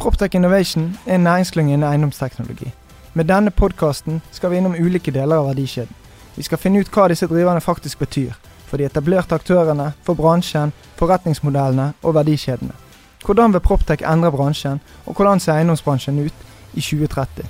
Proptech 0.00 0.34
Innovation 0.34 0.98
er 1.06 1.14
en 1.14 1.20
næringsklynge 1.20 1.72
innen 1.72 1.88
eiendomsteknologi. 1.88 2.72
Med 3.14 3.24
denne 3.24 3.50
podkasten 3.50 4.22
skal 4.32 4.50
vi 4.50 4.56
innom 4.56 4.72
ulike 4.72 5.12
deler 5.12 5.36
av 5.36 5.50
verdikjeden. 5.50 5.92
Vi 6.36 6.42
skal 6.42 6.58
finne 6.58 6.80
ut 6.80 6.88
hva 6.94 7.04
disse 7.12 7.26
driverne 7.28 7.60
faktisk 7.60 7.98
betyr. 8.00 8.32
For 8.70 8.80
de 8.80 8.86
etablerte 8.88 9.36
aktørene, 9.36 9.90
for 10.02 10.16
bransjen, 10.16 10.72
forretningsmodellene 10.96 11.90
og 12.02 12.14
verdikjedene. 12.16 12.72
Hvordan 13.26 13.52
vil 13.52 13.60
Proptech 13.60 14.06
endre 14.08 14.30
bransjen, 14.32 14.80
og 15.04 15.20
hvordan 15.20 15.40
ser 15.40 15.58
eiendomsbransjen 15.58 16.22
ut 16.24 16.48
i 16.72 16.80
2030? 16.80 17.44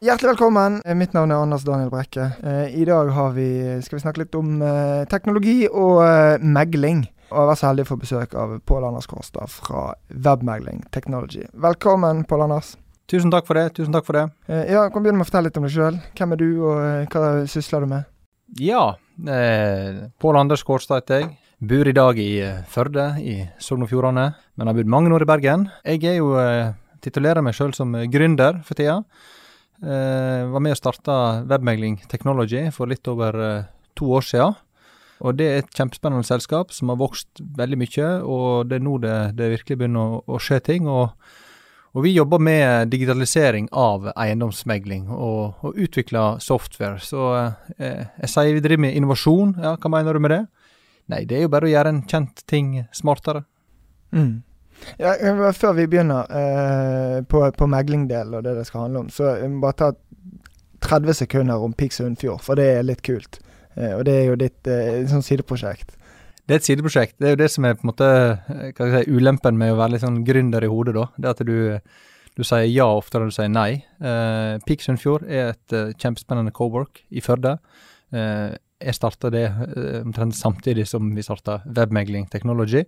Hjertelig 0.00 0.30
velkommen. 0.30 0.80
Eh, 0.86 0.96
Mitt 0.96 1.12
navn 1.12 1.30
er 1.30 1.42
Anders 1.42 1.68
Daniel 1.68 1.90
Brekke. 1.90 2.30
Eh, 2.40 2.80
I 2.80 2.88
dag 2.88 3.12
vi, 3.36 3.52
skal 3.84 3.98
vi 3.98 4.02
snakke 4.06 4.24
litt 4.24 4.34
om 4.34 4.62
eh, 4.62 5.04
teknologi 5.12 5.68
og 5.68 6.00
megling. 6.40 7.04
Og 7.28 7.36
jeg 7.36 7.42
har 7.42 7.48
vært 7.50 7.60
så 7.60 7.68
heldig 7.68 7.84
å 7.84 7.88
få 7.90 7.96
besøk 8.00 8.34
av 8.40 8.52
Pål 8.64 8.86
Anders 8.88 9.08
Kårstad 9.10 9.50
fra 9.52 9.82
Webmegling 10.08 10.84
Technology. 10.94 11.42
Velkommen, 11.52 12.22
Pål 12.28 12.46
Anders. 12.46 12.70
Tusen 13.08 13.32
takk 13.32 13.46
for 13.48 13.56
det. 13.56 13.74
tusen 13.76 13.92
takk 13.92 14.06
for 14.06 14.16
det. 14.16 14.24
Ja, 14.68 14.86
Kan 14.92 15.04
begynne 15.04 15.20
med 15.20 15.26
å 15.26 15.28
fortelle 15.28 15.48
litt 15.48 15.58
om 15.60 15.64
deg 15.64 15.74
sjøl. 15.74 15.98
Hvem 16.16 16.32
er 16.32 16.40
du, 16.40 16.48
og 16.64 17.12
hva 17.12 17.28
sysler 17.48 17.84
du 17.84 17.90
med? 17.92 18.08
Ja, 18.60 18.96
eh, 19.28 20.08
Pål 20.20 20.40
Anders 20.40 20.64
Kårstad 20.64 21.02
heter 21.02 21.20
jeg. 21.20 21.30
Bor 21.60 21.88
i 21.90 21.92
dag 21.92 22.18
i 22.22 22.30
Førde 22.70 23.06
i 23.20 23.40
Sogn 23.60 23.82
og 23.84 23.90
Fjordane, 23.90 24.28
men 24.56 24.70
har 24.70 24.76
bodd 24.76 24.92
mange 24.92 25.12
år 25.12 25.24
i 25.24 25.28
Bergen. 25.28 25.66
Jeg 25.84 26.04
er 26.06 26.20
jo 26.20 26.32
eh, 26.40 26.72
titulerer 27.04 27.44
meg 27.44 27.56
sjøl 27.56 27.74
som 27.76 27.92
gründer 28.08 28.62
for 28.64 28.78
tida. 28.78 29.02
Eh, 29.82 30.46
var 30.48 30.62
med 30.64 30.74
og 30.74 30.80
starta 30.80 31.18
Webmegling 31.48 32.00
Technology 32.08 32.64
for 32.74 32.90
litt 32.90 33.06
over 33.10 33.36
eh, 33.42 33.68
to 33.98 34.08
år 34.16 34.24
siden. 34.26 34.56
Og 35.24 35.34
det 35.38 35.46
er 35.48 35.60
et 35.62 35.74
kjempespennende 35.74 36.26
selskap 36.26 36.72
som 36.74 36.92
har 36.92 37.00
vokst 37.00 37.42
veldig 37.58 37.78
mye, 37.80 38.08
og 38.22 38.70
det 38.70 38.78
er 38.78 38.86
nå 38.86 38.96
det, 39.02 39.18
det 39.38 39.52
virkelig 39.56 39.78
begynner 39.80 40.16
å, 40.18 40.22
å 40.26 40.40
skje 40.42 40.60
ting. 40.70 40.88
Og, 40.90 41.10
og, 41.92 42.00
vi 42.04 42.14
jobber 42.14 42.42
med 42.42 42.92
digitalisering 42.92 43.70
av 43.74 44.10
eiendomsmegling 44.14 45.08
og, 45.10 45.58
og 45.66 45.78
utvikler 45.78 46.38
software. 46.44 47.02
Så 47.02 47.32
eh, 47.78 48.04
jeg 48.22 48.32
sier 48.34 48.54
vi 48.54 48.64
driver 48.64 48.86
med 48.86 48.98
innovasjon. 48.98 49.56
Ja, 49.64 49.74
hva 49.80 49.92
mener 49.96 50.14
du 50.14 50.22
med 50.22 50.36
det? 50.36 50.42
Nei, 51.08 51.24
det 51.26 51.38
er 51.38 51.46
jo 51.46 51.54
bare 51.54 51.66
å 51.66 51.72
gjøre 51.72 51.94
en 51.94 52.04
kjent 52.06 52.44
ting 52.46 52.76
smartere. 52.94 53.42
Mm. 54.14 54.44
Ja, 55.00 55.16
før 55.56 55.74
vi 55.74 55.88
begynner 55.90 56.28
eh, 56.30 57.16
på, 57.26 57.40
på 57.50 57.66
meglingdelen 57.66 58.38
og 58.38 58.44
det 58.46 58.54
det 58.60 58.68
skal 58.68 58.86
handle 58.86 59.06
om, 59.06 59.08
så 59.10 59.34
jeg 59.40 59.50
må 59.50 59.64
bare 59.64 59.78
ta 59.80 59.88
30 60.86 61.18
sekunder 61.24 61.64
om 61.64 61.74
Pix 61.74 61.98
Hundfjord, 61.98 62.44
for 62.44 62.60
det 62.60 62.68
er 62.76 62.86
litt 62.86 63.02
kult. 63.02 63.40
Eh, 63.78 63.94
og 63.94 64.04
det 64.08 64.18
er 64.18 64.28
jo 64.28 64.36
ditt 64.42 64.74
sånn 65.12 65.24
sideprosjekt. 65.24 65.94
Det 66.48 66.56
er 66.56 66.62
et 66.62 66.64
sideprosjekt. 66.64 67.18
Det 67.20 67.26
er 67.28 67.34
jo 67.34 67.42
det 67.42 67.50
som 67.52 67.66
er 67.68 67.74
på 67.76 67.84
en 67.84 67.90
måte 67.90 68.06
eh, 68.08 68.78
si, 68.78 69.02
ulempen 69.12 69.58
med 69.60 69.74
å 69.74 69.80
være 69.82 69.94
litt 69.94 70.04
sånn 70.06 70.22
gründer 70.24 70.64
i 70.64 70.70
hodet, 70.72 70.94
da. 70.96 71.04
Det 71.20 71.32
at 71.34 71.42
du, 71.44 71.58
du 72.38 72.40
sier 72.40 72.64
ja 72.72 72.86
oftere 72.88 73.26
enn 73.26 73.34
du 73.34 73.36
sier 73.36 73.50
nei. 73.52 73.82
Uh, 74.00 74.56
Peak 74.64 74.80
Sunnfjord 74.80 75.26
er 75.28 75.50
et 75.50 75.76
uh, 75.76 75.90
kjempespennende 76.00 76.54
co-work 76.56 77.02
i 77.12 77.20
Førde. 77.20 77.58
Uh, 78.16 78.56
jeg 78.80 78.96
starta 78.96 79.28
det 79.34 79.44
uh, 79.44 80.00
omtrent 80.00 80.38
samtidig 80.38 80.86
som 80.88 81.12
vi 81.12 81.26
starta 81.26 81.58
Webmegling 81.66 82.30
Technology 82.32 82.86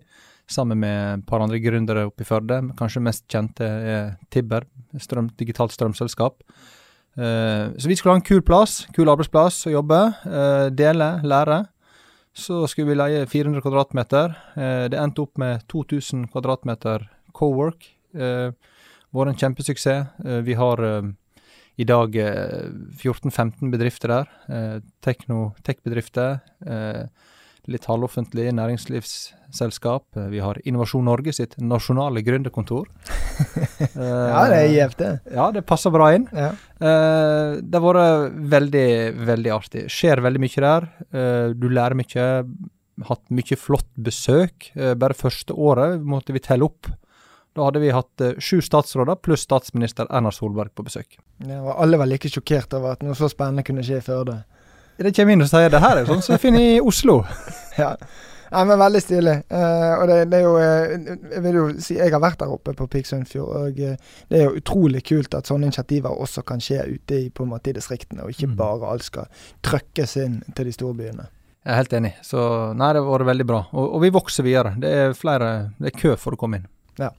sammen 0.50 0.80
med 0.80 1.18
et 1.18 1.28
par 1.28 1.44
andre 1.44 1.60
gründere 1.60 2.06
oppe 2.08 2.24
i 2.24 2.30
Førde. 2.30 2.62
Kanskje 2.80 3.04
mest 3.04 3.28
kjente 3.28 3.68
er 3.68 4.14
Tibber, 4.32 4.64
strøm, 4.96 5.28
digitalt 5.36 5.76
strømselskap. 5.76 6.40
Uh, 7.18 7.74
så 7.76 7.88
vi 7.90 7.96
skulle 7.98 8.14
ha 8.14 8.20
en 8.20 8.26
kul 8.26 8.42
plass, 8.46 8.84
kul 8.94 9.10
arbeidsplass 9.10 9.64
å 9.66 9.74
jobbe. 9.74 9.98
Uh, 10.24 10.68
dele, 10.70 11.16
lære. 11.26 11.64
Så 12.36 12.62
skulle 12.70 12.92
vi 12.92 12.98
leie 13.00 13.26
400 13.26 13.64
kvadratmeter. 13.64 14.36
Uh, 14.54 14.86
det 14.92 15.00
endte 15.00 15.24
opp 15.24 15.40
med 15.40 15.64
2000 15.70 16.28
kvadratmeter 16.32 17.08
co-work. 17.36 17.88
Vært 18.10 19.30
en 19.30 19.38
kjempesuksess. 19.38 20.06
vi 20.42 20.54
har 20.58 20.80
i 21.78 21.84
dag 21.86 22.16
14-15 22.98 23.70
bedrifter 23.70 24.10
der. 24.10 24.80
Tekno-tech-bedrifter. 25.06 26.40
Litt 27.70 27.86
halvoffentlig 27.88 28.48
næringslivsselskap. 28.56 30.18
Vi 30.32 30.42
har 30.42 30.60
Innovasjon 30.68 31.06
Norge 31.06 31.34
sitt 31.36 31.56
nasjonale 31.62 32.22
gründerkontor. 32.26 32.88
ja, 33.94 34.42
det 34.50 34.58
er 34.58 34.74
gjevt, 34.74 34.98
det. 35.00 35.12
Ja, 35.34 35.48
det 35.54 35.64
passer 35.68 35.94
bra 35.94 36.10
inn. 36.16 36.26
Ja. 36.34 36.50
Uh, 36.80 37.60
det 37.62 37.80
har 37.80 37.86
vært 37.86 38.36
veldig, 38.56 38.90
veldig 39.30 39.54
artig. 39.54 39.86
Skjer 39.92 40.22
veldig 40.24 40.42
mye 40.42 40.66
der. 40.66 40.90
Uh, 41.14 41.46
du 41.56 41.70
lærer 41.70 41.98
mye. 41.98 42.28
Hatt 43.08 43.22
mye 43.32 43.56
flott 43.56 43.88
besøk. 43.96 44.72
Bare 44.76 45.16
første 45.16 45.54
året 45.56 46.02
måtte 46.04 46.34
vi 46.36 46.42
telle 46.44 46.66
opp. 46.68 46.90
Da 47.56 47.64
hadde 47.66 47.80
vi 47.80 47.94
hatt 47.94 48.22
sju 48.44 48.60
statsråder 48.62 49.16
pluss 49.24 49.46
statsminister 49.46 50.06
Erna 50.12 50.28
Solberg 50.34 50.74
på 50.76 50.84
besøk. 50.84 51.16
Ja, 51.40 51.62
og 51.62 51.80
alle 51.80 51.98
var 51.98 52.10
like 52.10 52.28
sjokkert 52.30 52.76
over 52.76 52.92
at 52.92 53.02
noe 53.02 53.16
så 53.18 53.30
spennende 53.32 53.64
kunne 53.66 53.82
skje 53.86 54.02
i 54.02 54.04
Førde. 54.04 54.36
Det 55.00 55.14
kommer 55.16 55.32
inn 55.32 55.44
og 55.44 55.48
sier 55.48 55.72
det 55.72 55.80
her 55.80 56.00
er 56.00 56.08
sånn 56.08 56.20
som 56.24 56.34
jeg 56.34 56.42
finner 56.42 56.66
i 56.74 56.80
Oslo. 56.84 57.22
ja. 57.80 57.94
Nei, 58.50 58.64
men 58.66 58.80
Veldig 58.80 59.00
stilig. 59.02 59.36
Uh, 59.46 59.92
og 60.00 60.08
det, 60.10 60.16
det, 60.32 60.40
er 60.40 60.44
jo 60.44 60.54
uh, 60.58 61.18
Jeg 61.30 61.42
vil 61.44 61.58
jo 61.58 61.66
si 61.82 61.96
jeg 62.00 62.10
har 62.10 62.22
vært 62.22 62.40
der 62.42 62.50
oppe 62.50 62.74
på 62.76 62.88
Piksundfjord, 62.90 63.52
Og 63.60 63.78
uh, 63.78 64.16
det 64.30 64.40
er 64.40 64.48
jo 64.48 64.58
utrolig 64.58 65.04
kult 65.06 65.36
at 65.38 65.50
sånne 65.50 65.70
initiativer 65.70 66.10
også 66.24 66.42
kan 66.46 66.62
skje 66.62 66.82
ute 66.96 67.20
i, 67.20 67.28
på 67.30 67.46
en 67.46 67.52
måte, 67.52 67.70
i 67.70 67.76
distriktene, 67.78 68.26
og 68.26 68.34
ikke 68.34 68.50
mm. 68.50 68.56
bare 68.58 68.90
alt 68.90 69.06
skal 69.06 69.46
trøkkes 69.66 70.16
inn 70.24 70.40
til 70.56 70.66
de 70.66 70.74
store 70.74 70.98
byene. 70.98 71.28
Jeg 71.60 71.72
er 71.72 71.80
helt 71.82 71.96
enig. 72.00 72.12
Så 72.26 72.42
nei, 72.74 72.90
det 72.96 73.02
har 73.04 73.10
vært 73.12 73.30
veldig 73.30 73.46
bra. 73.46 73.62
Og, 73.70 73.86
og, 73.86 73.98
vi 74.02 74.12
vokser 74.16 74.46
videre. 74.46 74.74
Det 74.80 74.92
er 74.96 75.16
flere 75.16 75.50
Det 75.78 75.92
er 75.92 75.98
kø 76.02 76.14
for 76.18 76.34
å 76.34 76.40
komme 76.40 76.60
inn. 76.60 76.70
Ja. 77.00 77.12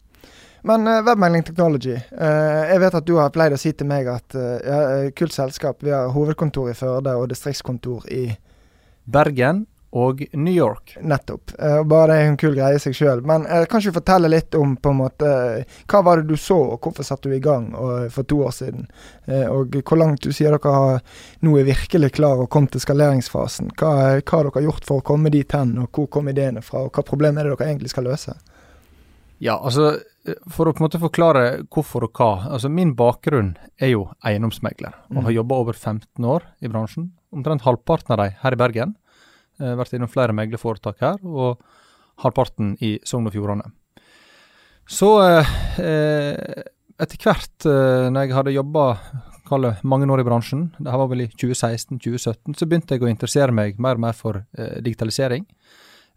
Men 0.68 0.88
uh, 0.88 1.02
Webmailing 1.06 1.44
Technology. 1.44 1.98
Uh, 2.12 2.70
jeg 2.70 2.80
vet 2.84 3.00
at 3.02 3.08
du 3.08 3.16
har 3.18 3.34
pleid 3.34 3.56
å 3.56 3.60
si 3.60 3.74
til 3.74 3.90
meg 3.90 4.10
at 4.12 4.38
uh, 4.38 4.56
ja, 4.62 4.80
kult 5.18 5.34
selskap. 5.34 5.82
Vi 5.82 5.94
har 5.94 6.14
hovedkontor 6.14 6.72
i 6.72 6.78
Førde 6.78 7.18
og 7.18 7.30
distriktskontor 7.32 8.08
i 8.14 8.28
Bergen 9.10 9.66
og 9.92 10.22
New 10.34 10.54
York. 10.54 10.98
Nettopp. 11.02 11.52
Uh, 11.60 11.84
bare 11.84 12.14
det 12.14 12.20
er 12.20 12.30
en 12.30 12.38
kul 12.40 12.54
greie 12.56 12.78
i 12.78 12.84
seg 12.84 12.96
sjøl. 12.96 13.24
Men 13.28 13.44
uh, 13.44 13.66
kan 13.68 13.82
ikke 13.82 13.92
du 13.92 13.98
fortelle 13.98 14.30
litt 14.32 14.56
om 14.56 14.78
på 14.80 14.94
en 14.94 15.02
måte 15.02 15.32
hva 15.92 16.04
var 16.06 16.22
det 16.22 16.32
du 16.32 16.40
så, 16.40 16.60
og 16.76 16.80
hvorfor 16.80 17.04
satte 17.04 17.28
du 17.28 17.36
i 17.36 17.44
gang 17.44 17.72
og, 17.76 18.06
for 18.14 18.28
to 18.28 18.40
år 18.46 18.56
siden? 18.56 18.88
Uh, 19.28 19.50
og 19.52 19.76
hvor 19.82 20.00
langt 20.00 20.24
du 20.24 20.32
sier 20.36 20.56
dere 20.56 20.76
har, 20.78 21.02
nå 21.44 21.58
er 21.60 21.68
virkelig 21.68 22.14
klar 22.16 22.40
og 22.40 22.50
kommet 22.54 22.76
til 22.78 22.86
skaleringsfasen. 22.86 23.74
Hva, 23.76 23.92
hva 24.22 24.38
har 24.38 24.48
dere 24.48 24.66
gjort 24.70 24.88
for 24.88 25.02
å 25.02 25.08
komme 25.12 25.34
dit 25.34 25.58
hen, 25.58 25.76
og 25.84 25.92
hvor 25.92 26.08
kom 26.20 26.32
ideene 26.32 26.64
fra, 26.64 26.86
og 26.88 26.96
hva 26.96 27.04
problem 27.08 27.42
er 27.42 27.50
det 27.50 27.58
dere 27.58 27.74
egentlig 27.74 27.92
skal 27.92 28.08
løse? 28.08 28.38
Ja, 29.42 29.58
altså 29.58 29.98
for 30.54 30.70
å 30.70 30.74
på 30.76 30.82
en 30.82 30.86
måte 30.86 31.02
forklare 31.02 31.44
hvorfor 31.74 32.06
og 32.06 32.18
hva. 32.20 32.30
altså 32.54 32.70
Min 32.70 32.94
bakgrunn 32.98 33.56
er 33.82 33.94
jo 33.96 34.06
eiendomsmegler, 34.28 34.94
og 35.10 35.18
mm. 35.18 35.24
har 35.28 35.38
jobba 35.40 35.60
over 35.64 35.78
15 35.78 36.28
år 36.36 36.46
i 36.62 36.70
bransjen. 36.70 37.10
Omtrent 37.34 37.66
halvparten 37.66 38.14
av 38.14 38.22
dem 38.22 38.36
her 38.44 38.58
i 38.58 38.60
Bergen. 38.60 38.96
Eh, 39.60 39.74
vært 39.80 39.96
innom 39.98 40.12
flere 40.12 40.36
meglerforetak 40.38 41.02
her, 41.02 41.18
og 41.26 41.62
halvparten 42.22 42.76
i 42.86 42.98
Sogn 43.08 43.30
og 43.30 43.34
Fjordane. 43.34 43.72
Så 44.92 45.10
eh, 45.26 46.38
etter 47.02 47.22
hvert, 47.22 47.66
eh, 47.66 48.08
når 48.12 48.28
jeg 48.28 48.38
hadde 48.38 48.58
jobba 48.60 48.86
mange 49.84 50.08
år 50.08 50.22
i 50.22 50.26
bransjen, 50.28 50.68
det 50.80 50.92
var 50.96 51.10
vel 51.12 51.26
i 51.26 51.30
2016-2017, 51.34 52.56
så 52.56 52.68
begynte 52.68 52.96
jeg 52.96 53.04
å 53.04 53.10
interessere 53.10 53.52
meg 53.52 53.80
mer 53.82 53.98
og 53.98 54.06
mer 54.06 54.16
for 54.16 54.44
eh, 54.58 54.78
digitalisering. 54.84 55.44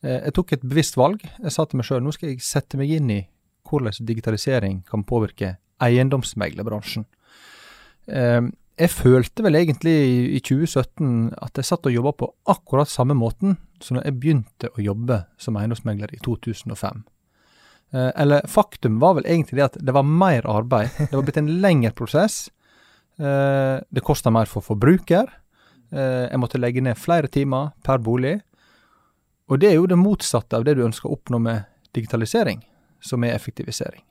Eh, 0.05 0.21
jeg 0.29 0.35
tok 0.37 0.53
et 0.55 0.67
bevisst 0.67 0.99
valg. 1.01 1.25
Jeg 1.41 1.55
sa 1.55 1.65
til 1.67 1.81
meg 1.81 1.89
sjøl 1.89 2.05
nå 2.05 2.12
skal 2.15 2.31
jeg 2.31 2.45
sette 2.45 2.79
meg 2.79 2.93
inn 2.95 3.11
i 3.11 3.23
hvordan 3.69 4.07
digitalisering 4.07 4.83
kan 4.89 5.05
påvirke 5.05 5.57
eiendomsmeglerbransjen. 5.83 7.07
Eh, 8.09 8.43
jeg 8.75 8.91
følte 8.91 9.45
vel 9.47 9.55
egentlig 9.61 9.95
i 10.35 10.41
2017 10.43 11.35
at 11.47 11.61
jeg 11.61 11.69
satt 11.69 11.87
og 11.87 11.95
jobba 11.95 12.13
på 12.19 12.31
akkurat 12.51 12.91
samme 12.91 13.15
måten 13.15 13.57
som 13.83 13.99
når 13.99 14.09
jeg 14.09 14.19
begynte 14.21 14.71
å 14.75 14.83
jobbe 14.83 15.21
som 15.39 15.59
eiendomsmegler 15.61 16.15
i 16.17 16.21
2005. 16.25 17.05
Eh, 17.95 18.11
eller 18.17 18.47
faktum 18.51 18.99
var 19.03 19.15
vel 19.19 19.29
egentlig 19.29 19.61
det 19.61 19.69
at 19.69 19.79
det 19.79 19.95
var 19.95 20.07
mer 20.07 20.47
arbeid. 20.51 20.91
Det 20.99 21.15
var 21.15 21.27
blitt 21.27 21.41
en 21.43 21.55
lengre 21.63 21.95
prosess. 21.95 22.49
Eh, 23.19 23.79
det 23.79 24.05
kosta 24.05 24.33
mer 24.35 24.51
for 24.51 24.65
forbruker. 24.67 25.31
Eh, 25.95 26.27
jeg 26.31 26.43
måtte 26.43 26.59
legge 26.59 26.83
ned 26.83 26.99
flere 26.99 27.31
timer 27.31 27.71
per 27.87 28.03
bolig. 28.03 28.41
Og 29.53 29.61
det 29.61 29.71
er 29.71 29.79
jo 29.79 29.87
det 29.87 30.01
motsatte 30.01 30.57
av 30.57 30.65
det 30.67 30.75
du 30.79 30.87
ønsker 30.87 31.11
å 31.11 31.19
oppnå 31.19 31.39
med 31.45 31.69
digitalisering, 31.95 32.65
som 33.05 33.25
er 33.25 33.37
effektivisering. 33.37 34.03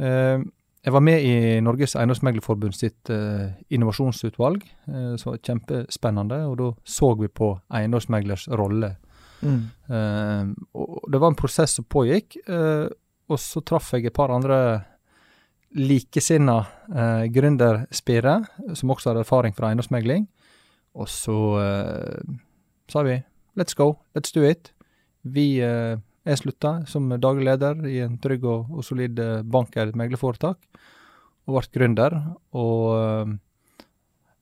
Eh, 0.00 0.42
jeg 0.80 0.94
var 0.94 1.02
med 1.04 1.22
i 1.22 1.60
Norges 1.60 1.92
Eiendomsmeglerforbund 1.98 2.72
sitt 2.72 3.10
eh, 3.12 3.52
innovasjonsutvalg, 3.68 4.62
eh, 4.88 5.12
som 5.20 5.34
var 5.34 5.42
kjempespennende. 5.44 6.40
Og 6.48 6.56
da 6.56 6.70
så 6.88 7.12
vi 7.20 7.28
på 7.28 7.52
eiendomsmeglers 7.76 8.48
rolle. 8.56 8.94
Mm. 9.44 9.60
Eh, 9.92 10.54
og 10.80 11.04
det 11.12 11.20
var 11.20 11.32
en 11.32 11.38
prosess 11.38 11.76
som 11.76 11.84
pågikk. 11.84 12.38
Eh, 12.48 12.88
og 13.30 13.38
så 13.38 13.60
traff 13.60 13.92
jeg 13.92 14.08
et 14.08 14.16
par 14.16 14.32
andre 14.32 14.80
likesinna 15.76 16.58
eh, 16.88 17.24
gründerspire, 17.30 18.40
som 18.74 18.90
også 18.90 19.12
hadde 19.12 19.26
erfaring 19.26 19.54
fra 19.54 19.68
eiendomsmegling. 19.68 20.26
Og 20.96 21.12
så 21.12 21.36
eh, 21.60 22.38
sa 22.90 23.04
vi 23.06 23.20
let's 23.60 23.76
go, 23.76 23.98
let's 24.16 24.32
do 24.34 24.42
it. 24.48 24.72
Vi 25.22 25.60
eh, 25.60 26.00
jeg 26.26 26.38
slutta 26.42 26.86
som 26.86 27.08
daglig 27.20 27.44
leder 27.48 27.86
i 27.88 27.98
en 28.04 28.18
trygg 28.18 28.44
og, 28.44 28.70
og 28.70 28.84
solid 28.84 29.18
bank 29.44 29.76
eller 29.76 29.96
meglerforetak, 29.96 30.58
og 31.48 31.56
ble 31.56 31.62
gründer. 31.78 32.18
Og 32.52 32.84
eh, 32.98 33.32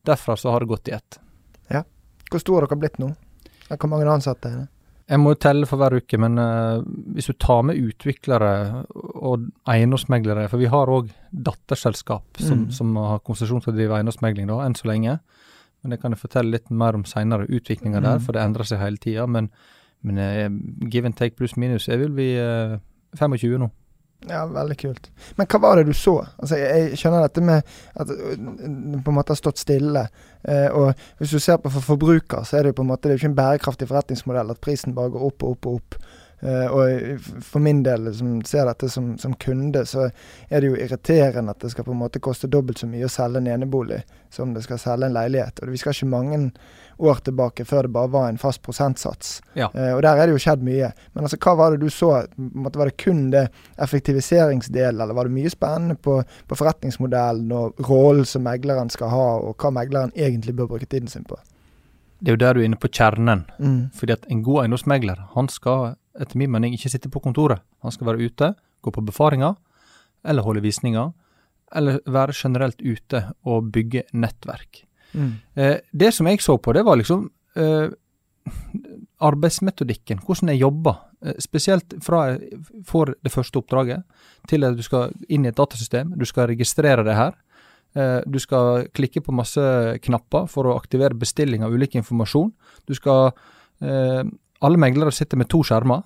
derfra 0.08 0.36
så 0.36 0.50
har 0.50 0.60
det 0.64 0.72
gått 0.74 0.88
i 0.88 0.96
ett. 0.98 1.20
Hvor 2.28 2.42
stor 2.42 2.60
har 2.60 2.68
dere 2.68 2.76
blitt 2.82 2.98
nå? 3.00 3.06
Hvor 3.70 3.88
mange 3.88 4.08
ansatte 4.12 4.50
er 4.50 4.56
det? 4.58 4.66
Jeg 5.08 5.20
må 5.22 5.30
jo 5.32 5.38
telle 5.40 5.64
for 5.64 5.80
hver 5.80 5.94
uke, 5.96 6.18
men 6.20 6.34
uh, 6.36 6.82
hvis 7.16 7.30
du 7.30 7.36
tar 7.40 7.62
med 7.64 7.78
utviklere 7.80 8.50
og 8.92 9.46
eiendomsmeglere, 9.72 10.44
for 10.52 10.60
vi 10.60 10.68
har 10.68 10.92
òg 10.92 11.08
datterselskap 11.32 12.36
som, 12.36 12.66
Mm. 12.66 12.72
som 12.76 12.92
har 13.00 13.22
konsesjon 13.24 13.62
til 13.64 13.72
å 13.72 13.76
drive 13.78 13.96
eiendomsmegling 13.96 14.50
da, 14.50 14.58
enn 14.66 14.76
så 14.76 14.90
lenge. 14.90 15.18
Men 15.80 15.94
det 15.94 16.00
kan 16.02 16.12
jeg 16.12 16.20
fortelle 16.20 16.52
litt 16.52 16.68
mer 16.70 16.98
om 16.98 17.06
seinere, 17.08 17.48
utviklinga 17.48 18.02
der, 18.02 18.18
Mm. 18.18 18.26
for 18.26 18.32
det 18.36 18.42
endrer 18.42 18.68
seg 18.68 18.80
hele 18.80 19.00
tida. 19.00 19.26
Men, 19.26 19.48
men 20.06 20.18
uh, 20.18 20.88
give 20.90 21.06
and 21.06 21.16
take 21.16 21.36
pluss 21.36 21.56
minus, 21.56 21.88
jeg 21.88 22.00
vil 22.00 22.14
bli 22.14 22.32
uh, 22.38 22.78
25 23.18 23.58
nå. 23.58 23.70
Ja, 24.26 24.40
veldig 24.50 24.74
kult. 24.80 25.04
Men 25.38 25.46
hva 25.46 25.60
var 25.62 25.78
det 25.78 25.86
du 25.86 25.94
så? 25.94 26.16
Altså, 26.42 26.56
jeg, 26.58 26.86
jeg 26.90 26.98
skjønner 26.98 27.22
dette 27.22 27.42
med 27.44 27.74
at 27.94 28.08
det 28.10 29.02
på 29.04 29.12
en 29.12 29.16
måte 29.16 29.30
har 29.30 29.38
stått 29.38 29.62
stille. 29.62 30.08
Eh, 30.42 30.66
og 30.74 30.90
hvis 31.20 31.36
du 31.36 31.38
ser 31.42 31.60
på 31.62 31.70
for 31.70 31.86
forbruker, 31.86 32.42
så 32.42 32.58
er 32.58 32.66
det 32.66 32.72
jo 32.72 32.80
på 32.80 32.86
en 32.86 32.90
måte 32.90 33.06
det 33.06 33.14
er 33.14 33.18
jo 33.18 33.22
ikke 33.22 33.30
en 33.30 33.38
bærekraftig 33.38 33.88
forretningsmodell 33.90 34.50
at 34.50 34.62
prisen 34.64 34.96
bare 34.96 35.14
går 35.14 35.28
opp 35.28 35.46
og 35.46 35.54
opp 35.54 35.70
og 35.70 35.78
opp. 35.78 36.00
Eh, 36.40 36.66
og 36.66 37.20
for 37.42 37.62
min 37.62 37.82
del, 37.82 38.10
som 38.14 38.36
ser 38.46 38.68
dette 38.68 38.88
som, 38.92 39.12
som 39.18 39.34
kunde, 39.42 39.82
så 39.86 40.08
er 40.48 40.60
det 40.60 40.70
jo 40.70 40.78
irriterende 40.78 41.54
at 41.54 41.64
det 41.64 41.72
skal 41.72 41.86
på 41.86 41.94
en 41.94 42.02
måte 42.04 42.22
koste 42.22 42.50
dobbelt 42.50 42.78
så 42.78 42.86
mye 42.90 43.08
å 43.08 43.12
selge 43.12 43.42
en 43.42 43.50
enebolig 43.50 44.04
som 44.30 44.52
det 44.54 44.62
skal 44.66 44.78
selge 44.78 45.08
en 45.08 45.16
leilighet. 45.16 45.62
Og 45.64 45.72
vi 45.74 45.80
skal 45.80 45.96
ikke 45.96 46.10
mange 46.12 46.40
år 46.98 47.20
tilbake 47.26 47.66
før 47.66 47.86
det 47.86 47.94
bare 47.94 48.12
var 48.12 48.28
en 48.28 48.38
fast 48.38 48.62
prosentsats. 48.62 49.38
Ja. 49.58 49.70
Uh, 49.74 49.96
og 49.96 50.02
der 50.02 50.18
er 50.18 50.26
det 50.26 50.34
jo 50.34 50.42
skjedd 50.42 50.64
mye. 50.66 50.90
Men 51.14 51.26
altså, 51.26 51.38
hva 51.42 51.54
var 51.58 51.74
det 51.74 51.82
du 51.82 51.90
så? 51.94 52.10
Måte 52.36 52.78
Var 52.78 52.90
det 52.90 52.98
kun 53.02 53.28
det 53.34 53.44
effektiviseringsdelen, 53.78 55.00
eller 55.00 55.14
var 55.14 55.28
det 55.28 55.36
mye 55.36 55.52
spennende 55.52 55.98
på, 55.98 56.20
på 56.22 56.58
forretningsmodellen 56.58 57.52
og 57.54 57.78
rollen 57.88 58.26
som 58.26 58.44
megleren 58.46 58.90
skal 58.94 59.14
ha, 59.14 59.28
og 59.42 59.56
hva 59.58 59.72
megleren 59.74 60.14
egentlig 60.14 60.56
bør 60.58 60.74
bruke 60.74 60.86
tiden 60.90 61.10
sin 61.10 61.26
på? 61.26 61.38
Det 62.18 62.32
er 62.32 62.34
jo 62.34 62.42
der 62.42 62.56
du 62.56 62.60
er 62.60 62.66
inne 62.66 62.80
på 62.80 62.90
kjernen. 62.90 63.44
Mm. 63.62 63.90
Fordi 63.94 64.16
at 64.16 64.26
en 64.30 64.42
god 64.42 64.64
eiendomsmegler, 64.64 65.22
han 65.36 65.50
skal 65.52 65.94
etter 66.18 66.38
min 66.40 66.50
mening 66.50 66.74
ikke 66.74 66.90
sitte 66.92 67.10
på 67.12 67.22
kontoret. 67.24 67.62
Han 67.84 67.94
skal 67.94 68.10
være 68.10 68.28
ute, 68.28 68.52
gå 68.82 68.92
på 68.94 69.04
befaringer, 69.06 69.56
eller 70.26 70.46
holde 70.46 70.64
visninger, 70.64 71.12
eller 71.76 72.00
være 72.08 72.36
generelt 72.36 72.82
ute 72.82 73.22
og 73.46 73.72
bygge 73.72 74.06
nettverk. 74.16 74.84
Mm. 75.12 75.32
Eh, 75.54 75.76
det 75.92 76.12
som 76.14 76.28
jeg 76.28 76.42
så 76.44 76.58
på, 76.60 76.72
det 76.76 76.84
var 76.86 76.98
liksom 77.00 77.26
eh, 77.56 77.88
arbeidsmetodikken, 79.24 80.22
hvordan 80.24 80.52
jeg 80.52 80.62
jobber. 80.62 81.02
Eh, 81.24 81.36
spesielt 81.42 81.98
fra 82.04 82.24
jeg 82.32 82.62
får 82.88 83.14
det 83.24 83.32
første 83.32 83.60
oppdraget, 83.60 84.24
til 84.48 84.64
at 84.64 84.78
du 84.78 84.84
skal 84.86 85.12
inn 85.28 85.46
i 85.46 85.52
et 85.52 85.58
datasystem, 85.58 86.14
du 86.16 86.26
skal 86.28 86.50
registrere 86.52 87.04
det 87.06 87.18
her. 87.18 87.36
Du 88.28 88.36
skal 88.38 88.84
klikke 88.94 89.22
på 89.24 89.32
masse 89.32 89.62
knapper 90.04 90.44
for 90.52 90.68
å 90.68 90.74
aktivere 90.76 91.16
bestilling 91.18 91.64
av 91.64 91.72
ulik 91.72 91.96
informasjon. 91.96 92.50
Du 92.86 92.92
skal 92.94 93.32
Alle 94.60 94.80
meglere 94.80 95.12
sitter 95.14 95.38
med 95.38 95.48
to 95.52 95.62
skjermer. 95.62 96.02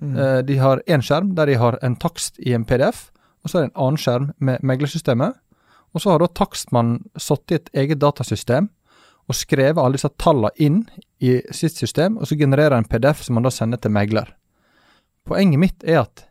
Mm. 0.00 0.16
Eh, 0.16 0.38
de 0.44 0.56
har 0.60 0.82
én 0.86 1.02
skjerm 1.04 1.34
der 1.34 1.46
de 1.46 1.54
har 1.60 1.78
en 1.82 1.96
takst 1.96 2.38
i 2.38 2.52
en 2.52 2.64
PDF, 2.68 3.10
og 3.44 3.50
så 3.50 3.58
er 3.58 3.62
det 3.66 3.70
en 3.70 3.82
annen 3.86 4.00
skjerm 4.00 4.30
med 4.38 4.62
meglersystemet. 4.62 5.36
Og 5.94 6.02
så 6.02 6.10
har 6.12 6.20
da 6.20 6.26
takstmannen 6.28 7.06
satt 7.16 7.50
i 7.52 7.56
et 7.56 7.70
eget 7.72 7.98
datasystem 8.02 8.68
og 9.26 9.34
skrevet 9.34 9.80
alle 9.80 9.96
disse 9.96 10.10
tallene 10.20 10.50
inn 10.62 10.82
i 11.24 11.38
sitt 11.50 11.78
system, 11.78 12.18
og 12.20 12.28
så 12.28 12.36
genererer 12.38 12.76
en 12.76 12.84
PDF 12.84 13.22
som 13.24 13.34
man 13.38 13.46
da 13.46 13.50
sender 13.50 13.80
til 13.80 13.90
megler. 13.94 14.28
Poenget 15.26 15.58
mitt 15.58 15.84
er 15.88 16.02
at 16.04 16.26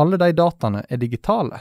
alle 0.00 0.16
de 0.18 0.32
dataene 0.32 0.86
er 0.88 0.96
digitale. 0.98 1.60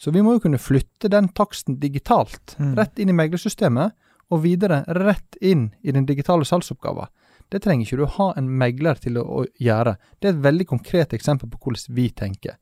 Så 0.00 0.10
vi 0.10 0.22
må 0.24 0.34
jo 0.34 0.42
kunne 0.42 0.58
flytte 0.58 1.08
den 1.12 1.28
taksten 1.28 1.78
digitalt, 1.80 2.56
Mm. 2.58 2.74
rett 2.76 2.98
inn 2.98 3.08
i 3.08 3.12
meglersystemet, 3.12 3.92
og 4.30 4.42
videre 4.42 4.84
rett 4.88 5.36
inn 5.40 5.72
i 5.82 5.92
den 5.92 6.06
digitale 6.06 6.44
salgsoppgaven. 6.44 7.06
Det 7.50 7.62
trenger 7.64 7.86
ikke 7.86 7.96
du 8.00 8.06
ha 8.18 8.32
en 8.38 8.48
megler 8.60 8.94
til 9.02 9.18
å, 9.18 9.24
å 9.24 9.44
gjøre. 9.58 9.96
Det 10.20 10.28
er 10.28 10.34
et 10.36 10.42
veldig 10.44 10.66
konkret 10.70 11.12
eksempel 11.16 11.50
på 11.50 11.58
hvordan 11.64 11.94
vi 11.96 12.08
tenker. 12.10 12.56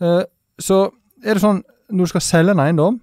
Eh, 0.00 0.22
så 0.60 0.80
er 1.24 1.34
det 1.36 1.42
sånn, 1.44 1.62
når 1.90 2.08
du 2.08 2.12
skal 2.14 2.24
selge 2.26 2.54
en 2.56 2.62
eiendom, 2.64 3.00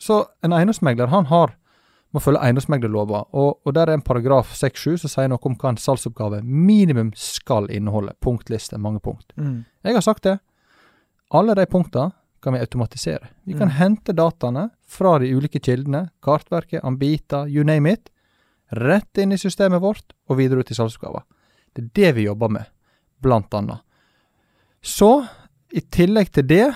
så 0.00 0.22
en 0.42 0.52
eiendomsmegler 0.56 1.10
han 1.12 1.26
har, 1.30 1.52
må 2.12 2.20
følge 2.20 2.42
eiendomsmeglerlova, 2.44 3.22
og, 3.32 3.60
og 3.64 3.72
der 3.76 3.88
er 3.88 3.96
en 3.96 4.02
paragraf 4.04 4.50
6-7 4.58 4.98
som 5.00 5.08
sier 5.12 5.28
noe 5.32 5.40
om 5.48 5.54
hva 5.56 5.70
en 5.72 5.78
salgsoppgave 5.80 6.42
minimum 6.44 7.12
skal 7.16 7.70
inneholde. 7.72 8.12
Punktliste, 8.20 8.76
mange 8.78 9.00
punkt. 9.00 9.32
Mm. 9.40 9.62
Jeg 9.86 9.96
har 9.96 10.04
sagt 10.04 10.26
det. 10.28 10.34
Alle 11.32 11.54
de 11.56 11.64
punktene 11.72 12.10
kan 12.42 12.52
vi 12.56 12.60
automatisere. 12.60 13.30
Vi 13.46 13.54
kan 13.54 13.68
Mm. 13.70 13.76
hente 13.78 14.12
dataene 14.12 14.70
fra 14.84 15.18
de 15.22 15.30
ulike 15.32 15.60
kildene, 15.62 16.10
kartverket, 16.22 16.82
Ambita, 16.84 17.46
you 17.48 17.64
name 17.64 17.86
it, 17.92 18.10
rett 18.72 19.18
inn 19.18 19.32
i 19.32 19.38
systemet 19.40 19.82
vårt 19.82 20.14
og 20.28 20.38
videre 20.38 20.62
ut 20.64 20.70
i 20.70 20.76
salgsoppgaver. 20.76 21.22
Det 21.72 21.82
er 21.84 21.90
det 21.94 22.12
vi 22.16 22.26
jobber 22.26 22.48
med, 22.52 22.64
blant 23.22 23.54
annet. 23.54 23.80
Så, 24.82 25.26
i 25.72 25.80
tillegg 25.80 26.32
til 26.34 26.46
det, 26.50 26.72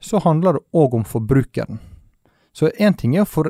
så 0.00 0.20
handler 0.24 0.58
det 0.58 0.66
òg 0.76 0.94
om 0.98 1.04
forbrukeren. 1.04 1.80
Så 2.52 2.70
én 2.80 2.96
ting 2.96 3.16
er 3.16 3.24
å 3.24 3.44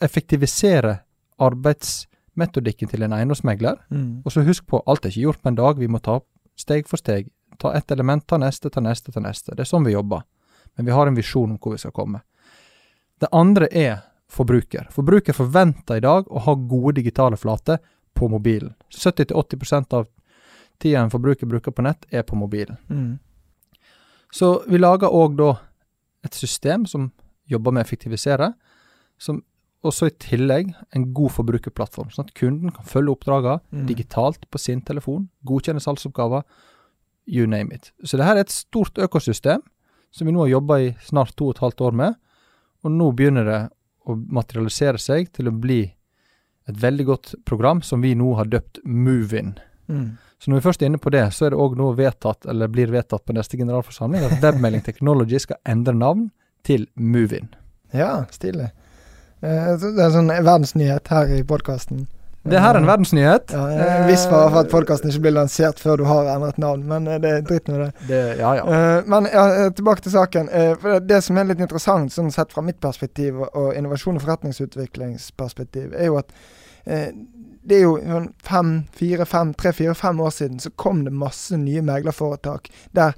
effektivisere 0.00 0.98
arbeidsmetodikken 1.40 2.88
til 2.90 3.02
en 3.02 3.12
eiendomsmegler, 3.16 3.78
Mm. 3.90 4.22
og 4.24 4.32
så 4.32 4.44
husk 4.44 4.66
på, 4.66 4.82
alt 4.86 5.04
er 5.04 5.10
ikke 5.10 5.26
gjort 5.26 5.42
på 5.42 5.48
en 5.48 5.54
dag, 5.54 5.78
vi 5.78 5.86
må 5.88 6.00
ta 6.02 6.20
steg 6.56 6.86
for 6.88 6.96
steg. 6.96 7.30
Ta 7.58 7.72
ett 7.74 7.90
element, 7.90 8.26
ta 8.26 8.36
neste, 8.38 8.70
ta 8.70 8.80
neste, 8.80 9.12
ta 9.12 9.20
neste. 9.20 9.54
Det 9.54 9.60
er 9.60 9.64
sånn 9.64 9.84
vi 9.84 9.92
jobber. 9.92 10.22
Men 10.76 10.86
vi 10.86 10.92
har 10.92 11.06
en 11.06 11.14
visjon 11.14 11.50
om 11.50 11.58
hvor 11.58 11.72
vi 11.72 11.78
skal 11.78 11.92
komme. 11.92 12.22
Det 13.20 13.28
andre 13.32 13.68
er 13.70 14.02
forbruker. 14.30 14.88
Forbruker 14.94 15.36
forventer 15.36 15.98
i 15.98 16.04
dag 16.04 16.28
å 16.30 16.42
ha 16.46 16.54
gode 16.54 17.00
digitale 17.00 17.36
flater 17.40 17.80
på 18.14 18.28
mobilen. 18.30 18.74
70-80% 18.94 19.96
av 19.96 20.06
tida 20.80 21.02
en 21.02 21.12
forbruker 21.12 21.46
bruker 21.50 21.74
på 21.74 21.84
nett, 21.84 22.06
er 22.10 22.22
på 22.22 22.38
mobilen. 22.38 22.78
Mm. 22.88 23.18
Så 24.32 24.62
vi 24.70 24.78
lager 24.78 25.12
òg 25.12 25.36
da 25.38 25.54
et 26.24 26.36
system 26.36 26.86
som 26.86 27.10
jobber 27.50 27.74
med 27.74 27.82
å 27.82 27.88
effektivisere, 27.88 28.52
som 29.18 29.42
også 29.84 30.10
i 30.10 30.16
tillegg 30.20 30.74
en 30.94 31.06
god 31.16 31.32
forbrukerplattform, 31.32 32.10
sånn 32.12 32.28
at 32.28 32.34
kunden 32.36 32.72
kan 32.76 32.84
følge 32.84 33.14
oppdragene 33.14 33.60
Mm. 33.72 33.86
digitalt 33.88 34.44
på 34.50 34.58
sin 34.58 34.82
telefon, 34.82 35.28
godkjenne 35.44 35.80
salgsoppgaver, 35.80 36.44
you 37.26 37.46
name 37.46 37.72
it. 37.74 37.92
Så 38.04 38.16
det 38.16 38.26
her 38.26 38.36
er 38.36 38.40
et 38.40 38.50
stort 38.50 38.94
økosystem 38.98 39.62
som 40.12 40.26
vi 40.26 40.32
nå 40.32 40.40
har 40.40 40.60
jobba 40.60 40.80
i 40.80 40.96
snart 41.00 41.34
to 41.36 41.48
og 41.48 41.56
et 41.56 41.60
halvt 41.60 41.80
år 41.80 41.92
med, 41.92 42.14
og 42.84 42.90
nå 42.90 43.12
begynner 43.16 43.44
det 43.44 43.70
å 44.08 44.16
materialisere 44.16 45.00
seg 45.00 45.32
til 45.36 45.50
å 45.50 45.54
bli 45.54 45.82
et 46.70 46.78
veldig 46.80 47.06
godt 47.08 47.34
program 47.48 47.82
som 47.82 48.02
vi 48.04 48.14
nå 48.14 48.34
har 48.38 48.50
døpt 48.50 48.82
Movin. 48.84 49.56
Mm. 49.90 50.18
Så 50.40 50.50
når 50.50 50.60
vi 50.60 50.66
først 50.68 50.82
er 50.82 50.90
inne 50.90 51.00
på 51.02 51.12
det, 51.12 51.24
så 51.36 51.46
er 51.46 51.52
det 51.52 51.60
òg 51.60 51.74
nå 51.76 51.90
vedtatt, 51.98 52.46
eller 52.48 52.70
blir 52.72 52.92
vedtatt 52.92 53.24
på 53.26 53.34
neste 53.36 53.58
generalforsamling, 53.60 54.24
at 54.24 54.38
Webmailing 54.44 54.84
Technology 54.86 55.40
skal 55.42 55.60
endre 55.68 55.96
navn 55.96 56.30
til 56.64 56.86
Movin. 56.94 57.50
Ja, 57.92 58.24
stilig. 58.32 58.70
Eh, 59.40 59.74
det 59.80 59.90
er 59.90 60.06
en 60.06 60.16
sånn 60.16 60.32
verdensnyhet 60.32 61.10
her 61.12 61.34
i 61.34 61.42
podkasten. 61.44 62.06
Det 62.50 62.60
her 62.60 62.74
er 62.74 62.80
en 62.80 62.88
verdensnyhet. 62.88 63.52
Ja, 63.54 63.64
fare 64.30 64.48
for 64.50 64.60
at 64.60 64.70
podkasten 64.72 65.10
ikke 65.10 65.26
blir 65.26 65.36
lansert 65.36 65.80
før 65.82 66.00
du 66.00 66.04
har 66.08 66.30
endret 66.34 66.58
navn, 66.58 66.82
men 66.88 67.06
eh, 67.06 67.20
det 67.22 67.30
er 67.30 67.44
dritt 67.46 67.68
med 67.70 67.84
det. 67.84 67.90
Det, 68.08 68.22
ja, 68.40 68.54
ja. 68.58 68.64
Eh, 68.66 69.08
men 69.10 69.28
ja, 69.30 69.44
eh, 69.54 69.72
tilbake 69.76 70.04
til 70.04 70.14
saken. 70.14 70.50
For 70.82 71.04
det, 71.04 71.20
som 71.26 71.38
er 71.38 71.50
litt 71.50 71.62
interessant, 71.62 72.12
sånn 72.14 72.32
sett 72.34 72.54
fra 72.54 72.64
mitt 72.66 72.80
perspektiv 72.82 73.38
og, 73.44 73.68
innovasjon- 73.76 74.18
og 74.18 74.24
forretningsutviklingsperspektiv, 74.24 75.94
er 75.94 76.10
jo 76.10 76.18
at 76.20 76.34
det 77.70 77.76
er 77.76 77.84
jo 77.84 77.96
sånn 78.00 78.30
fem, 78.42 78.72
fire, 78.96 79.26
fem, 79.28 79.52
tre, 79.54 79.72
fire, 79.76 79.94
fem 79.94 80.20
år 80.24 80.32
siden 80.34 80.62
så 80.62 80.72
kom 80.80 81.04
det 81.06 81.12
masse 81.14 81.54
nye 81.60 81.82
meglerforetak 81.84 82.70
der 82.96 83.12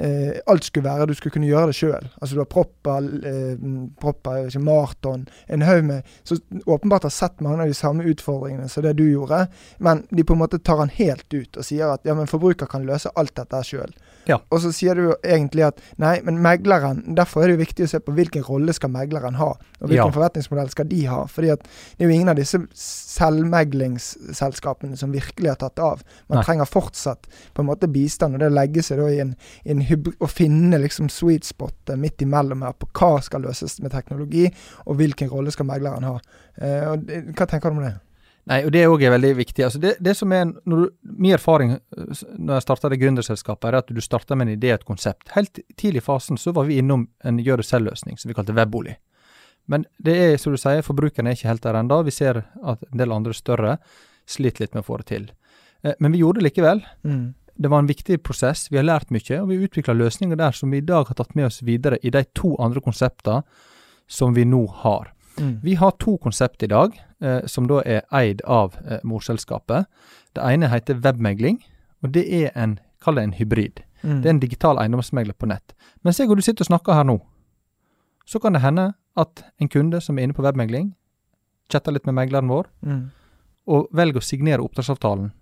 eh, 0.00 0.40
alt 0.46 0.64
skulle 0.64 0.88
være 0.88 1.06
Du 1.06 1.14
skulle 1.14 1.34
kunne 1.34 1.48
gjøre 1.50 1.70
det 1.70 1.76
sjøl. 1.78 2.08
Altså 2.20 2.36
du 2.36 2.40
har 2.42 2.50
propper, 2.50 3.08
eh, 3.28 3.68
propper 4.00 4.46
ikke, 4.46 4.62
maraton, 4.64 5.26
en 5.48 5.62
haug 5.62 5.84
med 5.84 6.02
Så 6.24 6.38
åpenbart 6.66 7.02
har 7.02 7.14
sett 7.14 7.40
mange 7.40 7.62
av 7.62 7.68
de 7.68 7.74
samme 7.74 8.04
utfordringene 8.04 8.68
som 8.68 8.82
det 8.82 8.96
du 8.98 9.04
gjorde, 9.10 9.46
men 9.78 10.06
de 10.10 10.24
på 10.24 10.36
en 10.36 10.42
måte 10.42 10.58
tar 10.58 10.82
han 10.82 10.94
helt 10.94 11.26
ut 11.34 11.56
og 11.56 11.64
sier 11.64 11.94
at 11.94 12.06
ja, 12.06 12.14
men 12.14 12.30
forbruker 12.30 12.66
kan 12.70 12.86
løse 12.86 13.12
alt 13.16 13.34
dette 13.36 13.62
sjøl. 13.66 13.92
Ja. 14.28 14.36
Og 14.52 14.60
så 14.60 14.68
sier 14.76 14.94
du 14.94 15.02
jo 15.08 15.14
egentlig 15.24 15.64
at 15.66 15.80
nei, 15.96 16.20
men 16.24 16.38
megleren 16.44 17.00
Derfor 17.16 17.42
er 17.42 17.46
det 17.48 17.54
jo 17.56 17.64
viktig 17.64 17.84
å 17.86 17.88
se 17.94 17.98
på 18.04 18.12
hvilken 18.12 18.42
rolle 18.44 18.72
skal 18.76 18.90
megleren 18.92 19.34
ha, 19.40 19.48
og 19.56 19.84
hvilken 19.88 20.12
Ja. 20.12 20.14
forretningsmodell 20.14 20.68
skal 20.70 20.84
de 20.90 21.00
ha. 21.08 21.24
fordi 21.26 21.50
at 21.54 21.60
det 21.64 22.04
er 22.04 22.08
jo 22.10 22.14
ingen 22.14 22.28
av 22.28 22.36
disse 22.36 22.58
selvmeglingsselskapene 22.74 24.96
som 24.96 25.12
virkelig 25.14 25.48
har 25.52 25.56
tatt 25.60 25.78
av. 25.78 26.02
Man 26.28 26.36
Nei. 26.38 26.44
trenger 26.44 26.64
fortsatt 26.68 27.26
på 27.54 27.60
en 27.62 27.66
måte 27.70 27.88
bistand, 27.90 28.34
og 28.36 28.40
det 28.40 28.52
legger 28.52 28.82
seg 28.82 28.98
da 29.02 29.06
i 29.12 29.20
en, 29.24 29.34
i 29.64 29.70
en 29.74 29.82
å 30.20 30.26
finne 30.30 30.78
liksom 30.82 31.08
sweet 31.12 31.44
spot 31.48 31.94
midt 31.96 32.22
imellom 32.24 32.62
her 32.66 32.72
på 32.78 32.86
hva 32.92 33.20
skal 33.24 33.40
løses 33.46 33.80
med 33.80 33.90
teknologi, 33.94 34.46
og 34.86 34.96
hvilken 35.00 35.28
rolle 35.32 35.50
skal 35.54 35.66
megleren 35.66 36.04
ha. 36.08 36.16
Eh, 36.60 36.84
og 36.92 36.96
hva 37.08 37.46
tenker 37.48 37.70
du 37.70 37.76
om 37.78 37.84
det? 37.86 37.94
Nei, 38.48 38.62
og 38.64 38.72
det 38.72 38.86
òg 38.88 39.02
er 39.04 39.12
veldig 39.12 39.34
viktig. 39.36 39.64
Altså 39.66 39.80
det, 39.82 39.96
det 40.00 40.14
som 40.16 40.32
er, 40.32 40.48
du, 40.64 40.88
Min 41.02 41.34
erfaring 41.36 41.74
når 41.92 42.54
jeg 42.54 42.64
starta 42.64 42.88
det 42.88 43.00
gründerselskapet, 43.02 43.68
er 43.68 43.78
at 43.82 43.92
du 43.92 44.00
starter 44.04 44.38
med 44.38 44.48
en 44.48 44.54
idé 44.56 44.72
et 44.72 44.86
konsept. 44.88 45.28
Helt 45.34 45.60
tidlig 45.76 46.00
i 46.00 46.06
fasen 46.06 46.40
så 46.40 46.54
var 46.56 46.68
vi 46.68 46.78
innom 46.80 47.06
en 47.28 47.40
gjør 47.44 47.60
det 47.60 47.68
selv-løsning 47.68 48.16
som 48.16 48.30
vi 48.30 48.36
kalte 48.38 48.56
webbolig. 48.56 48.96
Men 49.68 49.84
det 50.00 50.14
er, 50.16 50.36
som 50.40 50.54
du 50.54 50.60
sier, 50.60 50.80
forbrukerne 50.84 51.28
er 51.28 51.36
ikke 51.36 51.50
helt 51.50 51.66
der 51.66 51.76
ennå. 51.76 52.00
Vi 52.06 52.14
ser 52.14 52.40
at 52.40 52.86
en 52.88 53.02
del 53.02 53.12
andre 53.12 53.36
større 53.36 53.76
sliter 54.28 54.64
litt 54.64 54.76
med 54.76 54.84
å 54.84 54.88
få 54.88 55.02
det 55.02 55.10
til. 55.12 55.28
Eh, 55.84 55.94
Men 56.00 56.14
vi 56.16 56.22
gjorde 56.22 56.40
det 56.40 56.48
likevel. 56.48 56.80
Mm. 57.04 57.34
Det 57.58 57.68
var 57.68 57.82
en 57.82 57.90
viktig 57.90 58.22
prosess. 58.22 58.70
Vi 58.70 58.78
har 58.78 58.86
lært 58.86 59.10
mye, 59.10 59.42
og 59.42 59.48
vi 59.50 59.60
utvikla 59.66 59.96
løsninger 59.98 60.38
der 60.38 60.56
som 60.56 60.70
vi 60.70 60.80
i 60.80 60.88
dag 60.88 61.10
har 61.10 61.18
tatt 61.18 61.34
med 61.36 61.50
oss 61.50 61.60
videre 61.62 61.98
i 62.02 62.10
de 62.14 62.24
to 62.32 62.54
andre 62.62 62.80
konseptene 62.80 63.42
som 64.08 64.32
vi 64.34 64.46
nå 64.48 64.64
har. 64.84 65.12
Mm. 65.40 65.60
Vi 65.62 65.74
har 65.74 65.90
to 66.00 66.16
konsept 66.18 66.62
i 66.62 66.66
dag, 66.70 66.94
eh, 67.20 67.40
som 67.46 67.66
da 67.70 67.80
er 67.86 68.02
eid 68.12 68.42
av 68.46 68.76
eh, 68.84 68.98
morselskapet. 69.04 69.86
Det 70.34 70.42
ene 70.44 70.68
heter 70.68 70.98
webmegling, 71.04 71.60
og 72.02 72.12
det 72.14 72.24
er 72.42 72.50
en, 72.54 72.78
kall 73.04 73.14
det 73.18 73.24
en 73.28 73.32
hybrid. 73.38 73.82
Mm. 74.02 74.20
Det 74.22 74.26
er 74.26 74.30
en 74.34 74.40
digital 74.40 74.78
eiendomsmegler 74.78 75.34
på 75.38 75.46
nett. 75.50 75.74
Mens 76.04 76.18
jeg 76.20 76.30
og 76.30 76.36
du 76.38 76.42
sitter 76.42 76.62
og 76.62 76.70
snakker 76.72 76.94
her 76.94 77.04
nå, 77.08 77.18
så 78.28 78.38
kan 78.42 78.52
det 78.54 78.62
hende 78.62 78.92
at 79.16 79.42
en 79.60 79.68
kunde 79.72 80.00
som 80.04 80.18
er 80.18 80.22
inne 80.28 80.34
på 80.36 80.42
webmegling, 80.44 80.92
chatter 81.72 81.92
litt 81.92 82.06
med 82.06 82.14
megleren 82.14 82.48
vår, 82.48 82.66
Mm. 82.82 83.10
og 83.66 83.88
velger 83.92 84.20
å 84.20 84.24
signere 84.24 84.62
oppdragsavtalen 84.64 85.32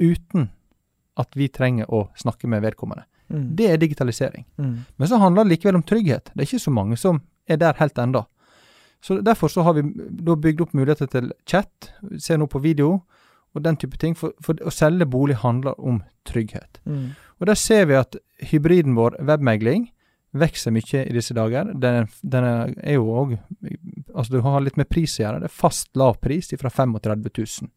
uten 0.00 0.50
at 1.16 1.30
vi 1.38 1.48
trenger 1.48 1.86
å 1.94 2.08
snakke 2.18 2.48
med 2.50 2.62
vedkommende. 2.62 3.04
Mm. 3.30 3.56
Det 3.56 3.70
er 3.70 3.76
digitalisering. 3.78 4.44
Mm. 4.58 4.84
Men 4.98 5.08
så 5.08 5.16
handler 5.18 5.44
det 5.44 5.54
likevel 5.54 5.76
om 5.78 5.82
trygghet. 5.86 6.30
Det 6.34 6.42
er 6.42 6.48
ikke 6.50 6.64
så 6.66 6.70
mange 6.74 6.96
som 7.00 7.22
er 7.48 7.56
der 7.56 7.72
helt 7.78 7.98
enda. 7.98 8.24
Så 9.04 9.18
Derfor 9.20 9.52
så 9.52 9.62
har 9.66 9.76
vi 9.76 9.82
da 10.24 10.36
bygd 10.36 10.62
opp 10.64 10.72
muligheter 10.72 11.10
til 11.12 11.32
chat, 11.46 11.90
se 12.16 12.38
nå 12.40 12.46
på 12.48 12.62
video 12.64 13.02
og 13.54 13.62
den 13.62 13.76
type 13.76 13.98
ting. 14.00 14.16
For, 14.16 14.32
for 14.42 14.56
å 14.64 14.72
selge 14.72 15.06
bolig 15.06 15.36
handler 15.42 15.76
om 15.78 16.00
trygghet. 16.26 16.80
Mm. 16.88 17.10
Og 17.40 17.46
Der 17.50 17.58
ser 17.60 17.84
vi 17.90 17.98
at 17.98 18.16
hybriden 18.50 18.96
vår, 18.96 19.18
webmegling, 19.20 19.90
vokser 20.34 20.72
mye 20.74 21.04
i 21.04 21.14
disse 21.14 21.34
dager. 21.36 21.68
Den, 21.78 22.08
den 22.22 22.44
er, 22.48 22.94
jo 22.96 23.04
òg 23.12 23.36
Altså, 24.14 24.32
du 24.32 24.40
har 24.46 24.62
litt 24.62 24.78
med 24.78 24.88
pris 24.90 25.18
å 25.18 25.24
gjøre. 25.24 25.42
Det 25.42 25.50
er 25.50 25.54
fast 25.60 25.90
lav 25.98 26.16
pris 26.22 26.50
fra 26.58 26.70
35 26.70 27.26
000. 27.28 27.70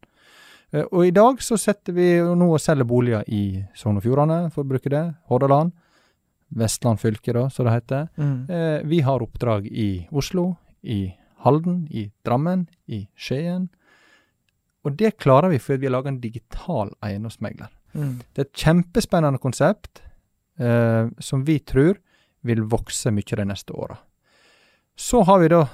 Eh, 0.72 0.84
Og 0.92 1.06
i 1.06 1.14
dag 1.14 1.42
så 1.42 1.58
setter 1.58 1.92
vi 1.96 2.08
nå 2.22 2.48
og 2.54 2.60
selger 2.62 2.86
boliger 2.88 3.26
i 3.26 3.60
Sogn 3.76 3.98
og 3.98 4.06
Fjordane, 4.06 4.48
for 4.54 4.64
å 4.64 4.70
bruke 4.70 4.90
det. 4.92 5.04
Hordaland. 5.30 5.74
Vestland 6.48 7.00
fylke, 7.02 7.34
da, 7.36 7.48
som 7.52 7.66
det 7.68 7.74
heter. 7.74 8.08
Mm. 8.16 8.36
Eh, 8.48 8.78
vi 8.88 9.02
har 9.04 9.22
oppdrag 9.22 9.66
i 9.68 10.06
Oslo, 10.14 10.54
i 10.82 11.14
Halden, 11.44 11.86
i 11.90 12.10
Drammen, 12.26 12.66
i 12.86 13.06
Skien. 13.16 13.68
Og 14.84 14.96
det 14.98 15.16
klarer 15.18 15.50
vi 15.52 15.58
fordi 15.62 15.80
vi 15.82 15.86
har 15.90 15.96
laga 15.98 16.08
en 16.12 16.20
digital 16.22 16.90
eiendomsmegler. 17.04 17.68
Mm. 17.94 18.18
Det 18.34 18.42
er 18.42 18.46
et 18.48 18.62
kjempespennende 18.64 19.40
konsept 19.42 20.02
eh, 20.58 21.08
som 21.18 21.44
vi 21.46 21.58
tror 21.58 21.98
vil 22.46 22.62
vokse 22.70 23.10
mye 23.14 23.36
de 23.40 23.44
neste 23.48 23.74
åra. 23.74 23.96
Så 24.98 25.22
har 25.26 25.38
vi 25.42 25.48
da 25.52 25.64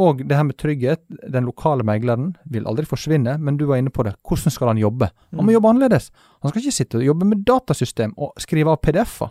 òg 0.00 0.22
det 0.26 0.36
her 0.38 0.46
med 0.48 0.56
trygghet. 0.58 1.02
Den 1.30 1.44
lokale 1.46 1.84
megleren 1.84 2.32
vil 2.50 2.66
aldri 2.66 2.86
forsvinne, 2.88 3.36
men 3.38 3.58
du 3.60 3.66
var 3.68 3.76
inne 3.82 3.92
på 3.92 4.02
det. 4.06 4.14
Hvordan 4.26 4.54
skal 4.54 4.72
han 4.72 4.80
jobbe? 4.80 5.10
Han 5.30 5.44
må 5.44 5.50
Mm. 5.50 5.54
jobbe 5.58 5.68
annerledes. 5.68 6.10
Han 6.42 6.50
skal 6.50 6.62
ikke 6.62 6.72
sitte 6.78 6.96
og 6.98 7.04
jobbe 7.04 7.26
med 7.28 7.44
datasystem 7.44 8.14
og 8.16 8.32
skrive 8.40 8.70
av 8.72 8.80
PDF-er. 8.82 9.30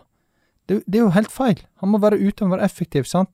Det, 0.68 0.82
det 0.86 0.98
er 1.00 1.02
jo 1.04 1.10
helt 1.16 1.32
feil. 1.32 1.58
Han 1.82 1.90
må 1.90 1.98
være 1.98 2.20
ute 2.22 2.44
og 2.44 2.50
være 2.54 2.64
effektiv, 2.64 3.04
sant. 3.04 3.28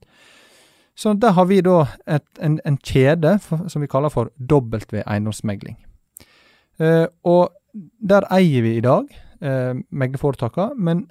Så 0.99 1.13
der 1.15 1.31
har 1.37 1.45
vi 1.47 1.61
da 1.63 1.85
et, 2.11 2.25
en, 2.43 2.57
en 2.67 2.77
kjede 2.83 3.37
for, 3.43 3.69
som 3.71 3.83
vi 3.83 3.87
kaller 3.87 4.11
for 4.11 4.31
W 4.51 4.99
eiendomsmegling. 5.05 5.77
Eh, 6.79 7.05
og 7.23 7.53
der 8.03 8.27
eier 8.35 8.65
vi 8.65 8.73
i 8.77 8.83
dag 8.83 9.07
eh, 9.39 9.79
meglerforetakene, 9.91 10.75
men 10.75 11.05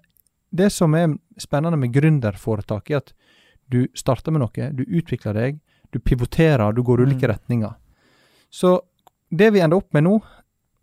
det 0.53 0.71
som 0.73 0.97
er 0.97 1.15
spennende 1.41 1.81
med 1.81 1.95
gründerforetak, 1.95 2.91
er 2.91 3.01
at 3.01 3.15
du 3.73 3.87
starter 3.97 4.33
med 4.33 4.45
noe, 4.45 4.69
du 4.77 4.85
utvikler 4.85 5.37
deg, 5.37 5.59
du 5.93 5.99
pivoterer, 6.01 6.73
du 6.73 6.83
går 6.85 7.05
ulike 7.07 7.25
Mm. 7.27 7.33
retninger. 7.33 7.75
Så 8.51 8.81
det 9.31 9.53
vi 9.53 9.61
ender 9.61 9.77
opp 9.77 9.93
med 9.93 10.05
nå, 10.05 10.19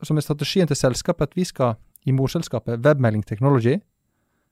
som 0.03 0.17
er 0.17 0.21
strategien 0.21 0.67
til 0.67 0.77
selskapet, 0.77 1.29
at 1.29 1.35
vi 1.35 1.43
skal 1.43 1.75
i 2.05 2.11
morselskapet 2.11 2.85
Webmelding 2.85 3.25
Technology, 3.25 3.79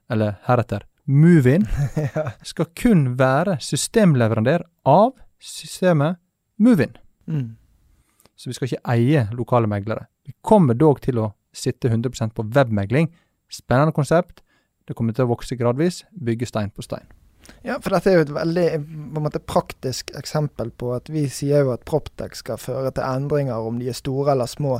eller 0.10 0.38
heretter 0.46 0.86
Movin, 1.06 1.66
skal 2.52 2.70
kun 2.80 3.08
være 3.20 3.58
systemleverandør 3.60 4.64
av 4.88 5.12
systemet 5.44 6.22
Movin. 6.64 6.96
Mm. 7.28 7.56
Så 8.36 8.50
vi 8.50 8.56
skal 8.56 8.70
ikke 8.70 8.94
eie 8.94 9.26
lokale 9.36 9.68
meglere. 9.68 10.08
Vi 10.24 10.36
kommer 10.42 10.78
dog 10.80 11.02
til 11.04 11.20
å 11.20 11.34
sitte 11.54 11.92
100% 11.92 12.34
på 12.36 12.46
webmegling. 12.56 13.12
Spennende 13.52 13.94
konsept. 13.96 14.42
Det 14.88 14.96
kommer 14.96 15.16
til 15.16 15.28
å 15.28 15.34
vokse 15.34 15.58
gradvis. 15.60 16.04
Bygge 16.12 16.48
stein 16.50 16.72
på 16.72 16.86
stein. 16.86 17.06
Ja, 17.64 17.78
for 17.80 17.92
dette 17.92 18.12
er 18.12 18.18
jo 18.18 18.26
et 18.26 18.34
veldig 18.36 18.68
måte, 19.20 19.40
praktisk 19.40 20.12
eksempel 20.16 20.72
på 20.80 20.94
at 20.96 21.10
vi 21.12 21.26
sier 21.32 21.66
jo 21.66 21.74
at 21.76 21.84
Proptech 21.88 22.38
skal 22.40 22.60
føre 22.60 22.92
til 22.92 23.04
endringer, 23.04 23.60
om 23.60 23.80
de 23.80 23.90
er 23.92 23.98
store 23.98 24.32
eller 24.36 24.48
små, 24.52 24.78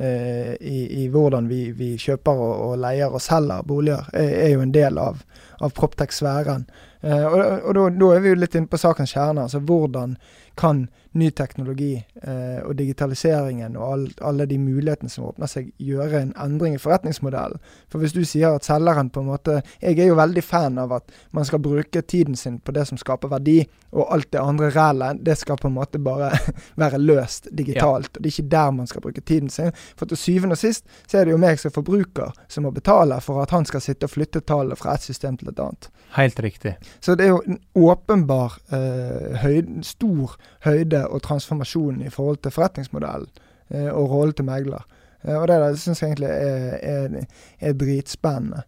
i, 0.00 0.78
i 1.04 1.04
hvordan 1.06 1.46
vi, 1.46 1.68
vi 1.76 1.92
kjøper 2.00 2.34
og, 2.34 2.54
og 2.64 2.80
leier 2.82 3.12
og 3.14 3.22
selger 3.22 3.62
boliger. 3.62 4.08
Er, 4.12 4.32
er 4.46 4.50
jo 4.56 4.64
en 4.64 4.74
del 4.74 4.98
av, 4.98 5.20
av 5.62 5.74
Proptech-sfæren. 5.76 6.66
Eh, 7.04 7.26
og 7.28 7.74
da, 7.76 8.10
er 8.14 8.22
vi 8.24 8.32
jo 8.32 8.40
litt 8.40 8.54
inne 8.56 8.70
på 8.70 8.80
sakens 8.80 9.12
kjerne. 9.12 9.44
altså 9.44 9.60
Hvordan 9.60 10.16
kan 10.56 10.86
ny 11.18 11.30
teknologi 11.30 11.92
eh, 12.22 12.60
og 12.62 12.76
digitaliseringen 12.78 13.76
og 13.78 13.84
all, 13.92 14.04
alle 14.30 14.46
de 14.50 14.58
mulighetene 14.58 15.10
som 15.10 15.26
åpner 15.28 15.50
seg, 15.50 15.72
gjøre 15.82 16.22
en 16.22 16.32
endring 16.40 16.76
i 16.78 16.80
forretningsmodellen? 16.80 17.60
For 17.92 18.02
hvis 18.02 18.14
du 18.16 18.22
sier 18.26 18.54
at 18.54 18.66
selgeren 18.66 19.10
på 19.14 19.22
en 19.22 19.30
måte 19.32 19.60
Jeg 19.82 19.98
er 19.98 20.08
jo 20.08 20.16
veldig 20.18 20.42
fan 20.42 20.78
av 20.78 20.92
at 20.96 21.12
man 21.32 21.44
skal 21.44 21.62
bruke 21.62 22.02
tiden 22.02 22.36
sin 22.36 22.58
på 22.58 22.72
det 22.72 22.86
som 22.88 22.98
skaper 22.98 23.30
verdi, 23.30 23.60
og 23.92 24.08
alt 24.14 24.30
det 24.32 24.40
andre 24.40 24.70
rælet, 24.74 25.20
det 25.26 25.36
skal 25.38 25.58
på 25.60 25.68
en 25.68 25.76
måte 25.76 25.98
bare 26.02 26.32
være 26.82 26.98
løst 26.98 27.48
digitalt. 27.52 28.16
Og 28.16 28.22
Det 28.22 28.30
er 28.30 28.32
ikke 28.32 28.54
der 28.56 28.70
man 28.70 28.86
skal 28.86 29.04
bruke 29.04 29.20
tiden 29.20 29.50
sin. 29.50 29.72
For 29.96 30.06
til 30.06 30.18
syvende 30.18 30.56
og 30.56 30.62
sist 30.62 30.86
så 31.06 31.20
er 31.20 31.28
det 31.28 31.34
jo 31.34 31.42
meg 31.42 31.60
som 31.60 31.74
forbruker 31.74 32.32
som 32.48 32.66
må 32.66 32.72
betale 32.74 33.20
for 33.20 33.42
at 33.42 33.52
han 33.54 33.66
skal 33.68 33.84
sitte 33.84 34.08
og 34.08 34.14
flytte 34.14 34.40
tallene 34.40 34.78
fra 34.78 34.96
et 34.96 35.06
system 35.06 35.36
til 35.36 35.52
et 35.52 35.60
annet. 35.60 35.90
Helt 36.14 36.40
riktig. 36.40 36.74
Så 37.00 37.14
det 37.14 37.26
er 37.26 37.34
jo 37.34 37.42
en 37.46 37.60
åpenbar 37.74 38.58
eh, 38.72 39.34
høyde, 39.42 39.82
stor 39.84 40.36
høyde 40.64 41.06
og 41.08 41.22
transformasjon 41.22 42.02
i 42.02 42.12
forhold 42.12 42.42
til 42.42 42.54
forretningsmodellen 42.54 43.30
eh, 43.70 43.90
og 43.90 44.10
rollen 44.10 44.36
til 44.38 44.48
megler. 44.48 44.86
Eh, 45.24 45.36
og 45.36 45.48
det 45.48 45.60
der 45.60 45.76
syns 45.80 46.02
jeg 46.02 46.14
egentlig 46.14 46.30
er, 46.30 46.78
er, 46.82 47.26
er 47.60 47.76
dritspennende. 47.80 48.64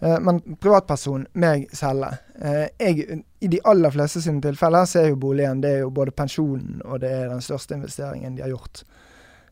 Eh, 0.00 0.18
men 0.20 0.40
privatperson, 0.60 1.26
meg 1.40 1.66
selge. 1.76 2.12
Eh, 2.40 2.66
jeg, 2.80 3.22
I 3.40 3.50
de 3.52 3.60
aller 3.64 3.94
fleste 3.94 4.22
sine 4.24 4.42
tilfeller 4.44 4.84
så 4.88 5.02
er 5.02 5.10
jo 5.12 5.20
boligen 5.20 5.62
det 5.64 5.76
er 5.76 5.84
jo 5.86 5.90
både 5.94 6.14
pensjonen 6.16 6.82
og 6.84 7.00
det 7.04 7.12
er 7.12 7.28
den 7.32 7.44
største 7.44 7.78
investeringen 7.78 8.36
de 8.36 8.44
har 8.44 8.52
gjort. 8.52 8.84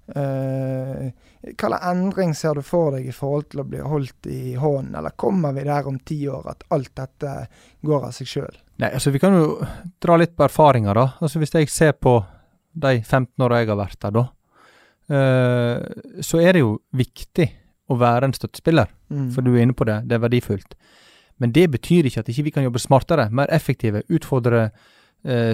Eh, 0.07 1.13
hva 1.45 1.69
slags 1.69 1.87
endring 1.89 2.35
ser 2.37 2.59
du 2.59 2.65
for 2.65 2.93
deg 2.93 3.09
i 3.09 3.15
forhold 3.15 3.49
til 3.53 3.63
å 3.63 3.67
bli 3.69 3.81
holdt 3.81 4.29
i 4.29 4.55
hånden, 4.61 4.95
eller 4.99 5.17
kommer 5.17 5.55
vi 5.57 5.65
der 5.65 5.89
om 5.89 5.99
ti 6.05 6.19
år 6.29 6.51
at 6.53 6.65
alt 6.77 6.93
dette 6.97 7.33
går 7.85 8.09
av 8.11 8.15
seg 8.17 8.29
sjøl? 8.29 8.61
Nei, 8.83 8.91
altså 8.91 9.13
Vi 9.15 9.23
kan 9.23 9.37
jo 9.39 9.59
dra 10.03 10.19
litt 10.21 10.35
på 10.37 10.45
erfaringer, 10.45 10.97
da. 10.97 11.07
Altså 11.21 11.41
Hvis 11.41 11.55
jeg 11.55 11.71
ser 11.73 11.93
på 11.97 12.19
de 12.75 12.97
15 13.01 13.45
åra 13.45 13.63
jeg 13.63 13.71
har 13.71 13.79
vært 13.79 14.01
der, 14.03 14.17
da, 14.17 14.25
uh, 15.15 16.21
så 16.21 16.41
er 16.43 16.57
det 16.57 16.65
jo 16.65 16.73
viktig 16.91 17.47
å 17.93 17.97
være 18.01 18.27
en 18.29 18.35
støttespiller. 18.35 18.91
Mm. 19.13 19.29
For 19.31 19.47
du 19.47 19.53
er 19.55 19.63
inne 19.63 19.77
på 19.77 19.87
det, 19.87 20.01
det 20.09 20.17
er 20.17 20.25
verdifullt. 20.25 20.75
Men 21.39 21.53
det 21.55 21.69
betyr 21.71 22.09
ikke 22.09 22.25
at 22.25 22.31
ikke 22.33 22.47
vi 22.49 22.55
kan 22.55 22.67
jobbe 22.67 22.83
smartere, 22.83 23.29
mer 23.31 23.53
effektive, 23.55 24.03
utfordre 24.09 24.69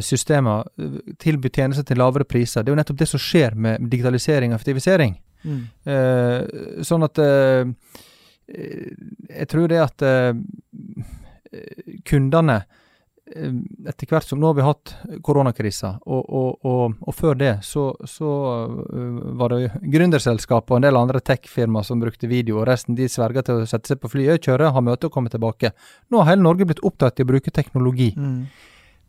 systemer 0.02 0.66
eh, 0.78 0.98
tilby 1.22 1.50
tjenester 1.54 1.86
til 1.86 2.00
lavere 2.00 2.26
priser. 2.26 2.64
Det 2.64 2.72
er 2.72 2.74
jo 2.74 2.80
nettopp 2.80 3.00
det 3.02 3.10
som 3.10 3.22
skjer 3.22 3.54
med 3.54 3.86
digitalisering 3.90 4.52
og 4.52 4.58
effektivisering. 4.58 5.14
Mm. 5.46 5.60
Eh, 5.88 6.82
sånn 6.84 7.06
at 7.06 7.18
eh, 7.22 7.70
Jeg 8.50 9.46
tror 9.46 9.70
det 9.70 9.78
at 9.78 10.02
kundene 12.02 12.56
etter 13.30 14.08
hvert 14.10 14.26
som 14.26 14.40
Nå 14.42 14.48
har 14.50 14.56
vi 14.58 14.64
hatt 14.66 14.92
koronakrisa, 15.22 15.92
og, 16.02 16.24
og, 16.26 16.66
og, 16.66 16.96
og, 16.98 17.14
før 17.14 17.38
det 17.38 17.52
så, 17.62 17.84
så 18.10 18.30
var 19.38 19.54
det 19.54 19.70
gründerselskap 19.92 20.66
og 20.66 20.80
en 20.80 20.88
del 20.88 20.98
andre 20.98 21.20
tech-firmaer 21.22 21.86
som 21.86 22.02
brukte 22.02 22.26
video, 22.26 22.58
og 22.58 22.66
resten 22.66 22.98
de 22.98 23.06
sverga 23.06 23.44
til 23.46 23.62
å 23.62 23.70
sette 23.70 23.92
seg 23.92 24.02
på 24.02 24.10
flyet, 24.10 24.42
kjøre, 24.42 24.72
ha 24.74 24.82
møte 24.82 25.06
og 25.06 25.14
komme 25.14 25.30
tilbake. 25.30 25.70
Nå 26.10 26.24
har 26.24 26.32
hele 26.32 26.42
Norge 26.42 26.66
blitt 26.66 26.82
opptatt 26.82 27.22
i 27.22 27.28
å 27.28 27.30
bruke 27.30 27.54
teknologi. 27.54 28.10
Mm. 28.18 28.42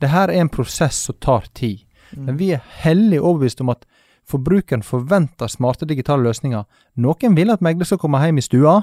Det 0.01 0.09
her 0.09 0.31
er 0.31 0.41
en 0.41 0.51
prosess 0.51 1.03
som 1.07 1.17
tar 1.21 1.47
tid. 1.57 1.83
Mm. 2.11 2.25
Men 2.25 2.37
vi 2.39 2.51
er 2.55 2.63
hellig 2.83 3.21
overbevist 3.21 3.61
om 3.61 3.71
at 3.73 3.85
forbrukeren 4.27 4.83
forventer 4.85 5.49
smarte 5.51 5.87
digitale 5.89 6.25
løsninger. 6.27 6.65
Noen 7.03 7.35
vil 7.37 7.53
at 7.53 7.63
megler 7.63 7.87
skal 7.87 7.99
komme 8.01 8.21
hjem 8.23 8.41
i 8.41 8.45
stua 8.45 8.81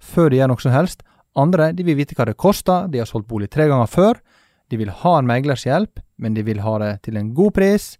før 0.00 0.30
de 0.30 0.40
gjør 0.40 0.52
noe 0.52 0.62
som 0.62 0.74
helst. 0.74 1.02
Andre 1.38 1.70
de 1.76 1.86
vil 1.86 1.98
vite 1.98 2.16
hva 2.18 2.26
det 2.28 2.38
koster, 2.40 2.88
de 2.90 3.02
har 3.02 3.08
solgt 3.08 3.28
bolig 3.30 3.50
tre 3.52 3.68
ganger 3.70 3.90
før. 3.90 4.20
De 4.70 4.78
vil 4.78 4.92
ha 5.02 5.16
en 5.18 5.26
meglers 5.26 5.66
hjelp, 5.66 6.00
men 6.22 6.34
de 6.34 6.44
vil 6.46 6.62
ha 6.62 6.76
det 6.82 6.92
til 7.06 7.18
en 7.18 7.32
god 7.34 7.54
pris. 7.58 7.92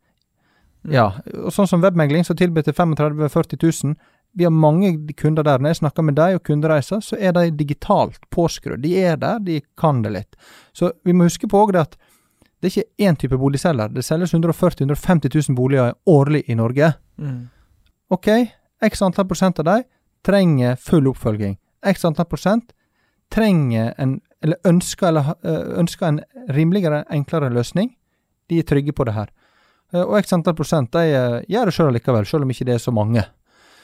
Mm. 0.86 0.94
Ja, 0.94 1.06
og 1.44 1.52
sånn 1.54 1.68
som 1.68 1.82
webmegling, 1.84 2.24
som 2.24 2.38
tilbyr 2.38 2.64
til 2.66 2.76
35 2.76 3.18
000-40 3.28 3.60
000. 3.60 3.96
Vi 4.38 4.46
har 4.46 4.54
mange 4.54 4.92
kunder 5.18 5.44
der. 5.46 5.58
Når 5.58 5.74
jeg 5.74 5.80
snakker 5.80 6.06
med 6.06 6.16
dem 6.18 6.38
og 6.38 6.44
kundereiser, 6.46 7.02
så 7.02 7.18
er 7.18 7.34
de 7.34 7.50
digitalt 7.58 8.22
påskrudd. 8.30 8.82
De 8.84 8.94
er 9.02 9.18
der, 9.18 9.42
de 9.42 9.58
kan 9.78 10.04
det 10.04 10.14
litt. 10.14 10.38
Så 10.72 10.92
vi 11.04 11.12
må 11.12 11.26
huske 11.26 11.50
på 11.50 11.64
òg 11.64 11.74
det 11.74 11.82
at 11.88 11.98
det 12.61 12.69
er 12.69 12.75
ikke 12.75 13.09
én 13.09 13.17
type 13.17 13.38
boligselger. 13.40 13.88
Det 13.95 14.05
selges 14.05 14.35
140 14.35 14.85
000-150 14.87 15.33
000 15.49 15.57
boliger 15.57 15.95
årlig 16.07 16.43
i 16.49 16.55
Norge. 16.55 16.93
Mm. 17.17 17.49
Ok, 18.11 18.29
x 18.85 19.02
antall 19.02 19.29
prosent 19.31 19.59
av 19.62 19.64
dem 19.64 19.85
trenger 20.26 20.76
full 20.76 21.09
oppfølging. 21.09 21.57
X 21.87 22.05
antall 22.05 22.29
prosent 22.29 22.73
trenger 23.33 23.95
en, 23.99 24.19
eller 24.43 24.57
ønsker, 24.67 25.09
eller, 25.09 25.35
øh, 25.45 25.79
ønsker 25.81 26.07
en 26.09 26.21
rimeligere, 26.50 27.05
enklere 27.11 27.50
løsning. 27.55 27.95
De 28.50 28.59
er 28.59 28.67
trygge 28.69 28.93
på 28.93 29.05
det 29.05 29.14
her. 29.14 29.31
Eh, 29.95 30.02
Og 30.02 30.19
x 30.23 30.33
antall 30.33 30.55
prosent 30.59 30.93
de 30.93 30.99
øh, 31.14 31.37
gjør 31.49 31.64
det 31.71 31.75
sjøl 31.75 31.93
likevel, 31.95 32.26
sjøl 32.26 32.43
om 32.43 32.50
ikke 32.50 32.67
det 32.69 32.75
er 32.75 32.83
så 32.83 32.93
mange. 32.93 33.25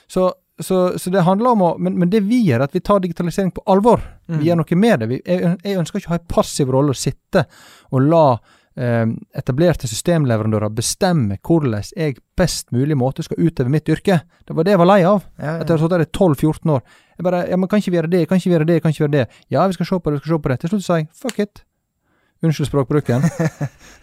Så, 0.09 0.33
så, 0.61 0.99
så 0.99 1.11
det 1.11 1.25
handler 1.27 1.51
om 1.51 1.63
å 1.63 1.71
men, 1.79 1.97
men 1.99 2.11
det 2.11 2.23
vi 2.27 2.43
gjør, 2.47 2.67
at 2.67 2.75
vi 2.75 2.81
tar 2.81 3.01
digitalisering 3.01 3.53
på 3.55 3.65
alvor. 3.67 4.03
Mm. 4.29 4.39
Vi 4.39 4.51
gjør 4.51 4.61
noe 4.61 4.79
med 4.83 5.01
det. 5.01 5.09
Vi, 5.09 5.23
jeg, 5.25 5.57
jeg 5.65 5.81
ønsker 5.81 5.99
ikke 6.01 6.11
å 6.11 6.15
ha 6.17 6.21
en 6.21 6.29
passiv 6.35 6.71
rolle 6.75 6.95
og 6.95 7.01
sitte 7.01 7.47
og 7.91 8.03
la 8.07 8.27
eh, 8.35 8.56
etablerte 8.77 9.89
systemleverandører 9.89 10.69
bestemme 10.77 11.39
hvordan 11.41 11.81
jeg 11.97 12.19
best 12.37 12.75
mulig 12.77 12.97
måte 13.01 13.25
skal 13.25 13.41
utøve 13.41 13.73
mitt 13.73 13.89
yrke. 13.89 14.19
Det 14.45 14.57
var 14.57 14.67
det 14.69 14.75
jeg 14.75 14.81
var 14.83 14.91
lei 14.91 14.99
av. 15.09 15.23
Ja, 15.41 15.55
Etter 15.63 15.75
å 15.75 15.79
ha 15.79 15.81
sittet 15.81 15.95
der 15.95 16.05
i 16.05 16.11
12-14 16.11 16.73
år. 16.75 16.83
Jeg 17.17 17.25
bare 17.25 17.45
Ja, 17.49 17.57
men 17.57 17.71
kan 17.73 17.81
ikke 17.81 17.95
vi 17.95 17.97
gjøre 17.97 18.11
det? 18.13 18.27
Kan 18.29 18.37
ikke 18.37 18.51
vi 18.51 18.57
gjøre 18.57 18.69
det? 18.69 18.81
Kan 18.83 18.93
ikke 18.93 19.01
vi 19.01 19.07
gjøre 19.07 19.15
det? 19.15 19.45
Ja, 19.49 19.67
vi 19.67 19.79
skal 19.79 19.89
se 19.89 20.01
på 20.01 20.11
det, 20.11 20.19
vi 20.19 20.25
skal 20.27 20.35
se 20.35 20.43
på 20.43 20.53
det. 20.53 20.59
Til 20.61 20.73
slutt 20.75 20.85
sa 20.85 20.99
jeg 21.01 21.09
fuck 21.17 21.39
it. 21.41 21.63
Unnskyld 22.45 22.69
språkbruken. 22.69 23.25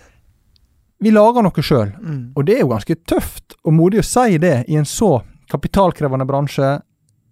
vi 1.06 1.14
lager 1.14 1.46
noe 1.46 1.68
sjøl. 1.70 1.94
Mm. 1.94 2.24
Og 2.34 2.48
det 2.48 2.58
er 2.58 2.66
jo 2.66 2.72
ganske 2.74 2.98
tøft 3.06 3.54
og 3.62 3.78
modig 3.78 4.02
å 4.02 4.08
si 4.08 4.42
det 4.42 4.56
i 4.68 4.80
en 4.80 4.90
så 4.90 5.20
kapitalkrevende 5.54 6.26
bransje. 6.26 6.80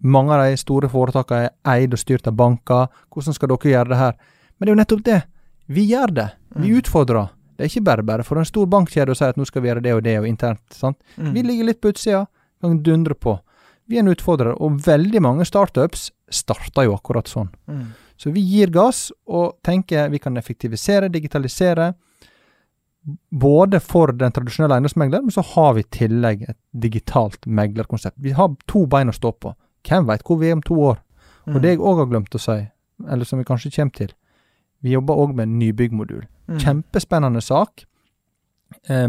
Mange 0.06 0.34
av 0.34 0.46
de 0.46 0.62
store 0.62 0.90
foretakene 0.90 1.50
er 1.50 1.74
eid 1.74 1.94
og 1.94 1.98
styrt 1.98 2.30
av 2.30 2.38
banker. 2.38 2.86
Hvordan 3.10 3.34
skal 3.34 3.50
dere 3.50 3.74
gjøre 3.74 3.90
det 3.90 3.98
her? 3.98 4.16
Men 4.54 4.66
det 4.66 4.70
er 4.70 4.76
jo 4.76 4.82
nettopp 4.84 5.04
det. 5.10 5.20
Vi 5.68 5.86
gjør 5.90 6.14
det. 6.14 6.30
Vi 6.56 6.68
Mm. 6.70 6.78
utfordrer. 6.82 7.28
Det 7.56 7.64
er 7.64 7.68
ikke 7.80 7.84
bare 7.84 8.02
bare 8.02 8.24
for 8.24 8.38
en 8.38 8.44
stor 8.44 8.66
bankkjede 8.66 9.10
å 9.10 9.16
si 9.16 9.24
at 9.24 9.36
nå 9.36 9.44
skal 9.46 9.62
vi 9.62 9.68
gjøre 9.68 9.82
det 9.82 9.92
og 9.94 10.02
det 10.02 10.18
og 10.18 10.26
internt. 10.26 10.60
sant? 10.70 10.96
Mm. 11.18 11.32
Vi 11.34 11.42
ligger 11.42 11.64
litt 11.64 11.80
på 11.80 11.92
utsida, 11.92 12.26
kan 12.60 12.82
dundre 12.82 13.14
på. 13.14 13.40
Vi 13.88 13.96
er 13.96 14.00
en 14.00 14.08
utfordrer, 14.14 14.54
og 14.60 14.80
veldig 14.80 15.20
mange 15.20 15.44
startups 15.44 16.10
starter 16.30 16.84
jo 16.84 16.96
akkurat 16.96 17.24
sånn. 17.26 17.50
Mm. 17.68 17.86
Så 18.16 18.32
vi 18.32 18.40
gir 18.40 18.68
gass 18.70 19.10
og 19.26 19.56
tenker 19.62 20.08
vi 20.10 20.18
kan 20.18 20.34
effektivisere, 20.36 21.10
digitalisere. 21.10 21.94
Både 23.34 23.80
for 23.82 24.12
den 24.14 24.30
tradisjonelle 24.30 24.76
eiendomsmegleren, 24.78 25.24
men 25.26 25.34
så 25.34 25.42
har 25.54 25.74
vi 25.74 25.80
i 25.82 25.90
tillegg 25.90 26.44
et 26.48 26.56
digitalt 26.78 27.46
meglerkonsept. 27.46 28.14
Vi 28.22 28.30
har 28.30 28.52
to 28.70 28.86
bein 28.86 29.08
å 29.10 29.16
stå 29.16 29.32
på. 29.42 29.54
Hvem 29.88 30.06
veit 30.06 30.22
hvor 30.22 30.38
vi 30.38 30.50
er 30.50 30.52
om 30.52 30.62
to 30.62 30.74
år? 30.78 30.98
Mm. 31.48 31.56
Og 31.56 31.62
det 31.64 31.70
jeg 31.72 31.80
òg 31.82 31.96
har 31.98 32.06
glemt 32.12 32.36
å 32.38 32.40
si, 32.40 32.68
eller 33.10 33.24
som 33.26 33.40
vi 33.40 33.44
kanskje 33.48 33.72
kommer 33.74 33.92
til, 33.98 34.12
vi 34.82 34.92
jobber 34.96 35.14
òg 35.14 35.34
med 35.38 35.48
nybyggmodul. 35.48 36.24
Mm. 36.48 36.58
Kjempespennende 36.58 37.40
sak. 37.40 37.84
Eh, 38.88 39.08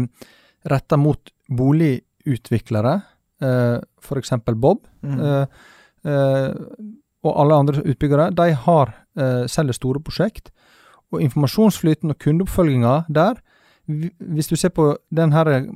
Retta 0.70 0.96
mot 0.96 1.30
boligutviklere, 1.50 2.94
eh, 3.42 3.78
f.eks. 4.00 4.30
Bob. 4.56 4.86
Mm. 5.02 5.20
Eh, 5.20 5.46
eh, 6.04 6.54
og 7.24 7.40
alle 7.40 7.54
andre 7.54 7.82
utbyggere, 7.84 8.30
de 8.36 8.52
har 8.54 8.94
eh, 9.16 9.46
selger 9.48 9.72
store 9.76 10.00
prosjekt. 10.00 10.50
Og 11.12 11.20
informasjonsflyten 11.22 12.10
og 12.10 12.18
kundeoppfølginga 12.18 13.04
der, 13.08 13.34
hvis 13.86 14.48
du 14.48 14.56
ser 14.56 14.68
på 14.74 14.96
den 15.14 15.32
her 15.32 15.66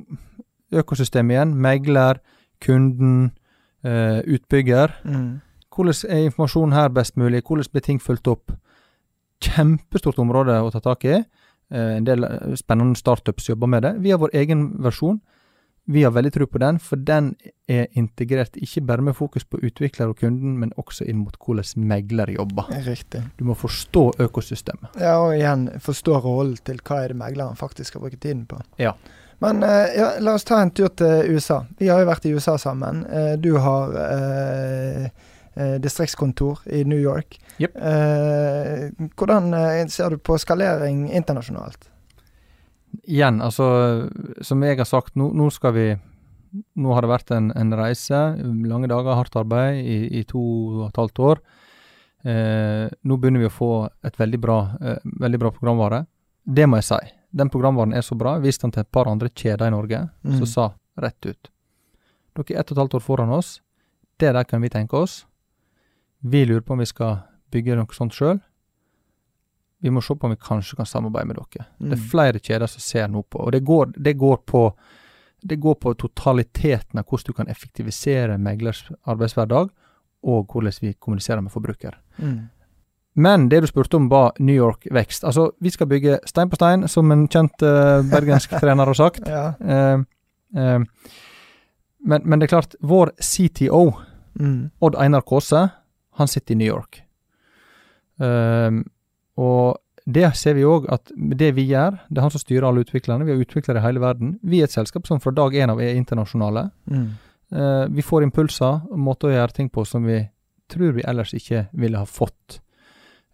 økosystemet 0.71 1.35
igjen, 1.35 1.53
megler, 1.55 2.19
kunden, 2.61 3.31
eh, 3.83 4.19
utbygger, 4.27 4.91
Mm. 5.05 5.41
hvordan 5.75 6.09
er 6.09 6.25
informasjonen 6.25 6.73
her 6.73 6.87
best 6.89 7.17
mulig? 7.17 7.43
Hvordan 7.43 7.65
blir 7.71 7.81
ting 7.81 8.01
fulgt 8.01 8.27
opp? 8.27 8.51
Kjempestort 9.43 10.19
område 10.19 10.57
å 10.61 10.71
ta 10.73 10.81
tak 10.83 11.05
i. 11.05 11.17
Eh, 11.71 11.95
En 11.97 12.05
del 12.07 12.23
eh, 12.27 12.55
spennende 12.59 12.97
startups 12.99 13.49
jobber 13.49 13.67
med 13.67 13.83
det. 13.83 13.93
Vi 14.03 14.11
har 14.11 14.19
vår 14.21 14.33
egen 14.33 14.71
versjon. 14.83 15.19
Vi 15.89 16.03
har 16.03 16.11
veldig 16.13 16.29
tro 16.35 16.45
på 16.45 16.59
den, 16.61 16.77
for 16.77 17.01
den 17.01 17.31
er 17.67 17.87
integrert 17.97 18.59
ikke 18.61 18.83
bare 18.85 19.01
med 19.01 19.15
fokus 19.17 19.41
på 19.49 19.57
utvikler 19.65 20.11
og 20.11 20.19
kunden, 20.21 20.59
men 20.61 20.69
også 20.77 21.07
inn 21.09 21.23
mot 21.23 21.33
hvordan 21.41 21.87
megler 21.89 22.29
jobber. 22.35 22.67
Riktig. 22.85 23.23
Du 23.39 23.43
må 23.47 23.55
forstå 23.57 24.03
økosystemet. 24.21 24.99
Ja, 25.01 25.15
og 25.23 25.33
igjen 25.33 25.65
forstå 25.81 26.19
rollen 26.21 26.59
til 26.67 26.77
hva 26.85 26.99
er 27.03 27.15
det 27.15 27.17
megleren 27.17 27.57
faktisk 27.57 27.89
skal 27.95 28.03
bruke 28.05 28.21
tiden 28.21 28.45
på. 28.45 28.59
Ja. 28.77 28.93
Men 29.41 29.63
eh, 29.65 29.95
ja, 29.97 30.11
la 30.21 30.35
oss 30.37 30.45
ta 30.45 30.59
en 30.61 30.69
tur 30.77 30.91
til 30.93 31.33
USA. 31.33 31.63
Vi 31.79 31.89
har 31.89 32.03
jo 32.03 32.11
vært 32.11 32.27
i 32.29 32.35
USA 32.37 32.57
sammen. 32.61 33.01
Du 33.41 33.55
har 33.57 33.95
eh, 34.03 35.09
distriktskontor 35.81 36.59
i 36.71 36.83
New 36.85 36.99
York. 36.99 37.39
Yep. 37.59 37.75
Eh, 37.75 39.07
hvordan 39.17 39.53
eh, 39.53 39.87
ser 39.87 40.09
du 40.09 40.17
på 40.17 40.37
skalering 40.39 41.07
internasjonalt? 41.11 41.89
Igjen, 43.05 43.41
altså, 43.41 44.09
som 44.41 44.63
jeg 44.65 44.77
har 44.79 44.85
sagt, 44.89 45.15
nå, 45.15 45.31
nå 45.33 45.49
skal 45.53 45.73
vi 45.75 45.87
Nå 46.81 46.95
har 46.97 47.05
det 47.05 47.09
vært 47.11 47.29
en, 47.35 47.51
en 47.53 47.73
reise, 47.77 48.17
lange 48.65 48.87
dager, 48.89 49.13
hardt 49.13 49.35
arbeid 49.37 49.83
i, 49.85 49.97
i 50.17 50.23
to 50.25 50.39
og 50.41 50.87
et 50.87 50.95
halvt 50.97 51.19
år. 51.21 51.41
Eh, 52.25 52.87
nå 53.05 53.17
begynner 53.21 53.43
vi 53.43 53.45
å 53.45 53.53
få 53.53 53.67
et 54.01 54.17
veldig 54.17 54.39
bra, 54.41 54.55
eh, 54.81 54.97
veldig 55.21 55.39
bra 55.43 55.51
programvare. 55.53 55.99
Det 56.49 56.65
må 56.65 56.79
jeg 56.81 56.87
si. 56.89 56.97
Den 57.37 57.51
programvaren 57.53 57.93
er 57.93 58.01
så 58.01 58.17
bra. 58.17 58.33
Jeg 58.39 58.47
viste 58.47 58.65
den 58.65 58.73
til 58.73 58.81
et 58.81 58.89
par 58.97 59.05
andre 59.11 59.29
kjeder 59.29 59.67
i 59.69 59.75
Norge, 59.75 59.99
Mm. 60.25 60.37
som 60.39 60.45
sa 60.49 60.65
rett 60.97 61.25
ut 61.29 61.51
Dere 62.33 62.55
er 62.55 62.59
ett 62.63 62.71
og 62.71 62.77
et 62.77 62.81
halvt 62.81 62.97
år 62.97 63.05
foran 63.05 63.29
oss. 63.37 63.61
Det 64.17 64.33
der 64.33 64.43
kan 64.49 64.61
vi 64.61 64.69
tenke 64.69 64.97
oss. 64.97 65.25
Vi 66.21 66.45
lurer 66.45 66.61
på 66.61 66.73
om 66.73 66.79
vi 66.79 66.85
skal 66.85 67.17
bygge 67.51 67.75
noe 67.79 67.95
sånt 67.95 68.13
sjøl. 68.13 68.39
Vi 69.81 69.89
må 69.89 70.01
se 70.03 70.15
på 70.15 70.27
om 70.27 70.33
vi 70.33 70.41
kanskje 70.43 70.75
kan 70.75 70.85
samarbeide 70.89 71.27
med 71.27 71.37
dere. 71.39 71.65
Det 71.79 71.93
er 71.93 72.01
Mm. 72.01 72.09
flere 72.11 72.39
kjeder 72.39 72.67
som 72.67 72.79
ser 72.83 73.07
nå 73.07 73.23
på, 73.23 73.39
og 73.39 73.51
det 73.51 73.63
går, 73.63 73.93
det 73.97 74.17
går 74.17 74.37
på 74.45 74.73
det 75.41 75.55
går 75.55 75.75
på 75.75 75.93
totaliteten 75.95 76.99
av 76.99 77.05
hvordan 77.05 77.25
du 77.25 77.33
kan 77.33 77.47
effektivisere 77.47 78.37
meglers 78.37 78.91
arbeidshverdag, 79.07 79.69
og 80.23 80.47
hvordan 80.47 80.73
vi 80.81 80.93
kommuniserer 80.99 81.41
med 81.41 81.51
forbruker. 81.51 81.95
Mm. 82.17 82.49
Men 83.15 83.49
det 83.49 83.61
du 83.61 83.67
spurte 83.67 83.95
om 83.95 84.09
var 84.09 84.33
New 84.39 84.55
York 84.55 84.87
vekst. 84.91 85.23
Altså, 85.23 85.51
vi 85.61 85.69
skal 85.69 85.87
bygge 85.87 86.19
stein 86.25 86.49
på 86.49 86.55
stein, 86.55 86.87
som 86.87 87.11
en 87.11 87.27
kjent 87.27 87.63
uh, 87.63 88.03
bergensk 88.11 88.49
trener 88.59 88.85
har 88.85 88.93
sagt. 88.93 89.21
Ja. 89.27 89.53
Uh, 89.61 90.03
uh, 90.57 90.83
men, 92.05 92.21
men 92.25 92.39
det 92.39 92.43
er 92.49 92.55
klart, 92.59 92.75
vår 92.81 93.11
CTO, 93.21 93.93
Mm. 94.39 94.69
Odd 94.81 94.95
Einar 94.95 95.21
Kaase, 95.21 95.69
han 96.19 96.27
sitter 96.31 96.55
i 96.55 96.59
New 96.59 96.67
York. 96.69 97.01
Um, 98.19 98.83
og 99.39 99.79
det 100.09 100.25
ser 100.35 100.55
vi 100.57 100.65
òg 100.67 100.87
at 100.91 101.11
det 101.15 101.51
vi 101.55 101.67
gjør, 101.69 101.99
det 102.09 102.19
er 102.19 102.25
han 102.25 102.33
som 102.33 102.41
styrer 102.41 102.65
alle 102.67 102.83
utviklerne. 102.83 103.25
Vi 103.27 103.33
har 103.35 103.43
utviklere 103.43 103.79
i 103.81 103.85
hele 103.85 104.01
verden. 104.03 104.33
Vi 104.43 104.59
er 104.61 104.67
et 104.67 104.73
selskap 104.75 105.07
som 105.07 105.21
fra 105.23 105.31
dag 105.35 105.53
én 105.55 105.71
av 105.71 105.81
er 105.83 105.95
internasjonale. 105.99 106.65
Mm. 106.89 107.05
Uh, 107.53 107.85
vi 107.93 108.03
får 108.05 108.25
impulser 108.27 108.81
og 108.89 108.97
måter 109.01 109.29
å 109.31 109.35
gjøre 109.37 109.55
ting 109.57 109.69
på 109.73 109.85
som 109.87 110.03
vi 110.05 110.19
tror 110.69 110.91
vi 110.97 111.05
ellers 111.07 111.31
ikke 111.37 111.67
ville 111.81 111.97
ha 112.01 112.05
fått. 112.09 112.59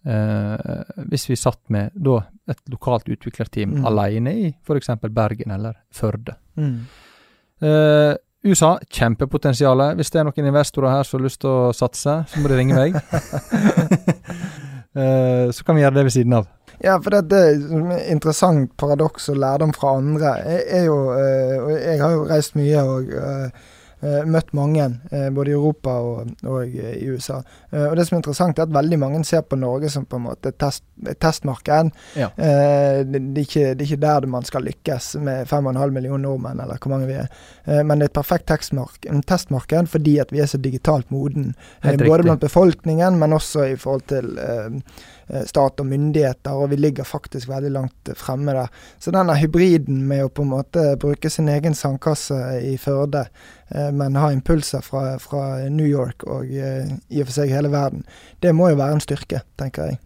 Uh, 0.05 0.83
hvis 1.09 1.25
vi 1.31 1.35
satt 1.39 1.63
med 1.73 1.95
da 1.97 2.19
et 2.51 2.59
lokalt 2.69 3.07
utviklerteam 3.09 3.79
Mm. 3.79 3.85
alene 3.89 4.33
i 4.37 4.45
f.eks. 4.61 4.91
Bergen 5.09 5.51
eller 5.51 5.79
Førde. 5.91 6.35
Mm. 6.55 6.85
Eh, 7.65 8.13
USA, 8.45 8.75
kjempepotensial. 8.93 9.81
Hvis 9.97 10.13
det 10.13 10.21
er 10.21 10.27
noen 10.27 10.51
investorer 10.51 10.93
her 10.93 11.07
som 11.07 11.19
har 11.19 11.25
lyst 11.25 11.41
til 11.43 11.51
å 11.51 11.73
satse, 11.75 12.19
så 12.29 12.41
må 12.41 12.51
de 12.51 12.61
ringe 12.61 12.77
meg. 12.77 12.99
Eh, 14.95 15.49
så 15.51 15.65
kan 15.67 15.75
vi 15.75 15.81
gjøre 15.81 15.97
det 15.97 16.03
ved 16.07 16.13
siden 16.15 16.33
av. 16.37 16.45
Ja, 16.79 16.93
for 17.03 17.11
det 17.11 17.35
er 17.35 18.05
interessant 18.13 18.69
paradoks 18.79 19.25
og 19.33 19.41
lærdom 19.43 19.73
fra 19.75 19.97
andre. 19.99 20.29
Jeg, 20.47 20.61
er 20.77 20.85
jo, 20.85 20.95
og 21.11 21.73
jeg 21.73 21.97
har 21.99 22.13
jo 22.13 22.21
reist 22.29 22.55
mye 22.55 22.83
og 22.87 23.09
Uh, 23.11 23.74
møtt 24.29 24.53
mange, 24.55 24.87
uh, 25.11 25.27
både 25.35 25.51
i 25.51 25.55
Europa 25.55 25.95
og, 26.03 26.31
og 26.45 26.61
uh, 26.63 26.91
i 26.95 27.09
USA. 27.11 27.41
og 27.71 27.95
Det 27.97 28.05
som 28.07 28.15
er 28.15 28.21
interessant, 28.21 28.59
er 28.59 28.67
at 28.67 28.75
veldig 28.75 28.99
mange 29.01 29.23
ser 29.27 29.43
på 29.43 29.59
Norge 29.59 29.89
som 29.91 30.05
på 30.07 30.19
en 30.19 30.27
måte 30.27 30.53
et, 30.53 30.59
test, 30.61 30.85
testmarked. 31.21 31.91
Ja. 32.15 32.29
Det, 32.37 33.19
det, 33.33 33.41
er 33.41 33.43
ikke, 33.43 33.65
det, 33.73 33.81
er 33.81 33.87
ikke, 33.89 34.01
der 34.05 34.27
man 34.31 34.47
skal 34.47 34.65
lykkes 34.65 35.09
med 35.23 35.49
5,5 35.49 35.95
millioner 35.95 36.23
nordmenn, 36.23 36.61
eller 36.63 36.79
hvor 36.81 36.93
mange 36.93 37.09
vi 37.09 37.17
er. 37.19 37.27
men 37.83 37.99
det 37.99 38.07
er 38.07 38.11
et 38.11 38.17
perfekt 38.17 38.47
testmarked 39.27 39.89
fordi 39.91 40.17
at 40.21 40.31
vi 40.31 40.41
er 40.43 40.49
så 40.49 40.57
digitalt 40.61 41.11
moden. 41.11 41.53
både 41.83 42.23
blant 42.23 42.41
befolkningen, 42.41 43.19
men 43.19 43.33
også 43.33 43.65
i 43.73 43.75
forhold 43.75 44.07
til 44.07 44.35
Eh, 44.45 44.71
stat 45.49 45.81
og 45.81 45.87
myndigheter, 45.89 46.53
og 46.53 46.69
vi 46.69 46.77
ligger 46.79 47.07
faktisk 47.07 47.49
veldig 47.49 47.71
langt 47.73 48.11
fremme 48.17 48.53
der. 48.53 48.71
Så 49.01 49.13
denne 49.15 49.35
hybriden 49.39 50.03
med 50.09 50.25
å 50.25 50.31
på 50.33 50.45
en 50.45 50.51
måte 50.53 50.83
bruke 51.01 51.29
sin 51.33 51.49
egen 51.51 51.75
sandkasse 51.77 52.37
i 52.61 52.75
Førde, 52.81 53.25
eh, 53.69 53.91
men 53.91 54.19
ha 54.21 54.31
impulser 54.33 54.85
fra, 54.85 55.17
fra 55.21 55.65
New 55.69 55.87
York 55.87 56.27
og 56.27 56.45
eh, 56.45 56.91
i 57.09 57.23
og 57.23 57.29
for 57.29 57.39
seg 57.39 57.53
hele 57.53 57.73
verden, 57.73 58.05
det 58.45 58.53
må 58.55 58.69
jo 58.71 58.79
være 58.81 58.99
en 58.99 59.03
styrke, 59.03 59.41
tenker 59.59 59.91
jeg. 59.91 60.01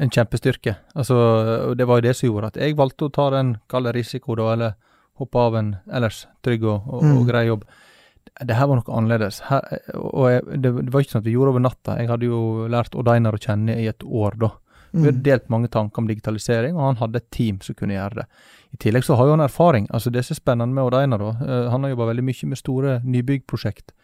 En 0.00 0.12
kjempestyrke. 0.12 0.78
Altså, 0.96 1.74
det 1.76 1.84
var 1.86 2.00
jo 2.00 2.06
det 2.06 2.16
som 2.16 2.30
gjorde 2.30 2.54
at 2.54 2.62
jeg 2.62 2.78
valgte 2.78 3.10
å 3.10 3.12
ta 3.12 3.28
den 3.34 3.58
kalde 3.68 3.92
risiko, 3.92 4.38
da, 4.38 4.54
eller 4.54 4.78
hoppe 5.20 5.42
av 5.42 5.58
en 5.58 5.74
ellers 5.92 6.24
trygg 6.44 6.64
og, 6.64 6.86
og, 6.88 7.04
mm. 7.04 7.16
og 7.18 7.26
grei 7.28 7.48
jobb 7.50 7.66
det 8.40 8.56
her 8.56 8.68
var 8.70 8.80
noe 8.80 8.96
annerledes. 8.96 9.40
Her, 9.48 9.66
og 9.98 10.26
jeg, 10.30 10.42
det, 10.62 10.72
det, 10.78 10.90
var 10.92 11.04
ikke 11.04 11.16
sånn 11.16 11.22
at 11.24 11.28
vi 11.28 11.36
gjorde 11.36 11.54
over 11.54 11.64
natta. 11.64 11.96
Jeg 12.00 12.10
hadde 12.10 12.28
jo 12.30 12.40
lært 12.72 12.96
Odd 12.96 13.10
å 13.10 13.40
kjenne 13.40 13.76
i 13.76 13.88
et 13.90 14.04
år 14.04 14.38
da. 14.40 14.52
Vi 14.90 15.04
hadde 15.04 15.20
mm. 15.20 15.26
delt 15.26 15.50
mange 15.52 15.68
tanker 15.70 16.02
om 16.02 16.08
digitalisering, 16.08 16.74
og 16.74 16.88
han 16.88 16.98
hadde 16.98 17.20
et 17.20 17.30
team 17.30 17.60
som 17.62 17.76
kunne 17.78 17.94
gjøre 17.94 18.22
det. 18.22 18.26
I 18.74 18.80
tillegg 18.82 19.06
så 19.06 19.16
har 19.18 19.28
jo 19.28 19.36
han 19.36 19.44
erfaring. 19.44 19.86
altså 19.90 20.10
Det 20.10 20.24
som 20.26 20.34
er 20.34 20.40
spennende 20.40 20.74
med 20.74 20.84
Odd 20.84 20.96
da, 20.96 21.30
uh, 21.42 21.70
han 21.70 21.84
har 21.84 21.94
jobba 21.94 22.10
veldig 22.10 22.26
mye 22.26 22.50
med 22.50 22.58
store 22.58 23.00
nybyggprosjekt. 23.04 23.94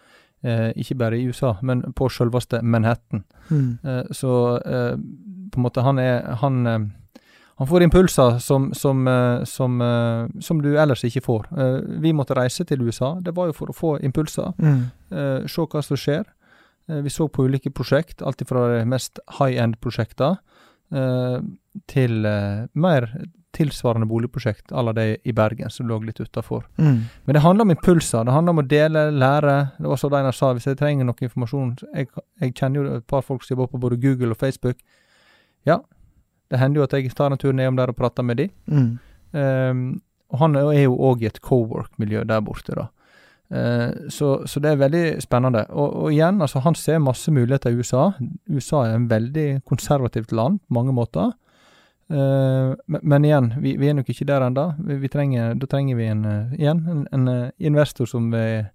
Eh, 0.44 0.68
ikke 0.76 0.94
bare 1.00 1.16
i 1.18 1.24
USA, 1.26 1.54
men 1.64 1.80
på 1.96 2.10
selveste 2.12 2.60
Manhattan. 2.62 3.22
Mm. 3.48 3.78
Eh, 3.82 4.02
så 4.12 4.60
på 4.60 5.58
en 5.58 5.64
måte 5.64 5.82
han 5.82 5.98
er 5.98 6.36
han 6.42 6.58
han 7.58 7.66
får 7.66 7.82
impulser 7.82 8.38
som, 8.38 8.74
som, 8.74 9.08
eh, 9.08 9.44
som, 9.44 9.80
eh, 9.80 10.40
som, 10.40 10.62
du 10.62 10.74
ellers 10.78 11.04
ikke 11.08 11.22
får. 11.24 11.46
Eh, 11.56 11.78
vi 12.04 12.12
måtte 12.12 12.36
reise 12.36 12.66
til 12.68 12.82
USA. 12.84 13.14
Det 13.24 13.32
var 13.36 13.48
jo 13.48 13.56
for 13.56 13.72
å 13.72 13.76
få 13.76 13.92
impulser. 14.04 14.52
Mm. 14.60 14.82
Se 15.48 15.64
hva 15.64 15.82
som 15.84 15.96
skjer. 15.96 16.26
Vi 16.86 17.10
så 17.10 17.26
på 17.32 17.46
ulike 17.48 17.72
prosjekt, 17.74 18.20
alt 18.22 18.44
fra 18.46 18.66
de 18.76 18.84
mest 18.86 19.18
high 19.38 19.56
end-prosjekter 19.58 20.36
til 21.90 22.28
mer 22.78 23.08
tilsvarende 23.56 24.06
boligprosjekt 24.06 24.70
à 24.70 24.84
la 24.84 24.92
det 24.94 25.06
i 25.24 25.32
Bergen, 25.34 25.70
som 25.70 25.88
lå 25.88 25.98
litt 26.04 26.20
utafor. 26.20 26.68
Mm. 26.78 27.00
Men 27.24 27.34
det 27.34 27.42
handler 27.42 27.66
om 27.66 27.72
impulser. 27.74 28.24
Det 28.24 28.36
handler 28.36 28.54
om 28.54 28.62
å 28.62 28.66
dele, 28.70 29.04
lære. 29.10 29.56
Det 29.78 29.90
var 29.90 29.98
så 29.98 30.12
Einar 30.12 30.36
sa, 30.36 30.52
hvis 30.54 30.68
jeg 30.68 30.78
trenger 30.78 31.08
noe 31.08 31.26
informasjon 31.26 31.74
jeg, 31.94 32.10
jeg, 32.42 32.54
kjenner 32.54 32.82
jo 32.82 33.00
et 33.00 33.08
par 33.08 33.24
folk 33.26 33.42
som 33.42 33.56
jobber 33.56 33.72
på 33.72 33.82
både 33.82 33.98
Google 34.02 34.36
og 34.36 34.40
Facebook. 34.42 34.78
Ja, 35.66 35.80
det 36.50 36.60
hender 36.60 36.80
jo 36.80 36.86
at 36.86 36.96
jeg 36.96 37.14
tar 37.16 37.32
en 37.32 37.40
tur 37.40 37.54
nedom 37.56 37.78
der 37.78 37.92
og 37.92 37.98
prater 37.98 38.26
med 38.26 38.40
de. 38.40 38.50
Mm. 38.70 38.90
Um, 39.36 39.86
og 40.32 40.42
han 40.42 40.58
er 40.58 40.84
jo 40.84 40.98
òg 41.08 41.22
i 41.22 41.30
et 41.30 41.40
co-work-miljø 41.42 42.24
der 42.26 42.44
borte, 42.44 42.76
da. 42.76 42.88
Uh, 43.46 44.08
så, 44.10 44.40
så, 44.46 44.60
det 44.62 44.72
er 44.72 44.80
veldig 44.80 45.04
spennende. 45.22 45.64
Og, 45.70 45.92
og, 46.02 46.12
igjen, 46.12 46.40
altså 46.42 46.62
han 46.64 46.74
ser 46.74 47.02
masse 47.02 47.30
muligheter 47.30 47.70
i 47.70 47.78
USA. 47.78 48.08
USA 48.50 48.84
er 48.86 48.96
en 48.96 49.10
veldig 49.10 49.62
konservativt 49.66 50.34
land 50.34 50.58
på 50.66 50.78
mange 50.78 50.94
måter. 50.94 51.34
Uh, 52.10 52.74
men, 52.86 53.02
men, 53.02 53.26
igjen, 53.26 53.52
vi, 53.62 53.76
vi, 53.78 53.90
er 53.90 53.98
nok 53.98 54.10
ikke 54.10 54.26
der 54.26 54.46
ennå. 54.46 54.66
Da 54.78 55.70
trenger 55.70 55.98
vi 55.98 56.10
en, 56.10 56.24
uh, 56.26 56.56
igjen 56.58 56.82
en, 56.90 57.06
en 57.14 57.30
investor 57.58 58.10
som 58.10 58.30
vil 58.34 58.66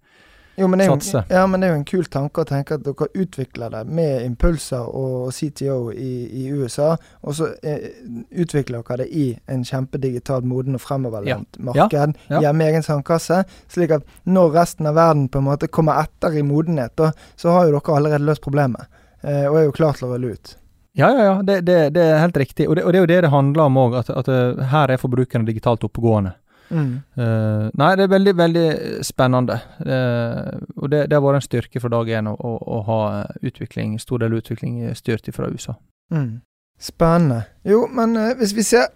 jo, 0.55 0.67
men 0.67 0.83
jo, 0.83 0.95
satse. 0.95 1.23
Ja, 1.29 1.45
men 1.47 1.61
det 1.61 1.67
er 1.67 1.73
jo 1.73 1.79
en 1.79 1.87
kul 1.87 2.05
tanke 2.11 2.43
å 2.43 2.47
tenke 2.47 2.75
at 2.77 2.83
dere 2.85 3.07
utvikler 3.23 3.71
det 3.73 3.81
med 3.87 4.25
impulser 4.25 4.83
og 4.83 5.31
CTO 5.35 5.77
i, 5.93 6.11
i 6.43 6.45
USA, 6.51 6.93
og 7.23 7.37
så 7.37 7.51
eh, 7.63 7.89
utvikler 8.31 8.83
dere 8.83 9.03
det 9.03 9.09
i 9.15 9.25
en 9.51 9.65
kjempedigital, 9.67 10.45
moden 10.47 10.77
og 10.77 10.83
fremoverlent 10.83 11.59
ja. 11.59 11.65
marked 11.71 11.97
ja. 11.97 12.07
ja. 12.35 12.43
hjemme 12.47 12.67
i 12.67 12.73
egen 12.73 12.87
sandkasse. 12.87 13.43
Slik 13.71 13.95
at 13.97 14.07
når 14.27 14.55
resten 14.59 14.89
av 14.91 14.99
verden 14.99 15.29
på 15.31 15.41
en 15.41 15.47
måte 15.47 15.71
kommer 15.71 16.03
etter 16.03 16.35
i 16.37 16.45
modenhet, 16.45 16.95
da, 16.99 17.13
så 17.39 17.55
har 17.55 17.69
jo 17.69 17.77
dere 17.77 17.99
allerede 17.99 18.27
løst 18.27 18.43
problemet. 18.43 18.89
Eh, 19.21 19.45
og 19.47 19.59
er 19.59 19.69
jo 19.69 19.77
klar 19.77 19.97
til 19.97 20.09
å 20.09 20.15
rulle 20.15 20.35
ut. 20.35 20.57
Ja, 20.97 21.07
ja, 21.15 21.23
ja. 21.23 21.41
Det, 21.41 21.61
det, 21.61 21.79
det, 21.95 22.03
er 22.03 22.19
helt 22.19 22.37
riktig. 22.37 22.67
Og 22.67 22.75
det, 22.75 22.83
og 22.83 22.91
det 22.91 22.99
er 22.99 23.05
jo 23.05 23.11
det 23.13 23.19
det 23.25 23.31
handler 23.31 23.69
om 23.69 23.79
òg, 23.79 23.97
at, 24.01 24.09
at, 24.11 24.27
eh, 24.27 24.63
her 24.73 24.91
er 24.91 24.99
forbrukerne 24.99 25.47
digitalt 25.47 25.85
oppegående. 25.87 26.35
Mm. 26.71 27.01
Uh, 27.19 27.67
nei, 27.77 27.89
det 27.99 28.05
er 28.05 28.13
veldig, 28.13 28.33
veldig 28.37 28.67
spennende. 29.05 29.59
Uh, 29.83 30.61
og 30.77 30.91
det, 30.91 31.05
det, 31.09 31.17
har 31.17 31.25
vært 31.25 31.41
en 31.41 31.49
styrke 31.49 31.83
fra 31.83 31.91
dag 31.91 32.09
én 32.15 32.31
å, 32.31 32.35
å, 32.35 32.55
å, 32.77 32.79
ha 32.87 33.01
utvikling, 33.43 33.97
stor 33.99 34.23
del 34.23 34.39
utvikling 34.39 34.81
styrt 34.97 35.27
fra 35.35 35.51
USA. 35.51 35.75
Mm. 36.13 36.41
Spennende. 36.81 37.43
Jo, 37.67 37.85
men 37.91 38.17
uh, 38.17 38.31
hvis 38.39 38.55
vi 38.57 38.65
ser 38.65 38.89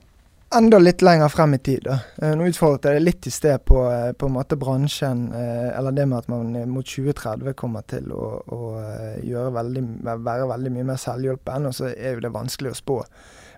enda 0.55 0.79
litt 0.79 1.01
lenger 1.03 1.31
frem 1.33 1.57
i 1.57 1.59
tid, 1.59 1.87
da. 1.89 1.97
Nå 2.37 2.45
utfordret 2.47 2.95
jeg 2.95 3.03
litt 3.03 3.27
i 3.27 3.31
sted 3.33 3.65
på, 3.67 3.79
på 4.15 4.27
en 4.29 4.35
måte 4.37 4.55
bransjen, 4.55 5.25
eller 5.35 5.91
det 5.91 6.05
med 6.07 6.21
at 6.21 6.29
man 6.31 6.53
mot 6.71 6.85
2030 6.85 7.57
kommer 7.59 7.83
til 7.89 8.13
å, 8.13 8.29
å 8.53 8.59
veldig, 9.51 9.83
være 10.05 10.45
veldig 10.53 10.71
mye 10.77 10.87
mer 10.93 11.01
selvhjulpen, 11.01 11.67
og 11.67 11.75
så 11.75 11.89
er 11.89 12.15
jo 12.15 12.23
det 12.23 12.31
vanskelig 12.37 12.71
å 12.71 12.77
spå. 12.77 12.99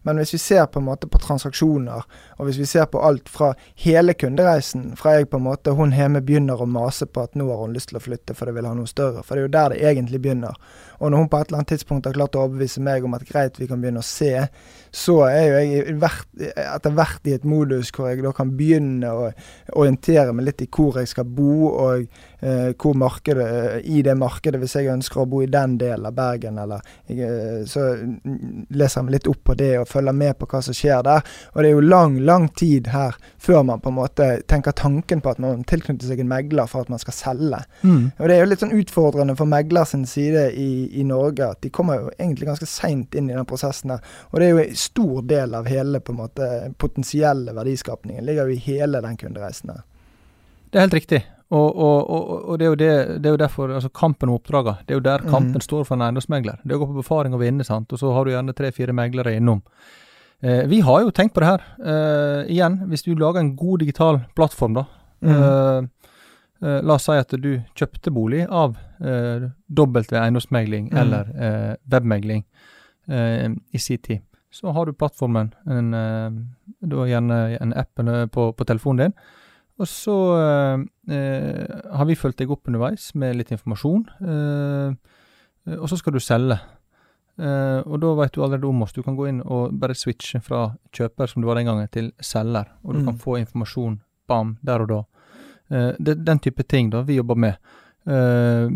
Men 0.08 0.22
hvis 0.22 0.32
vi 0.34 0.38
ser 0.40 0.70
på 0.72 0.80
en 0.80 0.86
måte 0.88 1.10
på 1.12 1.20
transaksjoner, 1.20 2.06
og 2.40 2.48
hvis 2.48 2.62
vi 2.62 2.66
ser 2.70 2.86
på 2.88 3.02
alt 3.04 3.28
fra 3.28 3.50
hele 3.84 4.14
kundereisen, 4.16 4.94
fra 4.96 5.18
jeg 5.18 5.28
på 5.28 5.42
en 5.42 5.44
måte 5.50 5.74
hun 5.76 5.92
hjemme 5.92 6.22
begynner 6.24 6.64
å 6.64 6.68
mase 6.70 7.10
på 7.12 7.26
at 7.28 7.36
nå 7.36 7.50
har 7.50 7.66
hun 7.66 7.76
lyst 7.76 7.92
til 7.92 8.00
å 8.00 8.04
flytte 8.06 8.36
for 8.38 8.48
det 8.48 8.56
vil 8.56 8.70
ha 8.70 8.72
noe 8.78 8.88
større, 8.88 9.26
for 9.28 9.36
det 9.36 9.44
er 9.44 9.50
jo 9.50 9.56
der 9.58 9.76
det 9.76 9.82
egentlig 9.92 10.22
begynner. 10.24 10.56
Og 11.00 11.12
når 11.12 11.24
hun 11.24 11.30
på 11.32 11.40
et 11.40 11.50
eller 11.50 11.62
annet 11.62 11.74
tidspunkt 11.74 12.08
har 12.10 12.16
klart 12.18 12.38
å 12.38 12.46
overbevise 12.46 12.82
meg 12.84 13.06
om 13.06 13.16
at 13.18 13.26
greit, 13.28 13.60
vi 13.60 13.68
kan 13.70 13.82
begynne 13.82 14.02
å 14.02 14.08
se, 14.08 14.32
så 14.98 15.18
er 15.28 15.44
jo 15.46 15.58
jeg 15.60 15.98
etter 16.64 16.96
hvert 16.96 17.28
i 17.30 17.36
et 17.36 17.46
modus 17.48 17.92
hvor 17.94 18.10
jeg 18.10 18.24
da 18.26 18.32
kan 18.36 18.54
begynne 18.58 19.12
å 19.12 19.28
orientere 19.78 20.34
meg 20.34 20.50
litt 20.50 20.64
i 20.66 20.70
hvor 20.72 20.98
jeg 21.02 21.12
skal 21.12 21.28
bo, 21.28 21.70
og 21.70 22.08
eh, 22.40 22.72
hvor 22.78 22.98
markedet, 22.98 23.82
i 23.86 24.02
det 24.06 24.16
markedet, 24.18 24.60
hvis 24.62 24.78
jeg 24.80 24.92
ønsker 24.94 25.24
å 25.24 25.28
bo 25.30 25.44
i 25.44 25.52
den 25.52 25.78
delen 25.82 26.08
av 26.10 26.16
Bergen, 26.18 26.58
eller 26.62 26.82
jeg, 27.10 27.20
eh, 27.28 27.62
så 27.70 27.90
leser 28.70 29.02
jeg 29.02 29.08
meg 29.08 29.18
litt 29.18 29.30
opp 29.32 29.44
på 29.52 29.58
det 29.60 29.72
og 29.82 29.90
følger 29.90 30.18
med 30.18 30.38
på 30.40 30.50
hva 30.50 30.64
som 30.66 30.78
skjer 30.78 31.04
der. 31.06 31.26
Og 31.54 31.62
det 31.62 31.70
er 31.70 31.76
jo 31.76 31.86
lang, 31.86 32.18
lang 32.26 32.48
tid 32.58 32.90
her 32.94 33.18
før 33.42 33.64
man 33.68 33.84
på 33.84 33.92
en 33.92 34.00
måte 34.00 34.30
tenker 34.50 34.76
tanken 34.78 35.22
på 35.24 35.34
at 35.34 35.42
man 35.44 35.66
tilknytter 35.68 36.10
seg 36.10 36.24
en 36.24 36.32
megler 36.32 36.70
for 36.70 36.86
at 36.86 36.92
man 36.94 37.02
skal 37.02 37.16
selge. 37.16 37.62
Mm. 37.84 38.12
Og 38.18 38.24
det 38.28 38.36
er 38.36 38.44
jo 38.44 38.50
litt 38.52 38.64
sånn 38.64 38.76
utfordrende 38.78 39.38
for 39.38 39.50
megler 39.50 39.88
sin 39.88 40.06
side 40.10 40.50
i, 40.58 40.87
i 40.92 41.04
Norge 41.08 41.46
at 41.46 41.62
de 41.62 41.72
kommer 41.74 42.02
jo 42.02 42.12
egentlig 42.18 42.50
ganske 42.50 42.68
seint 42.70 43.16
inn 43.16 43.30
i 43.30 43.36
den 43.36 43.48
prosessen 43.48 43.94
her. 43.96 44.04
Og 44.32 44.40
det 44.40 44.48
er 44.48 44.54
jo 44.54 44.64
en 44.64 44.78
stor 44.80 45.26
del 45.30 45.56
av 45.58 45.70
hele 45.70 46.02
på 46.02 46.14
en 46.14 46.22
måte 46.22 46.50
potensielle 46.82 47.56
verdiskapningen 47.58 48.26
ligger 48.26 48.48
jo 48.48 48.58
i 48.58 48.64
hele 48.68 49.02
den 49.04 49.18
kundereisen 49.20 49.74
her. 49.76 49.84
Det 50.68 50.80
er 50.80 50.88
helt 50.88 50.98
riktig. 51.00 51.22
Og, 51.48 51.68
og, 51.80 52.10
og, 52.12 52.32
og 52.44 52.60
det, 52.60 52.66
er 52.68 52.80
det, 52.80 52.90
det, 53.24 53.30
er 53.30 53.36
jo 53.38 53.40
derfor 53.40 53.72
altså 53.78 53.90
kampen 53.96 54.30
om 54.30 54.36
oppdragene. 54.36 54.84
Det 54.84 54.96
er 54.96 55.00
jo 55.00 55.06
der 55.06 55.24
kampen 55.30 55.62
mm. 55.62 55.64
står 55.64 55.86
for 55.88 55.96
en 55.96 56.04
eiendomsmegler. 56.08 56.60
Det 56.64 56.74
er 56.74 56.80
å 56.80 56.82
gå 56.82 56.90
på 56.92 57.00
befaring 57.00 57.38
og 57.38 57.44
vinne, 57.44 57.64
sant? 57.68 57.94
og 57.96 58.02
så 58.02 58.12
har 58.16 58.28
du 58.28 58.34
gjerne 58.34 58.56
tre-fire 58.58 58.96
meglere 58.96 59.38
innom. 59.40 59.62
Eh, 60.44 60.66
vi 60.68 60.82
har 60.84 61.06
jo 61.06 61.14
tenkt 61.16 61.38
på 61.38 61.42
det 61.44 61.54
her. 61.54 61.64
Eh, 61.80 62.52
igjen, 62.58 62.82
hvis 62.92 63.08
du 63.08 63.14
lager 63.16 63.40
en 63.40 63.56
god 63.56 63.86
digital 63.86 64.20
plattform, 64.36 64.82
da. 64.82 64.88
Mm. 65.24 65.38
Eh 65.38 65.94
la 66.60 66.96
oss 66.96 67.06
si 67.06 67.14
at 67.18 67.36
du 67.38 67.52
kjøpte 67.78 68.10
bolig 68.14 68.46
av 68.50 68.78
eh, 68.98 69.48
dobbelt 69.68 70.14
eiendomsmegling 70.14 70.88
mm. 70.90 70.98
eller 70.98 71.34
eh, 71.38 71.74
webmegling 71.86 72.46
i 73.08 73.80
sin 73.80 74.02
tid. 74.04 74.24
Så 74.52 74.74
har 74.76 74.86
du 74.86 74.92
plattformen, 74.92 75.54
en, 75.70 75.94
du 76.84 76.96
har 76.98 77.08
gjerne 77.08 77.38
en 77.56 77.72
app 77.78 78.02
på, 78.34 78.50
på 78.52 78.66
telefonen 78.68 79.06
din 79.06 79.14
og 79.78 79.86
så 79.90 80.16
eh, 81.14 81.76
har 81.94 82.08
vi 82.10 82.18
fulgt 82.18 82.42
deg 82.42 82.52
opp 82.54 82.70
underveis 82.70 83.12
med 83.20 83.38
litt 83.38 83.54
informasjon. 83.54 84.08
Eh, 84.26 85.78
og 85.78 85.86
så 85.92 86.00
skal 86.00 86.16
du 86.16 86.22
selge. 86.24 86.58
Eh, 87.38 87.80
og 87.86 88.00
da 88.02 88.14
vet 88.18 88.34
du 88.34 88.42
allerede 88.42 88.70
om 88.70 88.82
oss. 88.82 88.96
Du 88.96 89.04
kan 89.06 89.18
gå 89.18 89.28
inn 89.30 89.44
og 89.46 89.76
bare 89.78 89.98
switche 89.98 90.42
fra 90.42 90.72
kjøper, 90.96 91.30
som 91.30 91.44
du 91.44 91.50
var 91.50 91.60
den 91.60 91.70
gangen, 91.70 91.92
til 91.94 92.10
selger. 92.18 92.72
Og 92.82 92.98
du 92.98 93.04
mm. 93.04 93.12
kan 93.12 93.22
få 93.22 93.38
informasjon 93.44 94.00
bam, 94.28 94.56
der 94.66 94.86
og 94.86 94.92
da. 94.94 95.02
Eh, 95.72 95.92
er 95.94 96.24
den 96.30 96.40
type 96.44 96.64
ting 96.64 96.92
da 96.94 97.04
vi 97.08 97.20
jobber 97.20 97.40
med. 97.40 97.60
Eh, 98.08 98.68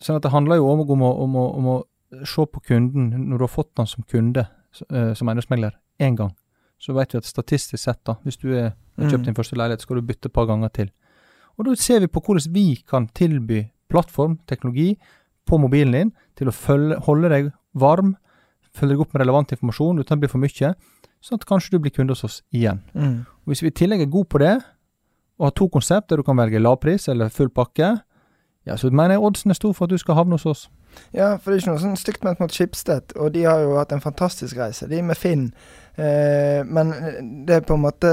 sånn 0.00 0.18
at 0.18 0.24
det 0.24 0.32
handler 0.34 0.60
jo 0.60 0.70
om, 0.72 0.84
om, 0.84 1.06
å, 1.06 1.14
om, 1.24 1.36
å, 1.36 1.46
om, 1.60 1.70
å, 1.76 1.78
se 2.26 2.42
på 2.42 2.62
kunden 2.66 3.12
når 3.30 3.38
du 3.38 3.46
har 3.46 3.52
fått 3.52 3.74
den 3.78 3.86
som 3.86 4.06
kunde, 4.08 4.48
eh, 4.90 5.12
som 5.14 5.30
eiendomsmegler, 5.30 5.76
én 6.02 6.16
gang 6.18 6.32
så 6.80 6.94
vet 6.96 7.12
vi 7.14 7.20
at 7.20 7.28
statistisk 7.28 7.82
sett, 7.82 8.00
da, 8.08 8.16
hvis 8.24 8.40
du 8.40 8.48
har 8.54 8.72
kjøpt 8.96 9.20
mm. 9.20 9.26
din 9.28 9.36
første 9.36 9.58
leilighet, 9.58 9.84
skal 9.84 10.00
du 10.00 10.06
bytte 10.08 10.30
et 10.30 10.36
par 10.36 10.48
ganger 10.48 10.72
til. 10.72 10.88
Og 11.58 11.66
da 11.68 11.74
ser 11.76 12.00
vi 12.00 12.08
på 12.08 12.22
hvordan 12.24 12.54
vi 12.54 12.64
kan 12.88 13.08
tilby 13.16 13.66
plattform, 13.92 14.38
teknologi, 14.48 14.94
på 15.48 15.58
mobilen 15.60 15.96
din 15.96 16.12
til 16.38 16.48
å 16.48 16.54
følge, 16.54 16.96
holde 17.04 17.30
deg 17.32 17.50
varm, 17.76 18.14
følge 18.76 18.94
deg 18.94 19.04
opp 19.04 19.12
med 19.12 19.24
relevant 19.24 19.52
informasjon 19.52 20.00
uten 20.00 20.06
at 20.06 20.14
det 20.14 20.22
blir 20.24 20.32
for 20.32 20.40
mye, 20.40 20.72
sånn 21.20 21.40
at 21.40 21.48
kanskje 21.48 21.74
du 21.74 21.82
blir 21.84 21.92
kunde 21.92 22.16
hos 22.16 22.24
oss 22.24 22.38
igjen. 22.54 22.80
Mm. 22.94 23.26
Hvis 23.50 23.64
vi 23.64 23.72
i 23.72 23.76
tillegg 23.76 24.06
er 24.06 24.12
gode 24.12 24.30
på 24.32 24.40
det, 24.40 24.56
og 25.40 25.48
har 25.48 25.56
to 25.56 25.70
konsept 25.72 26.10
der 26.12 26.20
du 26.20 26.26
kan 26.26 26.36
velge 26.36 26.60
lavpris 26.60 27.08
eller 27.08 27.32
full 27.32 27.48
pakke, 27.48 27.94
ja, 28.68 28.76
så 28.76 28.90
mener 28.92 29.16
jeg 29.16 29.24
oddsen 29.24 29.50
er 29.50 29.56
stor 29.56 29.72
for 29.72 29.88
at 29.88 29.94
du 29.94 29.98
skal 29.98 30.18
havne 30.18 30.36
hos 30.36 30.46
oss. 30.46 30.66
Ja, 31.14 31.36
for 31.38 31.50
det 31.50 31.56
er 31.56 31.62
ikke 31.62 31.72
noe 31.72 31.82
sånn 31.82 31.98
stygt 31.98 32.24
ment 32.26 32.40
mot 32.42 32.52
Schibsted, 32.52 33.14
og 33.16 33.32
de 33.32 33.46
har 33.46 33.62
jo 33.64 33.78
hatt 33.78 33.94
en 33.94 34.02
fantastisk 34.04 34.58
reise, 34.58 34.88
de 34.90 35.00
med 35.06 35.16
Finn. 35.16 35.48
Eh, 35.94 36.60
men 36.66 36.92
det 37.46 37.56
er 37.56 37.64
på 37.66 37.74
en 37.74 37.82
måte 37.82 38.10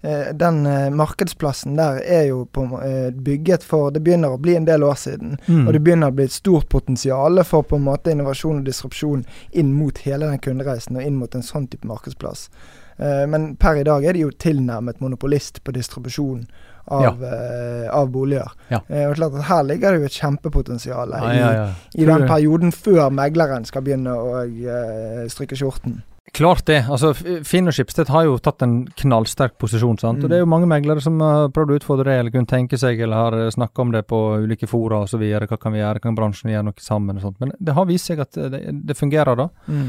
eh, 0.00 0.30
Den 0.34 0.62
eh, 0.66 0.86
markedsplassen 0.90 1.76
der 1.76 2.00
er 2.00 2.24
jo 2.30 2.38
på, 2.50 2.64
eh, 2.82 3.12
bygget 3.12 3.62
for 3.62 3.92
Det 3.92 4.00
begynner 4.02 4.32
å 4.32 4.40
bli 4.40 4.56
en 4.56 4.66
del 4.66 4.82
år 4.86 4.96
siden. 4.98 5.36
Mm. 5.46 5.66
Og 5.66 5.76
det 5.76 5.82
begynner 5.84 6.10
å 6.10 6.16
bli 6.16 6.24
et 6.26 6.34
stort 6.34 6.70
potensial 6.72 7.42
for 7.44 7.68
på 7.68 7.76
en 7.76 7.86
måte 7.90 8.14
innovasjon 8.14 8.62
og 8.62 8.66
disrupsjon 8.66 9.26
inn 9.52 9.74
mot 9.76 10.00
hele 10.06 10.30
den 10.30 10.42
kundereisen 10.42 10.98
og 10.98 11.04
inn 11.04 11.20
mot 11.20 11.34
en 11.36 11.46
sånn 11.46 11.68
type 11.68 11.86
markedsplass. 11.88 12.48
Eh, 12.98 13.26
men 13.30 13.52
per 13.56 13.78
i 13.78 13.86
dag 13.86 14.04
er 14.04 14.16
de 14.16 14.26
jo 14.26 14.32
tilnærmet 14.34 15.00
monopolist 15.00 15.62
på 15.64 15.74
distribusjon 15.74 16.42
av, 16.88 17.22
eh, 17.24 17.86
av 17.94 18.10
boliger. 18.10 18.50
Ja. 18.68 18.80
Eh, 18.88 19.06
og 19.08 19.16
klart 19.16 19.38
at 19.38 19.48
Her 19.50 19.62
ligger 19.62 19.92
det 19.92 20.00
jo 20.00 20.10
et 20.10 20.20
kjempepotensial 20.20 21.14
ja, 21.14 21.32
ja, 21.32 21.50
ja. 21.52 21.66
i, 21.94 22.02
i 22.02 22.06
den 22.08 22.26
perioden 22.26 22.72
før 22.72 23.10
megleren 23.14 23.68
skal 23.68 23.84
begynne 23.86 24.14
å 24.14 25.28
stryke 25.30 25.58
skjorten. 25.58 26.00
Klart 26.32 26.66
det. 26.66 26.82
altså 26.90 27.14
Finn 27.16 27.70
og 27.70 27.74
Schibsted 27.74 28.10
har 28.12 28.26
jo 28.26 28.34
tatt 28.42 28.62
en 28.62 28.82
knallsterk 29.00 29.54
posisjon. 29.60 29.96
sant? 29.98 30.18
Mm. 30.18 30.24
Og 30.24 30.30
Det 30.30 30.36
er 30.36 30.42
jo 30.42 30.50
mange 30.50 30.68
meglere 30.68 31.00
som 31.00 31.16
har 31.24 31.48
prøvd 31.54 31.72
å 31.72 31.78
utfordre 31.80 32.10
det, 32.10 32.18
eller 32.20 32.34
kunne 32.34 32.50
tenke 32.50 32.78
seg, 32.80 33.00
eller 33.00 33.16
har 33.16 33.54
snakka 33.54 33.82
om 33.82 33.94
det 33.94 34.04
på 34.10 34.18
ulike 34.44 34.68
fora 34.68 35.00
osv. 35.06 35.24
Hva 35.24 35.58
kan 35.60 35.72
vi 35.72 35.80
gjøre, 35.80 36.02
kan 36.04 36.18
bransjen 36.18 36.52
gjøre 36.52 36.68
noe 36.68 36.84
sammen 36.84 37.16
og 37.16 37.24
sånt. 37.24 37.40
Men 37.40 37.54
det 37.58 37.74
har 37.78 37.88
vist 37.88 38.10
seg 38.10 38.20
at 38.20 38.36
det, 38.36 38.60
det 38.90 38.98
fungerer, 38.98 39.40
da. 39.40 39.48
Eh, 39.72 39.88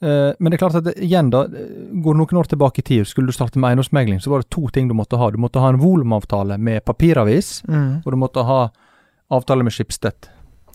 men 0.00 0.50
det 0.50 0.54
er 0.58 0.60
klart 0.68 0.74
at 0.80 0.88
igjen, 1.00 1.30
da, 1.32 1.44
går 1.46 2.02
går 2.04 2.18
noen 2.18 2.40
år 2.42 2.48
tilbake 2.50 2.82
i 2.82 2.82
tid, 2.82 3.06
skulle 3.08 3.32
du 3.32 3.36
starte 3.36 3.58
med 3.58 3.70
eiendomsmegling, 3.70 4.20
så 4.20 4.30
var 4.30 4.42
det 4.44 4.50
to 4.52 4.68
ting 4.68 4.88
du 4.88 4.94
måtte 4.94 5.16
ha. 5.16 5.30
Du 5.30 5.38
måtte 5.40 5.62
ha 5.62 5.70
en 5.72 5.80
volumavtale 5.80 6.58
med 6.58 6.84
papiravis, 6.84 7.62
Mm. 7.68 8.02
og 8.04 8.12
du 8.12 8.16
måtte 8.16 8.44
ha 8.44 8.70
avtale 9.30 9.64
med 9.64 9.72
Schibsted. 9.72 10.28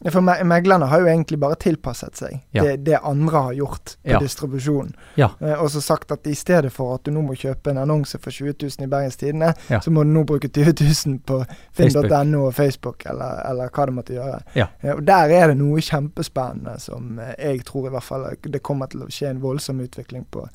For 0.10 0.22
me 0.26 0.34
meglerne 0.44 0.88
har 0.90 1.00
jo 1.04 1.06
egentlig 1.12 1.38
bare 1.40 1.56
tilpasset 1.62 2.16
seg 2.18 2.40
Ja. 2.58 2.64
det, 2.64 2.84
det 2.88 3.00
andre 3.04 3.42
har 3.46 3.54
gjort 3.54 3.96
på 4.04 4.10
Ja. 4.16 4.20
distribusjon. 4.20 4.94
Ja. 5.16 5.28
Eh, 5.40 5.54
og 5.62 5.70
så 5.70 5.82
sagt 5.82 6.12
at 6.12 6.26
i 6.28 6.34
stedet 6.34 6.72
for 6.74 6.96
at 6.96 7.04
du 7.06 7.12
nå 7.12 7.22
må 7.22 7.36
kjøpe 7.38 7.70
en 7.70 7.78
annonse 7.78 8.18
for 8.18 8.32
20 8.32 8.56
000 8.64 8.88
i 8.88 8.90
Bergens 8.90 9.16
Tidende, 9.22 9.54
så 9.82 9.92
må 9.94 10.04
du 10.04 10.10
nå 10.10 10.24
bruke 10.26 10.50
20 10.50 10.74
000 11.06 11.20
på 11.20 11.46
finn.no 11.78 12.46
og 12.48 12.54
Facebook, 12.58 13.06
eller, 13.06 13.42
eller 13.52 13.70
hva 13.70 13.86
det 13.86 13.94
måtte 13.94 14.14
gjøre. 14.18 14.42
Eh, 14.56 14.96
og 14.96 15.06
der 15.06 15.30
er 15.38 15.48
det 15.54 15.58
noe 15.62 15.80
kjempespennende 15.82 16.80
som 16.80 17.20
eh, 17.20 17.36
jeg 17.38 17.66
tror 17.66 17.88
i 17.88 17.94
hvert 17.94 18.04
fall 18.04 18.26
det 18.42 18.64
kommer 18.64 18.88
til 18.88 19.04
å 19.06 19.10
skje 19.12 19.30
en 19.30 19.42
voldsom 19.42 19.80
utvikling 19.86 20.26
på 20.32 20.48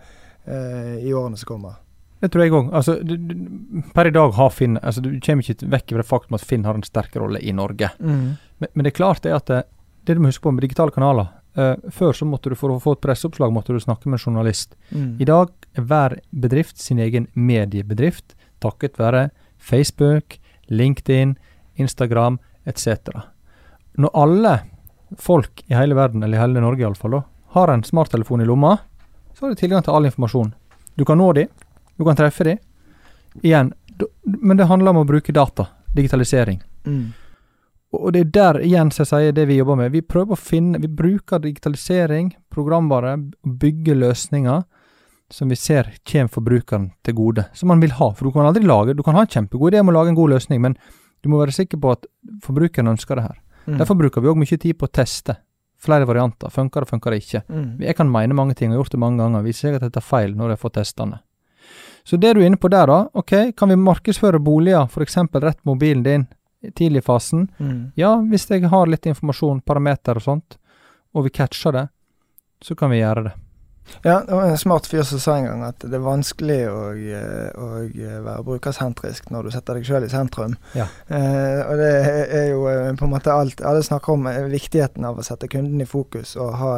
eh, 0.47 0.97
i 1.07 1.13
årene 1.15 1.37
som 1.39 1.47
kommer. 1.55 1.79
Det 2.21 2.31
tror 2.33 2.45
jeg 2.45 2.55
òg. 2.57 2.69
Altså, 2.73 2.97
per 3.95 4.09
i 4.09 4.13
dag 4.15 4.35
har 4.39 4.53
Finn 4.55 4.79
altså 4.81 5.03
Du 5.05 5.11
kommer 5.21 5.45
ikke 5.45 5.69
vekk 5.69 5.91
fra 5.93 6.01
det 6.01 6.09
faktum 6.09 6.39
at 6.39 6.45
Finn 6.49 6.65
har 6.65 6.79
en 6.79 6.87
sterk 6.87 7.17
rolle 7.21 7.43
i 7.45 7.53
Norge. 7.53 7.91
Men, 8.59 8.71
men 8.73 8.87
det 8.87 8.95
er 8.95 8.97
klart 8.97 9.25
det 9.27 9.35
at 9.37 9.51
det, 9.51 9.65
det 10.09 10.17
du 10.17 10.23
må 10.23 10.31
huske 10.33 10.47
på 10.47 10.55
med 10.55 10.65
digitale 10.65 10.95
kanaler 10.95 11.29
uh, 11.59 11.75
Før 11.93 12.17
så 12.17 12.29
måtte 12.29 12.53
du 12.53 12.57
for 12.57 12.73
å 12.73 12.81
få 12.81 12.97
et 12.97 13.03
presseoppslag 13.05 13.53
måtte 13.53 13.77
du 13.77 13.83
snakke 13.83 14.09
med 14.09 14.21
en 14.21 14.25
journalist. 14.31 14.77
Mm. 14.91 15.17
I 15.21 15.29
dag 15.29 15.53
er 15.77 15.89
hver 15.91 16.19
bedrift 16.33 16.81
sin 16.81 17.03
egen 17.03 17.29
mediebedrift, 17.35 18.37
takket 18.65 18.97
være 19.01 19.29
Facebook, 19.59 20.39
LinkedIn, 20.73 21.37
Instagram 21.77 22.41
etc. 22.65 23.13
Når 24.01 24.17
alle 24.17 24.55
folk 25.19 25.63
i 25.67 25.77
hele 25.77 25.97
verden, 25.97 26.23
eller 26.23 26.39
i 26.39 26.41
hele 26.41 26.63
Norge 26.65 26.83
iallfall, 26.83 27.21
har 27.57 27.73
en 27.73 27.85
smarttelefon 27.85 28.43
i 28.43 28.49
lomma, 28.49 28.77
så 29.35 29.47
har 29.47 29.53
de 29.53 29.61
tilgang 29.61 29.85
til 29.85 29.95
all 29.95 30.09
informasjon. 30.09 30.55
Du 30.97 31.05
kan 31.05 31.21
nå 31.21 31.31
dem, 31.37 31.53
du 31.97 32.05
kan 32.05 32.19
treffe 32.19 32.45
dem. 32.45 32.59
Igjen, 33.43 33.73
men 34.25 34.57
det 34.57 34.69
handler 34.71 34.95
om 34.95 35.03
å 35.05 35.09
bruke 35.09 35.33
data. 35.33 35.69
Digitalisering. 35.97 36.61
Mm. 36.87 37.13
Og 37.97 38.13
det 38.13 38.21
er 38.21 38.33
der 38.35 38.59
igjen 38.67 38.91
som 38.93 39.05
jeg 39.05 39.11
sier 39.13 39.37
det 39.37 39.47
vi 39.49 39.59
jobber 39.61 39.79
med. 39.81 39.93
Vi 39.95 40.03
prøver 40.05 40.37
å 40.37 40.41
finne, 40.41 40.81
vi 40.83 40.91
bruker 40.91 41.41
digitalisering, 41.41 42.35
programvare, 42.53 43.15
og 43.17 43.55
bygge 43.63 43.97
løsninger 43.97 44.65
som 45.33 45.51
vi 45.51 45.57
ser 45.59 45.91
kommer 46.07 46.31
forbrukeren 46.31 46.91
til 47.07 47.17
gode. 47.19 47.47
Som 47.55 47.73
man 47.73 47.83
vil 47.83 47.97
ha. 47.99 48.13
For 48.15 48.29
du 48.29 48.35
kan 48.35 48.47
aldri 48.47 48.67
lage, 48.67 48.95
du 48.95 49.03
kan 49.07 49.17
ha 49.19 49.25
en 49.25 49.33
kjempegod 49.33 49.73
idé 49.73 49.83
om 49.83 49.91
å 49.91 49.97
lage 49.97 50.13
en 50.13 50.19
god 50.19 50.37
løsning, 50.37 50.61
men 50.63 50.77
du 51.25 51.31
må 51.33 51.41
være 51.41 51.55
sikker 51.55 51.81
på 51.83 51.95
at 51.97 52.07
forbrukeren 52.45 52.93
ønsker 52.93 53.19
det 53.19 53.27
her. 53.27 53.41
Mm. 53.67 53.79
Derfor 53.81 53.99
bruker 53.99 54.23
vi 54.23 54.31
òg 54.31 54.39
mye 54.39 54.59
tid 54.63 54.79
på 54.79 54.87
å 54.87 54.93
teste. 54.93 55.41
Flere 55.83 56.07
varianter. 56.09 56.51
Funker 56.53 56.85
det, 56.85 56.91
funker 56.91 57.13
det 57.13 57.23
ikke. 57.25 57.43
Mm. 57.49 57.71
Jeg 57.85 57.97
kan 57.99 58.11
mene 58.11 58.37
mange 58.37 58.55
ting, 58.55 58.71
og 58.71 58.79
har 58.79 58.85
gjort 58.85 58.95
det 58.95 59.03
mange 59.03 59.23
ganger. 59.23 59.45
Viser 59.47 59.69
seg 59.69 59.81
at 59.81 59.89
jeg 59.89 59.97
tar 59.97 60.07
feil 60.07 60.37
når 60.39 60.55
jeg 60.55 60.63
får 60.63 60.77
testene. 60.79 61.21
Så 62.07 62.17
det 62.23 62.37
du 62.37 62.41
er 62.41 62.47
inne 62.47 62.61
på 62.61 62.71
der, 62.71 62.87
da. 62.87 62.99
Ok, 63.19 63.35
kan 63.59 63.73
vi 63.73 63.79
markedsføre 63.83 64.39
boliger, 64.39 64.87
f.eks. 64.87 65.17
rett 65.43 65.65
mobilen 65.67 66.05
din, 66.07 66.27
tidlig 66.79 67.03
i 67.03 67.07
fasen? 67.09 67.49
Mm. 67.59 67.81
Ja, 67.99 68.13
hvis 68.31 68.47
jeg 68.51 68.69
har 68.71 68.87
litt 68.87 69.09
informasjon, 69.11 69.65
parameter 69.67 70.21
og 70.21 70.23
sånt, 70.23 70.61
og 71.17 71.27
vi 71.27 71.35
catcher 71.35 71.75
det, 71.75 71.89
så 72.63 72.79
kan 72.79 72.95
vi 72.95 73.03
gjøre 73.03 73.27
det. 73.27 73.35
Ja, 74.03 74.23
det 74.27 74.35
var 74.35 74.47
en 74.47 74.59
smart 74.59 74.87
fyr 74.87 75.03
som 75.03 75.21
sa 75.23 75.37
en 75.37 75.45
gang 75.47 75.63
at 75.67 75.83
det 75.83 75.95
er 75.95 76.03
vanskelig 76.03 76.59
å, 76.71 76.81
eh, 76.95 77.51
å 77.55 77.67
være 78.25 78.45
brukersentrisk 78.47 79.31
når 79.31 79.47
du 79.47 79.55
setter 79.55 79.79
deg 79.79 79.87
sjøl 79.87 80.07
i 80.07 80.11
sentrum. 80.11 80.57
Ja. 80.75 80.89
Eh, 81.07 81.61
og 81.63 81.79
det 81.81 81.93
er 82.35 82.49
jo 82.51 82.65
eh, 82.71 82.91
på 82.99 83.07
en 83.07 83.15
måte 83.15 83.35
alt 83.35 83.63
Alle 83.63 83.85
snakker 83.87 84.17
om 84.17 84.27
eh, 84.31 84.43
viktigheten 84.51 85.07
av 85.07 85.21
å 85.21 85.27
sette 85.27 85.51
kunden 85.51 85.83
i 85.83 85.89
fokus 85.89 86.35
og 86.37 86.55
ha 86.61 86.73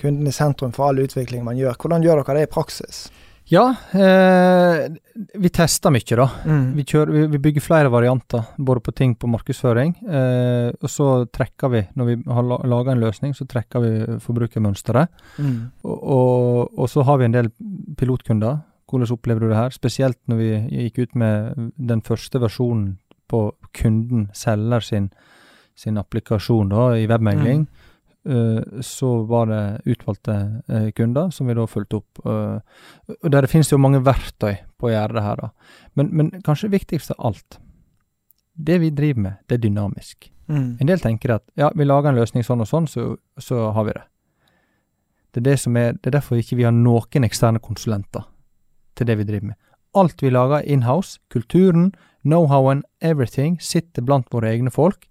kunden 0.00 0.28
i 0.28 0.34
sentrum 0.34 0.72
for 0.76 0.88
all 0.88 1.04
utvikling 1.04 1.44
man 1.44 1.60
gjør. 1.60 1.76
Hvordan 1.80 2.04
gjør 2.04 2.24
dere 2.24 2.40
det 2.40 2.48
i 2.48 2.54
praksis? 2.56 3.06
Ja, 3.52 3.74
eh, 3.92 4.86
vi 5.34 5.50
tester 5.52 5.92
mye, 5.92 6.16
da. 6.16 6.24
Mm. 6.48 6.62
Vi, 6.78 6.84
kjører, 6.88 7.12
vi, 7.12 7.24
vi 7.34 7.40
bygger 7.44 7.64
flere 7.64 7.90
varianter, 7.92 8.46
både 8.56 8.80
på 8.80 8.94
ting 8.96 9.12
på 9.20 9.28
markedsføring, 9.28 9.92
eh, 10.08 10.70
og 10.80 10.90
så 10.90 11.08
trekker 11.28 11.72
vi, 11.74 11.82
når 11.94 12.08
vi 12.08 12.16
har 12.24 12.48
la, 12.48 12.58
laga 12.72 12.94
en 12.94 13.04
løsning, 13.04 13.36
så 13.36 13.44
trekker 13.50 13.84
vi 13.84 13.92
forbrukermønsteret. 14.24 15.12
Mm. 15.36 15.58
Og, 15.84 15.98
og, 16.16 16.78
og 16.78 16.90
så 16.90 17.04
har 17.04 17.20
vi 17.20 17.28
en 17.28 17.36
del 17.36 17.52
pilotkunder. 18.00 18.62
Hvordan 18.88 19.12
opplever 19.12 19.44
du 19.44 19.50
det 19.50 19.58
her? 19.58 19.74
Spesielt 19.74 20.20
når 20.30 20.40
vi 20.40 20.50
gikk 20.86 21.02
ut 21.04 21.16
med 21.18 21.70
den 21.76 22.00
første 22.04 22.40
versjonen 22.40 22.94
på 23.28 23.46
kunden, 23.76 24.28
selger 24.36 24.84
sin, 24.84 25.10
sin 25.76 25.98
applikasjon 26.00 26.72
da, 26.72 26.92
i 26.96 27.08
webmegling. 27.10 27.66
eh, 27.66 27.90
så 28.80 29.10
var 29.28 29.46
det 29.50 29.62
utvalgte 29.84 30.36
eh, 30.68 30.90
kunder 30.96 31.30
som 31.30 31.48
vi 31.48 31.56
da 31.56 31.66
fulgte 31.68 32.00
opp. 32.00 32.22
eh, 32.24 33.16
og 33.20 33.30
Der 33.30 33.46
finnes 33.46 33.72
jo 33.72 33.78
mange 33.78 34.00
verktøy 34.04 34.56
på 34.80 34.88
å 34.88 34.94
gjøre 34.94 35.18
det 35.18 35.24
her. 35.26 35.42
da. 35.42 35.50
Men, 35.94 36.08
men 36.12 36.30
kanskje 36.46 36.72
viktigst 36.72 37.12
av 37.12 37.20
alt, 37.30 37.58
det 38.54 38.78
vi 38.80 38.90
driver 38.90 39.20
med, 39.20 39.36
det 39.48 39.58
er 39.58 39.66
dynamisk. 39.66 40.30
Mm. 40.48 40.76
En 40.80 40.88
del 40.88 41.00
tenker 41.00 41.36
at 41.36 41.44
ja, 41.58 41.70
vi 41.74 41.84
lager 41.84 42.12
en 42.12 42.20
løsning 42.20 42.44
sånn 42.46 42.62
og 42.64 42.68
sånn, 42.68 42.88
så, 42.88 43.14
så 43.40 43.70
har 43.76 43.88
vi 43.88 43.96
det. 43.96 44.04
Det 45.34 45.40
er, 45.40 45.46
det, 45.50 45.58
som 45.60 45.76
er, 45.76 45.96
det 45.98 46.12
er 46.12 46.20
derfor 46.20 46.38
ikke 46.38 46.56
vi 46.56 46.66
har 46.66 46.74
noen 46.74 47.26
eksterne 47.26 47.58
konsulenter 47.58 48.22
til 48.94 49.08
det 49.08 49.16
vi 49.18 49.26
driver 49.26 49.50
med. 49.50 49.58
Alt 49.94 50.22
vi 50.22 50.30
lager 50.30 50.62
in-house, 50.62 51.18
kulturen, 51.30 51.92
know-howen, 52.22 52.84
everything, 53.02 53.58
sitter 53.60 54.02
blant 54.02 54.30
våre 54.32 54.52
egne 54.52 54.70
folk. 54.70 55.08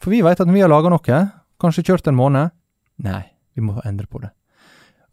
For 0.00 0.12
vi 0.12 0.20
vet 0.24 0.40
at 0.40 0.48
når 0.48 0.56
vi 0.58 0.62
har 0.64 0.72
laga 0.72 0.92
noe, 0.92 1.20
kanskje 1.66 1.84
kjørt 1.90 2.08
en 2.10 2.16
måned, 2.18 2.54
nei, 3.04 3.22
vi 3.56 3.66
må 3.66 3.76
endre 3.84 4.06
på 4.08 4.22
det. 4.22 4.30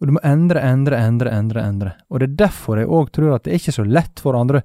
Og 0.02 0.08
du 0.10 0.16
må 0.18 0.20
endre, 0.28 0.60
endre, 0.62 0.98
endre, 1.00 1.32
endre. 1.32 1.62
endre. 1.63 1.92
Og 2.12 2.20
det 2.20 2.30
er 2.30 2.39
derfor 2.48 2.80
jeg 2.82 2.89
òg 2.92 3.12
tror 3.16 3.36
at 3.38 3.44
det 3.46 3.54
er 3.54 3.60
ikke 3.62 3.76
så 3.76 3.86
lett 3.88 4.20
for 4.24 4.36
andre 4.36 4.63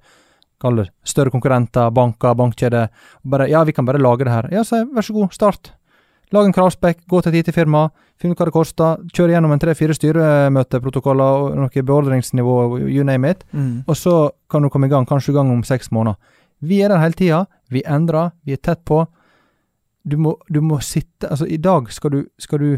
kall 0.59 0.81
det 0.81 0.89
større 1.07 1.31
konkurrenter, 1.31 1.93
banker, 1.95 2.35
bankkjeder. 2.35 2.89
Bare, 3.23 3.47
ja, 3.47 3.61
vi 3.65 3.71
kan 3.77 3.87
bare 3.87 4.01
lage 4.03 4.25
det 4.27 4.33
her. 4.35 4.49
Ja, 4.51 4.65
så 4.67 4.81
vær 4.91 5.07
så 5.07 5.15
god, 5.15 5.31
start. 5.37 5.71
Lag 6.35 6.45
en 6.49 6.53
kravspekk, 6.53 7.05
gå 7.09 7.21
til 7.23 7.37
et 7.39 7.47
IT-firma, 7.47 7.85
finn 8.19 8.35
ut 8.35 8.41
hva 8.41 8.49
det 8.49 8.53
koster, 8.57 8.99
kjør 9.15 9.31
gjennom 9.37 9.55
en 9.55 9.63
tre-fire 9.63 9.95
styremøteprotokoller 9.97 11.45
og 11.45 11.55
noe 11.57 11.85
beordringsnivå, 11.93 12.57
you 12.91 13.05
name 13.07 13.31
it, 13.31 13.45
Mm. 13.55 13.85
og 13.87 13.95
så 13.97 14.31
kan 14.51 14.63
du 14.63 14.69
komme 14.69 14.87
i 14.87 14.91
gang, 14.91 15.07
kanskje 15.07 15.31
i 15.31 15.35
gang 15.39 15.51
om 15.51 15.63
seks 15.63 15.91
måneder. 15.91 16.17
Vi 16.61 16.83
er 16.83 16.89
der 16.89 16.99
hele 16.99 17.15
tida, 17.15 17.47
vi 17.71 17.83
endrer, 17.87 18.33
vi 18.45 18.53
er 18.53 18.57
tett 18.57 18.85
på. 18.85 19.07
Du 20.09 20.17
må, 20.17 20.37
du 20.49 20.61
må 20.65 20.79
sitte 20.85 21.29
Altså, 21.29 21.47
i 21.47 21.59
dag 21.61 21.91
skal 21.93 22.11
du, 22.15 22.19
skal 22.41 22.63
du 22.63 22.69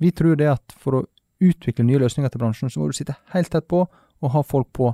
Vi 0.00 0.10
tror 0.16 0.36
det 0.40 0.48
at 0.54 0.74
for 0.80 1.00
å 1.00 1.04
utvikle 1.42 1.84
nye 1.84 1.98
løsninger 1.98 2.30
til 2.32 2.40
bransjen, 2.42 2.70
så 2.70 2.80
må 2.80 2.86
du 2.88 2.94
sitte 2.96 3.16
helt 3.34 3.50
tett 3.50 3.66
på 3.70 3.82
og 4.22 4.30
ha 4.30 4.42
folk 4.46 4.68
på 4.78 4.92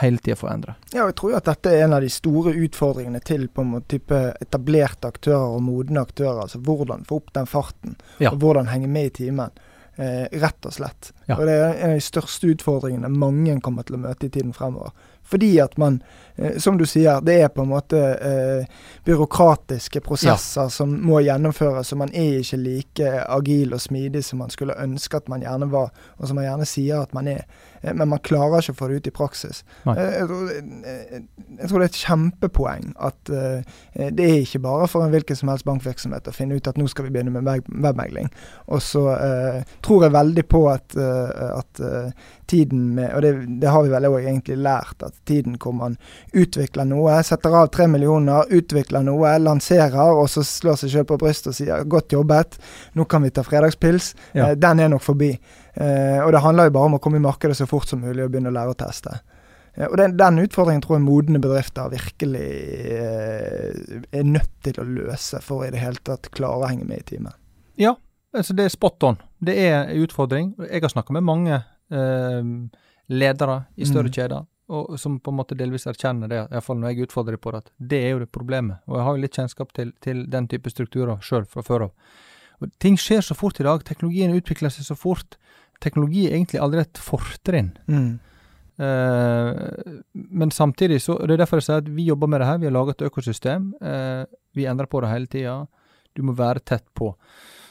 hele 0.00 0.16
tida 0.22 0.36
for 0.38 0.48
å 0.48 0.52
endre. 0.54 0.74
Ja, 0.94 1.04
jeg 1.10 1.16
tror 1.18 1.34
jo 1.34 1.36
at 1.36 1.48
dette 1.50 1.72
er 1.74 1.82
en 1.84 1.92
av 1.96 2.00
de 2.00 2.08
store 2.12 2.54
utfordringene 2.56 3.20
til 3.26 3.48
på 3.52 3.60
en 3.64 3.72
måte 3.74 3.90
type 3.98 4.20
etablerte 4.40 5.10
aktører 5.10 5.56
og 5.58 5.60
modne 5.66 6.00
aktører. 6.00 6.38
Altså 6.46 6.60
hvordan 6.64 7.04
få 7.08 7.18
opp 7.20 7.32
den 7.36 7.48
farten, 7.50 7.96
Ja. 8.22 8.30
og 8.32 8.38
hvordan 8.40 8.70
henge 8.72 8.88
med 8.88 9.10
i 9.10 9.14
timen. 9.18 9.50
Eh, 10.00 10.28
rett 10.40 10.64
og 10.64 10.72
slett. 10.72 11.10
Ja. 11.28 11.36
Og 11.36 11.44
det 11.44 11.56
er 11.58 11.74
en 11.74 11.90
av 11.90 11.98
de 12.00 12.06
største 12.06 12.48
utfordringene 12.54 13.10
mange 13.12 13.58
kommer 13.60 13.84
til 13.84 13.98
å 13.98 14.04
møte 14.06 14.30
i 14.30 14.32
tiden 14.32 14.54
fremover. 14.56 14.94
Fordi 15.30 15.58
at 15.62 15.76
man, 15.78 16.02
eh, 16.36 16.58
som 16.58 16.78
du 16.78 16.86
sier, 16.86 17.20
det 17.22 17.36
er 17.40 17.52
på 17.54 17.62
en 17.62 17.70
måte 17.70 17.98
eh, 17.98 18.66
byråkratiske 19.06 20.02
prosesser 20.02 20.68
som 20.74 20.96
må 21.06 21.20
gjennomføres, 21.22 21.92
og 21.94 22.02
man 22.02 22.14
er 22.14 22.40
ikke 22.40 22.58
like 22.58 23.12
agil 23.28 23.76
og 23.76 23.82
smidig 23.82 24.24
som 24.26 24.42
man 24.42 24.50
skulle 24.50 24.78
ønske 24.82 25.20
at 25.20 25.30
man 25.30 25.44
gjerne 25.46 25.70
var, 25.70 25.92
og 26.18 26.26
som 26.26 26.40
man 26.40 26.48
gjerne 26.48 26.68
sier 26.68 27.04
at 27.04 27.14
man 27.14 27.30
er. 27.30 27.44
Eh, 27.82 27.94
men 27.94 28.08
man 28.08 28.18
klarer 28.26 28.60
ikke 28.60 28.72
å 28.72 28.78
få 28.80 28.88
det 28.90 29.00
ut 29.00 29.06
i 29.10 29.14
praksis. 29.16 29.62
Eh, 29.86 30.00
Jeg 30.20 30.26
tror, 30.28 30.50
jeg, 30.50 31.22
jeg 31.58 31.68
tror 31.68 31.78
det 31.78 31.86
er 31.86 31.92
et 31.92 32.00
kjempepoeng 32.04 32.90
at 33.00 33.30
uh, 33.32 33.62
det 34.10 34.24
er 34.26 34.40
ikke 34.44 34.62
bare 34.64 34.88
for 34.88 35.04
en 35.04 35.12
hvilken 35.12 35.36
som 35.36 35.48
helst 35.52 35.64
bankvirksomhet 35.68 36.28
å 36.28 36.34
finne 36.34 36.56
ut 36.56 36.68
at 36.68 36.78
nå 36.80 36.86
skal 36.90 37.06
vi 37.06 37.12
begynne 37.14 37.32
med 37.34 37.64
webmegling. 37.68 38.28
Og 38.68 38.82
så 38.84 39.02
uh, 39.12 39.62
tror 39.84 40.04
jeg 40.06 40.14
veldig 40.16 40.44
på 40.50 40.62
at, 40.70 40.96
uh, 40.96 41.58
at 41.60 41.80
eh, 41.80 42.12
tiden 42.50 42.94
med 42.96 43.12
Og 43.14 43.22
det, 43.22 43.32
det 43.62 43.70
har 43.70 43.82
vi 43.82 43.90
vel 43.92 44.06
også 44.08 44.20
egentlig 44.26 44.56
lært, 44.58 45.02
at 45.06 45.14
tiden 45.28 45.56
hvor 45.62 45.72
man 45.76 45.96
utvikler 46.34 46.84
noe, 46.88 47.20
setter 47.26 47.54
av 47.54 47.70
tre 47.74 47.86
millioner, 47.90 48.48
utvikler 48.50 49.04
noe, 49.06 49.36
lanserer, 49.38 50.14
og 50.18 50.28
så 50.30 50.42
slår 50.46 50.80
seg 50.82 50.94
sjøl 50.94 51.06
på 51.08 51.18
brystet 51.20 51.52
og 51.52 51.58
sier 51.58 51.84
'godt 51.84 52.12
jobbet, 52.16 52.58
nå 52.94 53.04
kan 53.08 53.22
vi 53.22 53.30
ta 53.30 53.42
fredagspils', 53.46 54.14
Ja. 54.34 54.50
eh, 54.50 54.54
den 54.54 54.80
er 54.80 54.88
nok 54.88 55.02
forbi. 55.02 55.38
Eh, 55.80 56.18
og 56.24 56.32
det 56.34 56.42
handler 56.44 56.68
jo 56.68 56.74
bare 56.76 56.90
om 56.90 56.98
å 56.98 57.02
komme 57.02 57.20
i 57.20 57.24
markedet 57.24 57.56
så 57.56 57.66
fort 57.68 57.88
som 57.88 58.02
mulig 58.04 58.24
og 58.24 58.32
begynne 58.34 58.52
å 58.52 58.56
lære 58.56 58.74
å 58.74 58.78
teste. 58.82 59.14
Eh, 59.74 59.86
og 59.86 59.96
den, 60.00 60.16
den 60.20 60.42
utfordringen 60.42 60.84
tror 60.84 60.98
jeg 60.98 61.06
modne 61.06 61.40
bedrifter 61.42 61.88
virkelig 61.92 62.44
eh, 62.98 64.04
er 64.12 64.28
nødt 64.28 64.52
til 64.66 64.80
å 64.82 64.86
løse 64.86 65.40
for 65.44 65.64
i 65.64 65.72
det 65.72 65.80
hele 65.82 66.02
tatt 66.04 66.30
klare 66.36 66.66
å 66.66 66.70
henge 66.70 66.86
med 66.88 67.02
i 67.02 67.08
teamet. 67.14 67.38
Ja, 67.80 67.94
altså 68.36 68.56
det 68.58 68.66
er 68.68 68.74
spot 68.74 69.08
on. 69.08 69.20
Det 69.40 69.56
er 69.56 69.76
en 69.80 70.04
utfordring. 70.04 70.52
Jeg 70.68 70.84
har 70.84 70.92
snakka 70.92 71.16
med 71.16 71.24
mange 71.26 71.56
eh, 71.60 72.54
ledere 73.10 73.62
i 73.76 73.88
større 73.88 74.10
Mm. 74.10 74.16
kjeder 74.18 74.48
og, 74.70 74.98
som 75.02 75.16
på 75.18 75.32
en 75.32 75.38
måte 75.40 75.56
delvis 75.58 75.86
erkjenner 75.90 76.30
det, 76.30 76.44
iallfall 76.52 76.78
når 76.78 76.92
jeg 76.92 77.08
utfordrer 77.08 77.34
dem 77.34 77.42
på 77.42 77.50
det, 77.50 77.62
at 77.64 77.70
det 77.90 77.98
er 78.04 78.12
jo 78.12 78.20
det 78.22 78.28
problemet. 78.30 78.78
Og 78.86 78.98
jeg 78.98 79.06
har 79.06 79.16
jo 79.16 79.22
litt 79.24 79.38
kjennskap 79.40 79.72
til, 79.74 79.90
til 80.04 80.20
den 80.30 80.46
type 80.46 80.70
strukturer 80.70 81.18
sjøl 81.26 81.46
fra 81.50 81.64
før 81.66 81.88
av. 81.88 82.20
Og 82.60 82.70
Ting 82.78 82.98
skjer 83.00 83.24
så 83.24 83.34
fort 83.34 83.58
i 83.58 83.66
dag. 83.66 83.82
Teknologien 83.88 84.34
utvikler 84.36 84.70
seg 84.70 84.86
så 84.86 84.94
fort. 84.94 85.38
Teknologi 85.80 86.26
er 86.28 86.36
egentlig 86.36 86.60
aldri 86.62 86.84
et 86.84 87.00
fortrinn. 87.00 87.72
Mm. 87.90 88.10
Eh, 88.80 89.50
men 90.12 90.50
samtidig 90.50 91.02
så 91.04 91.18
Det 91.26 91.34
er 91.34 91.42
derfor 91.42 91.60
jeg 91.60 91.66
sier 91.66 91.82
at 91.82 91.90
vi 91.92 92.06
jobber 92.08 92.30
med 92.32 92.40
det 92.40 92.46
her. 92.48 92.58
Vi 92.58 92.68
har 92.68 92.76
laget 92.76 93.00
et 93.00 93.06
økosystem. 93.10 93.74
eh, 93.80 94.24
vi 94.54 94.66
endrer 94.66 94.86
på 94.86 95.00
det 95.00 95.10
hele 95.10 95.26
tida. 95.26 95.66
Du 96.14 96.22
må 96.22 96.32
være 96.32 96.60
tett 96.60 96.86
på. 96.94 97.14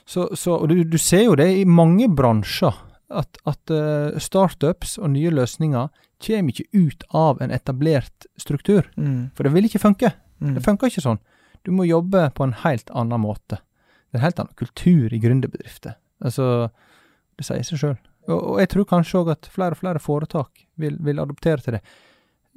Så, 0.05 0.29
så, 0.33 0.55
og 0.55 0.69
du, 0.69 0.83
du 0.83 0.97
ser 0.97 1.25
jo 1.27 1.35
det 1.35 1.49
i 1.59 1.65
mange 1.65 2.07
bransjer, 2.09 2.73
at, 3.09 3.37
at 3.45 3.73
uh, 3.73 4.17
startups 4.21 4.97
og 4.97 5.11
nye 5.13 5.31
løsninger 5.33 5.89
kommer 6.21 6.53
ikke 6.53 6.69
ut 6.73 7.03
av 7.15 7.41
en 7.41 7.51
etablert 7.51 8.25
struktur. 8.37 8.89
Mm. 8.97 9.29
For 9.35 9.45
det 9.45 9.53
vil 9.53 9.65
ikke 9.69 9.81
funke. 9.81 10.11
Mm. 10.39 10.55
Det 10.57 10.63
funker 10.65 10.89
ikke 10.89 11.05
sånn. 11.05 11.21
Du 11.65 11.71
må 11.75 11.85
jobbe 11.89 12.29
på 12.33 12.45
en 12.45 12.55
helt 12.63 12.89
annen 12.95 13.21
måte. 13.21 13.59
Det 14.09 14.17
er 14.17 14.21
en 14.21 14.27
helt 14.27 14.41
annen 14.41 14.57
kultur 14.57 15.13
i 15.13 15.21
gründerbedrifter. 15.21 15.97
Altså, 16.25 16.69
det 17.39 17.47
sier 17.47 17.65
seg 17.65 17.81
sjøl. 17.81 17.97
Og, 18.29 18.37
og 18.37 18.59
jeg 18.61 18.71
tror 18.73 18.87
kanskje 18.89 19.21
òg 19.21 19.33
at 19.33 19.49
flere 19.51 19.75
og 19.75 19.81
flere 19.81 20.03
foretak 20.03 20.65
vil, 20.79 20.99
vil 21.03 21.21
adoptere 21.23 21.63
til 21.63 21.77
det. 21.77 21.81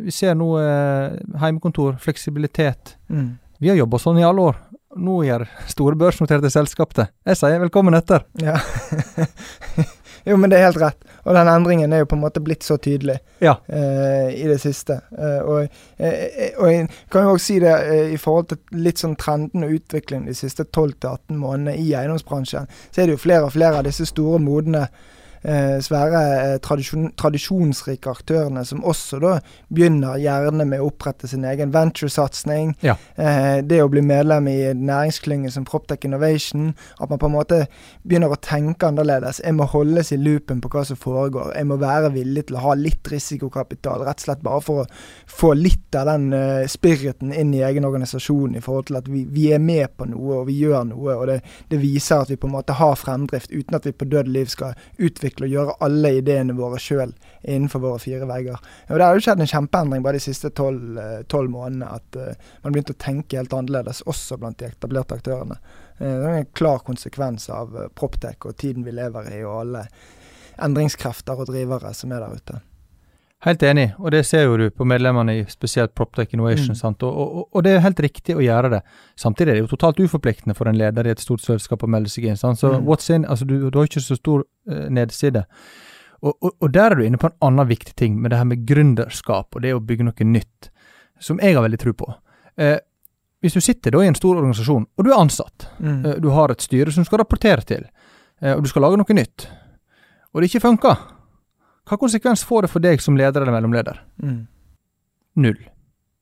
Vi 0.03 0.13
ser 0.15 0.35
nå 0.39 0.49
eh, 0.59 1.15
heimekontor, 1.43 1.97
fleksibilitet. 2.03 2.97
Mm. 3.13 3.33
Vi 3.63 3.71
har 3.71 3.79
jobba 3.79 4.01
sånn 4.03 4.19
i 4.19 4.27
alle 4.27 4.51
år. 4.51 4.61
Nå 5.03 5.23
gjør 5.29 5.47
store 5.75 5.99
børsnoterte 6.01 6.51
selskap 6.53 6.95
det. 6.99 7.09
Jeg 7.29 7.41
sier 7.41 7.63
velkommen 7.63 7.97
etter. 7.99 8.27
Ja. 8.43 8.59
jo, 10.25 10.37
men 10.37 10.51
det 10.51 10.59
er 10.59 10.69
helt 10.69 10.81
rett. 10.81 11.07
Og 11.25 11.35
den 11.35 11.49
endringen 11.51 11.93
er 11.93 12.03
jo 12.03 12.09
på 12.11 12.17
en 12.19 12.23
måte 12.25 12.43
blitt 12.45 12.65
så 12.67 12.77
tydelig 12.77 13.19
Ja. 13.41 13.57
uh, 13.73 14.29
i 14.35 14.47
det 14.49 14.61
siste. 14.61 15.01
Uh, 15.19 15.41
og, 15.43 15.69
eh, 15.99 16.53
og 16.59 16.73
jeg 16.73 16.89
kan 17.11 17.27
jo 17.27 17.33
også 17.37 17.47
si 17.47 17.59
det 17.63 17.75
i 18.13 18.17
forhold 18.17 18.49
til 18.53 18.59
litt 18.85 19.03
sånn 19.03 19.17
trenden 19.17 19.65
og 19.67 19.75
utviklingen 19.79 20.29
de 20.31 20.35
siste 20.35 20.65
12-18 20.65 21.37
månedene 21.37 21.77
i 21.77 21.95
eiendomsbransjen, 21.95 22.71
så 22.91 23.03
er 23.03 23.11
det 23.11 23.17
jo 23.19 23.25
flere 23.25 23.49
og 23.49 23.53
flere 23.57 23.79
av 23.81 23.89
disse 23.89 24.07
store, 24.07 24.39
modne 24.43 24.87
eh, 25.43 25.79
svære 25.83 26.23
eh, 26.33 26.57
tradisjon, 26.63 27.11
tradisjonsrike 27.19 28.11
aktørene 28.11 28.65
som 28.67 28.85
også 28.89 29.21
da 29.23 29.35
begynner 29.73 30.21
gjerne 30.23 30.67
med 30.69 30.83
å 30.83 30.89
opprette 30.91 31.29
sin 31.31 31.45
egen 31.49 31.73
venture-satsing. 31.75 32.75
Ja. 32.85 32.97
Eh, 33.17 33.61
det 33.67 33.83
å 33.83 33.91
bli 33.93 34.03
medlem 34.05 34.49
i 34.51 34.59
en 34.71 34.85
næringsklynge 34.89 35.53
som 35.55 35.67
Proptech 35.69 36.07
Innovation. 36.09 36.73
At 36.99 37.11
man 37.11 37.21
på 37.23 37.31
en 37.31 37.37
måte 37.37 37.61
begynner 38.03 38.33
å 38.33 38.41
tenke 38.43 38.89
annerledes. 38.89 39.43
Jeg 39.45 39.57
må 39.59 39.67
holdes 39.71 40.13
i 40.15 40.21
loopen 40.21 40.63
på 40.63 40.71
hva 40.73 40.85
som 40.89 40.99
foregår. 40.99 41.53
Jeg 41.57 41.69
må 41.71 41.79
være 41.83 42.13
villig 42.15 42.47
til 42.49 42.59
å 42.59 42.67
ha 42.67 42.77
litt 42.79 43.09
risikokapital, 43.13 44.07
rett 44.07 44.23
og 44.23 44.27
slett 44.27 44.45
bare 44.45 44.63
for 44.65 44.85
å 44.85 44.89
få 45.31 45.53
litt 45.59 45.95
av 45.99 46.09
den 46.11 46.31
eh, 46.37 46.69
spiriten 46.71 47.33
inn 47.37 47.53
i 47.57 47.65
egen 47.67 47.87
organisasjon 47.89 48.57
i 48.57 48.65
forhold 48.65 48.91
til 48.91 49.01
at 49.01 49.11
vi, 49.11 49.25
vi 49.31 49.51
er 49.55 49.63
med 49.63 49.95
på 49.97 50.09
noe 50.11 50.43
og 50.43 50.49
vi 50.51 50.59
gjør 50.63 50.87
noe. 50.93 51.17
Og 51.17 51.27
det, 51.31 51.41
det 51.71 51.81
viser 51.83 52.23
at 52.23 52.33
vi 52.33 52.39
på 52.41 52.49
en 52.49 52.57
måte 52.57 52.77
har 52.79 52.99
fremdrift 52.99 53.53
uten 53.53 53.79
at 53.79 53.89
vi 53.89 53.95
på 53.97 54.09
død 54.09 54.31
liv 54.33 54.51
skal 54.53 54.77
utvikle 55.03 55.32
og 55.41 55.49
gjøre 55.49 55.77
alle 55.85 56.11
ideene 56.19 56.57
våre 56.59 56.81
sjøl 56.83 57.15
innenfor 57.43 57.83
våre 57.83 58.01
fire 58.03 58.29
vegger. 58.29 58.59
Og 58.89 58.99
Det 58.99 59.07
har 59.07 59.17
jo 59.17 59.25
skjedd 59.25 59.41
en 59.41 59.53
kjempeendring 59.53 60.05
bare 60.05 60.21
de 60.21 60.25
siste 60.27 60.51
tolv 60.53 60.99
eh, 61.01 61.49
månedene. 61.49 61.89
At 61.89 62.19
uh, 62.19 62.51
man 62.63 62.75
begynte 62.75 62.97
å 62.97 63.01
tenke 63.03 63.39
helt 63.41 63.55
annerledes, 63.57 64.03
også 64.07 64.39
blant 64.41 64.59
de 64.61 64.69
etablerte 64.71 65.17
aktørene. 65.19 65.59
Uh, 66.01 66.07
det 66.07 66.27
er 66.27 66.41
en 66.43 66.51
klar 66.59 66.85
konsekvens 66.87 67.49
av 67.51 67.73
uh, 67.77 67.89
Proptech 67.95 68.45
og 68.45 68.59
tiden 68.61 68.85
vi 68.85 68.95
lever 68.95 69.33
i, 69.33 69.41
og 69.47 69.63
alle 69.63 69.87
endringskrefter 70.63 71.41
og 71.41 71.49
drivere 71.49 71.95
som 71.97 72.13
er 72.13 72.27
der 72.27 72.37
ute. 72.37 72.61
Helt 73.43 73.63
enig, 73.67 73.89
og 73.99 74.13
det 74.15 74.21
ser 74.27 74.45
jo 74.45 74.57
du 74.57 74.69
på 74.71 74.85
medlemmene 74.87 75.33
i 75.41 75.45
spesielt 75.51 75.91
Proptech 75.99 76.31
Innovation. 76.37 76.77
Mm. 76.77 76.79
sant? 76.79 77.03
Og, 77.03 77.17
og, 77.41 77.49
og 77.51 77.65
det 77.67 77.73
er 77.75 77.81
helt 77.83 77.99
riktig 78.05 78.37
å 78.39 78.43
gjøre 78.45 78.69
det. 78.77 78.79
Samtidig 79.19 79.51
er 79.51 79.57
det 79.59 79.63
jo 79.65 79.71
totalt 79.73 79.99
uforpliktende 79.99 80.55
for 80.55 80.71
en 80.71 80.79
leder 80.79 81.09
i 81.09 81.11
et 81.11 81.19
stort 81.23 81.43
selskap 81.43 81.83
å 81.83 81.89
melde 81.91 82.09
seg 82.13 82.29
inn. 82.31 82.37
sant? 82.39 82.61
Så 82.61 82.71
Mm. 82.71 82.85
what's 82.87 83.11
in, 83.11 83.25
altså 83.27 83.45
du, 83.51 83.57
du 83.71 83.79
har 83.81 83.89
ikke 83.89 84.01
så 84.05 84.15
stor 84.17 84.45
uh, 84.71 84.85
nedside. 84.95 85.43
Og, 86.23 86.37
og, 86.61 86.69
der 86.71 86.93
er 86.93 86.95
du 86.95 87.03
inne 87.03 87.19
på 87.19 87.27
en 87.33 87.35
annen 87.43 87.67
viktig 87.67 87.97
ting, 87.99 88.15
med 88.23 88.31
det 88.31 88.39
her 88.39 88.47
med 88.47 88.63
gründerskap 88.69 89.57
og 89.59 89.63
det 89.65 89.73
å 89.75 89.81
bygge 89.83 90.07
noe 90.07 90.25
nytt, 90.29 90.71
som 91.19 91.41
jeg 91.43 91.57
har 91.59 91.67
veldig 91.67 91.81
tro 91.83 91.93
på. 91.99 92.13
Uh, 92.63 92.77
hvis 93.43 93.59
du 93.59 93.61
sitter 93.61 93.91
da 93.91 94.05
i 94.05 94.07
en 94.13 94.15
stor 94.15 94.37
organisasjon, 94.39 94.87
og 94.87 95.05
du 95.05 95.11
er 95.11 95.19
ansatt, 95.19 95.67
Mm. 95.81 96.05
uh, 96.07 96.15
du 96.23 96.31
har 96.31 96.55
et 96.55 96.63
styre 96.63 96.93
som 96.95 97.03
skal 97.05 97.19
rapportere 97.25 97.67
til, 97.67 97.89
og 98.43 98.63
du 98.63 98.69
skal 98.71 98.83
lage 98.83 98.97
noe 98.99 99.15
nytt, 99.15 99.49
og 100.35 100.41
det 100.43 100.49
ikke 100.51 100.63
funker, 100.63 100.97
hva 101.93 101.99
konsekvens 102.01 102.41
får 102.49 102.65
det 102.65 102.73
for 102.73 102.81
deg 102.81 103.03
som 103.05 103.19
leder 103.21 103.45
eller 103.45 103.53
mellomleder? 103.53 103.99
Mm. 104.23 104.47
Null. 105.45 105.59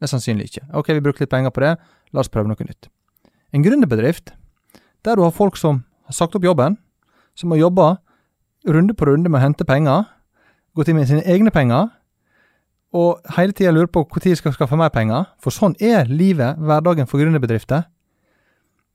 er 0.01 0.09
sannsynlig 0.09 0.49
ikke. 0.49 0.65
Ok, 0.75 0.89
vi 0.97 1.03
brukte 1.05 1.23
litt 1.23 1.31
penger 1.31 1.53
på 1.53 1.61
det, 1.63 1.75
la 2.11 2.23
oss 2.23 2.31
prøve 2.33 2.49
noe 2.49 2.65
nytt. 2.65 2.89
En 3.53 3.63
gründerbedrift, 3.63 4.33
der 5.05 5.19
du 5.19 5.23
har 5.23 5.35
folk 5.37 5.59
som 5.61 5.85
har 6.09 6.17
sagt 6.17 6.35
opp 6.35 6.47
jobben, 6.47 6.79
som 7.37 7.53
har 7.53 7.61
jobba 7.61 7.99
runde 8.67 8.97
på 8.97 9.07
runde 9.07 9.29
med 9.29 9.39
å 9.39 9.45
hente 9.45 9.69
penger, 9.69 10.09
gått 10.75 10.89
inn 10.89 10.99
med 10.99 11.11
sine 11.11 11.23
egne 11.29 11.53
penger, 11.55 11.93
og 12.97 13.21
hele 13.37 13.55
tida 13.55 13.71
lurer 13.71 13.93
på 13.93 14.03
når 14.09 14.25
de 14.25 14.35
skal 14.41 14.57
skaffe 14.57 14.79
mer 14.81 14.91
penger, 14.91 15.29
for 15.39 15.55
sånn 15.55 15.77
er 15.79 16.11
livet, 16.11 16.59
hverdagen 16.59 17.07
for 17.07 17.23
gründerbedrifter. 17.23 17.85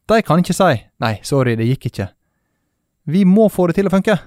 De 0.09 0.21
kan 0.21 0.43
ikke 0.43 0.53
si 0.53 0.83
'nei, 0.99 1.19
sorry, 1.23 1.55
det 1.55 1.69
gikk 1.69 1.85
ikke'. 1.93 2.09
Vi 3.05 3.23
må 3.23 3.47
få 3.47 3.67
det 3.67 3.75
til 3.75 3.87
å 3.87 3.93
funke. 3.93 4.19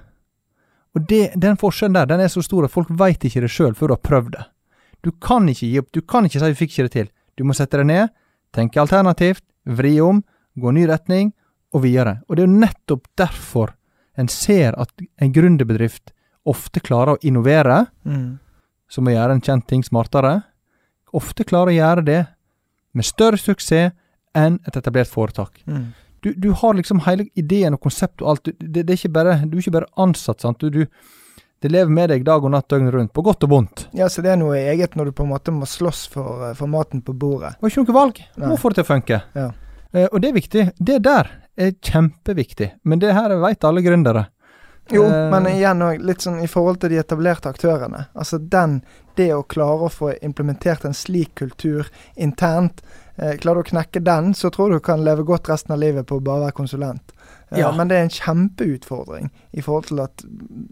Og 0.95 1.05
det, 1.07 1.33
den 1.37 1.57
forskjellen 1.57 1.93
der, 1.93 2.05
den 2.09 2.19
er 2.23 2.31
så 2.31 2.41
stor 2.41 2.65
at 2.65 2.73
folk 2.73 2.89
veit 2.89 3.23
ikke 3.23 3.41
det 3.41 3.51
sjøl 3.53 3.75
før 3.77 3.91
du 3.91 3.93
har 3.93 4.03
prøvd 4.05 4.31
det. 4.37 4.45
Du 5.05 5.11
kan 5.11 5.47
ikke 5.47 5.67
gi 5.69 5.79
opp, 5.79 5.91
du 5.95 6.01
kan 6.01 6.25
ikke 6.25 6.39
si 6.39 6.45
'vi 6.45 6.59
fikk 6.65 6.71
ikke 6.71 6.89
det 6.89 6.95
til'. 6.95 7.11
Du 7.37 7.43
må 7.43 7.53
sette 7.53 7.77
deg 7.77 7.85
ned, 7.85 8.09
tenke 8.53 8.81
alternativt, 8.81 9.43
vri 9.65 9.99
om, 10.01 10.23
gå 10.57 10.71
ny 10.73 10.85
retning, 10.87 11.33
og 11.73 11.83
videre. 11.83 12.21
Og 12.27 12.35
det 12.35 12.43
er 12.43 12.47
jo 12.47 12.59
nettopp 12.59 13.07
derfor 13.15 13.73
en 14.17 14.27
ser 14.27 14.73
at 14.77 14.89
en 15.21 15.31
gründerbedrift 15.33 16.11
ofte 16.45 16.79
klarer 16.79 17.15
å 17.15 17.21
innovere, 17.23 17.87
Mm. 18.05 18.39
som 18.89 19.05
å 19.05 19.11
gjøre 19.11 19.31
en 19.31 19.41
kjent 19.41 19.67
ting 19.67 19.83
smartere, 19.83 20.43
ofte 21.13 21.45
klarer 21.45 21.71
å 21.71 21.77
gjøre 21.77 22.05
det 22.05 22.27
med 22.93 23.05
større 23.05 23.37
suksess 23.37 23.91
enn 24.35 24.59
et 24.67 24.75
etablert 24.75 25.07
foretak. 25.07 25.61
Mm. 25.67 25.93
Du, 26.21 26.33
du 26.33 26.49
har 26.51 26.73
liksom 26.77 27.03
hele 27.05 27.29
ideen 27.39 27.77
og 27.77 27.81
konseptet 27.85 28.25
og 28.25 28.33
alt. 28.33 28.45
Du, 28.45 28.51
det, 28.59 28.83
det 28.83 28.93
er 28.93 28.99
ikke 28.99 29.15
bare, 29.15 29.39
du 29.45 29.57
er 29.57 29.63
ikke 29.63 29.77
bare 29.77 29.91
ansatt, 30.01 30.41
sant. 30.43 30.59
Du, 30.59 30.69
du, 30.69 30.85
det 31.61 31.71
lever 31.71 31.91
med 31.91 32.09
deg 32.13 32.25
dag 32.27 32.43
og 32.43 32.53
natt 32.53 32.69
døgnet 32.71 32.93
rundt, 32.95 33.13
på 33.13 33.23
godt 33.25 33.43
og 33.47 33.53
vondt. 33.53 33.87
Ja, 33.97 34.07
så 34.09 34.23
det 34.23 34.33
er 34.33 34.39
noe 34.39 34.57
eget 34.59 34.95
når 34.95 35.09
du 35.09 35.17
på 35.17 35.25
en 35.27 35.33
måte 35.33 35.51
må 35.55 35.67
slåss 35.67 36.05
for, 36.13 36.49
eh, 36.49 36.55
for 36.55 36.71
maten 36.71 37.03
på 37.03 37.15
bordet. 37.15 37.55
Har 37.59 37.71
ikke 37.73 37.83
noe 37.83 37.97
valg. 37.99 38.23
Nei. 38.35 38.51
må 38.51 38.59
få 38.59 38.71
det 38.71 38.81
til 38.81 38.87
å 38.87 38.91
funke. 38.93 39.21
Ja. 39.35 39.51
Eh, 39.91 40.07
og 40.07 40.19
det 40.23 40.31
er 40.31 40.37
viktig. 40.39 40.65
Det 40.77 40.99
der 41.03 41.31
er 41.59 41.71
kjempeviktig. 41.75 42.73
Men 42.83 43.01
det 43.03 43.15
her 43.15 43.35
vet 43.41 43.67
alle 43.67 43.83
gründere. 43.83 44.27
Jo, 44.91 45.03
Eh, 45.03 45.29
men 45.29 45.47
igjen 45.47 45.83
òg 45.85 46.01
litt 46.01 46.23
sånn 46.23 46.39
i 46.41 46.47
forhold 46.49 46.79
til 46.81 46.89
de 46.89 46.97
etablerte 47.01 47.49
aktørene. 47.49 48.07
Altså 48.15 48.39
den 48.39 48.81
Det 49.19 49.33
å 49.35 49.43
klare 49.43 49.89
å 49.89 49.91
få 49.91 50.13
implementert 50.23 50.85
en 50.85 50.93
slik 50.93 51.33
kultur 51.35 51.89
internt, 52.15 52.81
klarer 53.41 53.59
du 53.59 53.65
å 53.65 53.69
knekke 53.71 54.01
den, 54.05 54.33
så 54.33 54.49
tror 54.53 54.69
du 54.71 54.77
du 54.79 54.83
kan 54.85 55.03
leve 55.03 55.23
godt 55.27 55.49
resten 55.51 55.73
av 55.75 55.79
livet 55.81 56.07
på 56.07 56.17
å 56.19 56.23
bare 56.23 56.45
være 56.47 56.55
konsulent. 56.59 57.11
Eh, 57.51 57.59
Ja. 57.59 57.71
Men 57.75 57.87
det 57.89 57.97
er 57.97 58.03
en 58.05 58.09
kjempeutfordring 58.09 59.29
i 59.57 59.61
forhold 59.65 59.87
til 59.89 59.99
at, 60.03 60.23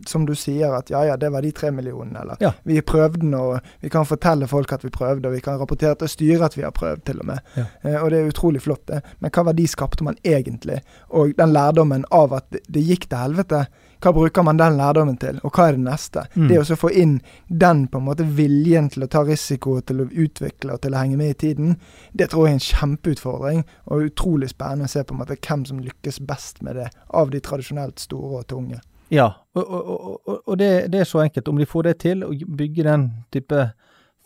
som 0.08 0.26
du 0.28 0.34
sier, 0.38 0.74
at 0.78 0.90
ja 0.94 1.02
ja, 1.08 1.16
det 1.18 1.32
var 1.34 1.42
de 1.42 1.52
tre 1.52 1.72
millionene, 1.72 2.22
eller 2.22 2.38
Ja. 2.40 2.52
vi 2.66 2.80
prøvde 2.82 3.24
nå, 3.26 3.42
og 3.56 3.60
vi 3.82 3.90
kan 3.90 4.06
fortelle 4.06 4.48
folk 4.48 4.72
at 4.74 4.84
vi 4.86 4.90
prøvde, 4.90 5.26
og 5.28 5.34
vi 5.34 5.42
kan 5.42 5.58
rapportere 5.60 5.96
til 5.98 6.08
styret 6.08 6.42
at 6.46 6.56
vi 6.58 6.64
har 6.64 6.72
prøvd, 6.72 7.04
til 7.06 7.20
og 7.20 7.26
med. 7.26 7.40
Ja. 7.58 7.66
Eh, 7.84 8.04
og 8.04 8.12
det 8.12 8.20
er 8.20 8.30
utrolig 8.30 8.62
flott, 8.62 8.86
det. 8.88 9.02
Men 9.20 9.32
hva 9.32 9.44
verdi 9.46 9.68
skapte 9.68 10.04
man 10.04 10.16
egentlig? 10.24 10.82
Og 11.10 11.34
den 11.38 11.54
lærdommen 11.54 12.06
av 12.12 12.34
at 12.34 12.46
det, 12.52 12.62
det 12.72 12.84
gikk 12.86 13.10
til 13.10 13.18
helvete, 13.18 13.66
hva 14.04 14.14
bruker 14.14 14.44
man 14.46 14.60
den 14.60 14.78
lærdommen 14.78 15.18
til, 15.22 15.40
og 15.44 15.52
hva 15.56 15.68
er 15.70 15.78
det 15.78 15.84
neste? 15.86 16.26
Mm. 16.36 16.48
Det 16.52 16.60
å 16.62 16.78
få 16.80 16.92
inn 16.92 17.16
den 17.48 17.86
på 17.88 18.02
en 18.02 18.06
måte 18.08 18.28
viljen 18.38 18.90
til 18.94 19.06
å 19.06 19.10
ta 19.12 19.24
risiko, 19.28 19.80
til 19.82 20.04
å 20.04 20.10
utvikle 20.10 20.76
og 20.76 20.82
til 20.84 20.94
å 20.94 21.02
henge 21.02 21.18
med 21.18 21.34
i 21.34 21.40
tiden, 21.48 21.78
det 22.14 22.30
tror 22.32 22.48
jeg 22.48 22.54
er 22.54 22.60
en 22.60 22.68
kjempeutfordring, 22.68 23.64
og 23.86 24.10
utrolig 24.12 24.52
spennende 24.54 24.86
å 24.90 24.94
se 24.94 25.04
på 25.04 25.16
en 25.16 25.22
måte 25.24 25.40
hvem 25.40 25.66
som 25.66 25.82
lykkes 25.82 26.22
best 26.30 26.62
med 26.62 26.78
det, 26.82 26.92
av 27.10 27.34
de 27.34 27.42
tradisjonelt 27.42 28.00
store 28.00 28.44
og 28.44 28.48
tunge. 28.52 28.82
Ja, 29.10 29.30
og, 29.56 29.64
og, 29.64 29.90
og, 30.28 30.40
og 30.46 30.58
det, 30.60 30.72
det 30.92 31.00
er 31.00 31.08
så 31.08 31.22
enkelt. 31.24 31.48
Om 31.48 31.62
de 31.62 31.66
får 31.70 31.84
det 31.88 31.94
til, 32.04 32.26
å 32.28 32.34
bygge 32.60 32.84
den 32.84 33.06
type 33.32 33.70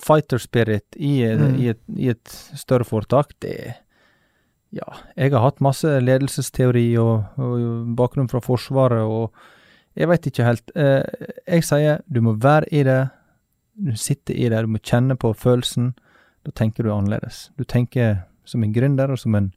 fighter 0.01 0.41
spirit 0.41 0.97
i, 0.97 1.21
Mm. 1.21 1.55
i, 1.61 1.67
et, 1.69 1.81
i 1.95 2.09
et 2.09 2.35
større 2.57 2.83
foretak, 2.87 3.35
det 3.45 3.75
Ja, 4.71 4.87
jeg 5.19 5.33
har 5.33 5.43
hatt 5.43 5.59
masse 5.59 5.85
ledelsesteori 5.99 6.95
og, 6.97 7.25
og 7.37 7.89
bakgrunn 7.99 8.29
fra 8.31 8.39
Forsvaret, 8.39 9.03
og 9.03 9.33
jeg 9.95 10.07
veit 10.07 10.27
ikke 10.27 10.45
helt. 10.47 10.71
Eh, 10.75 11.03
jeg 11.47 11.65
sier 11.67 12.01
du 12.07 12.21
må 12.23 12.35
være 12.39 12.69
i 12.71 12.83
det, 12.87 13.01
du 13.75 13.95
sitter 13.97 14.37
i 14.37 14.49
det, 14.51 14.63
du 14.63 14.71
må 14.71 14.81
kjenne 14.83 15.17
på 15.19 15.33
følelsen. 15.37 15.93
Da 16.45 16.53
tenker 16.55 16.83
du 16.83 16.93
annerledes. 16.93 17.49
Du 17.57 17.63
tenker 17.63 18.23
som 18.45 18.63
en 18.63 18.73
gründer 18.73 19.11
og 19.11 19.19
som 19.21 19.35
en 19.37 19.51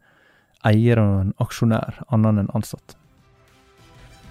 eier 0.65 1.01
og 1.01 1.15
en 1.23 1.33
aksjonær, 1.43 2.03
annen 2.13 2.45
enn 2.45 2.53
ansatt. 2.57 2.97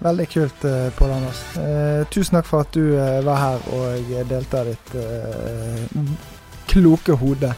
Veldig 0.04 0.28
kult, 0.28 0.66
eh, 0.68 0.90
Pål 0.98 1.12
Anders. 1.16 1.42
Eh, 1.58 2.04
tusen 2.12 2.36
takk 2.36 2.50
for 2.50 2.66
at 2.66 2.74
du 2.76 2.98
eh, 2.98 3.22
var 3.24 3.40
her 3.40 3.68
og 3.78 4.16
delte 4.30 4.60
av 4.60 4.72
ditt 4.72 4.96
eh, 5.00 6.08
kloke 6.68 7.16
hode. 7.22 7.54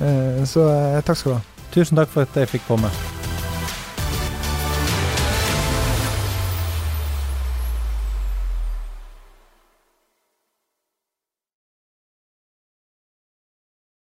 Eh, 0.00 0.40
så 0.48 0.68
eh, 0.72 1.02
takk 1.06 1.20
skal 1.20 1.36
du 1.36 1.38
ha. 1.38 1.44
Tusen 1.74 2.00
takk 2.00 2.10
for 2.10 2.26
at 2.26 2.42
jeg 2.42 2.56
fikk 2.56 2.66
komme. 2.70 2.90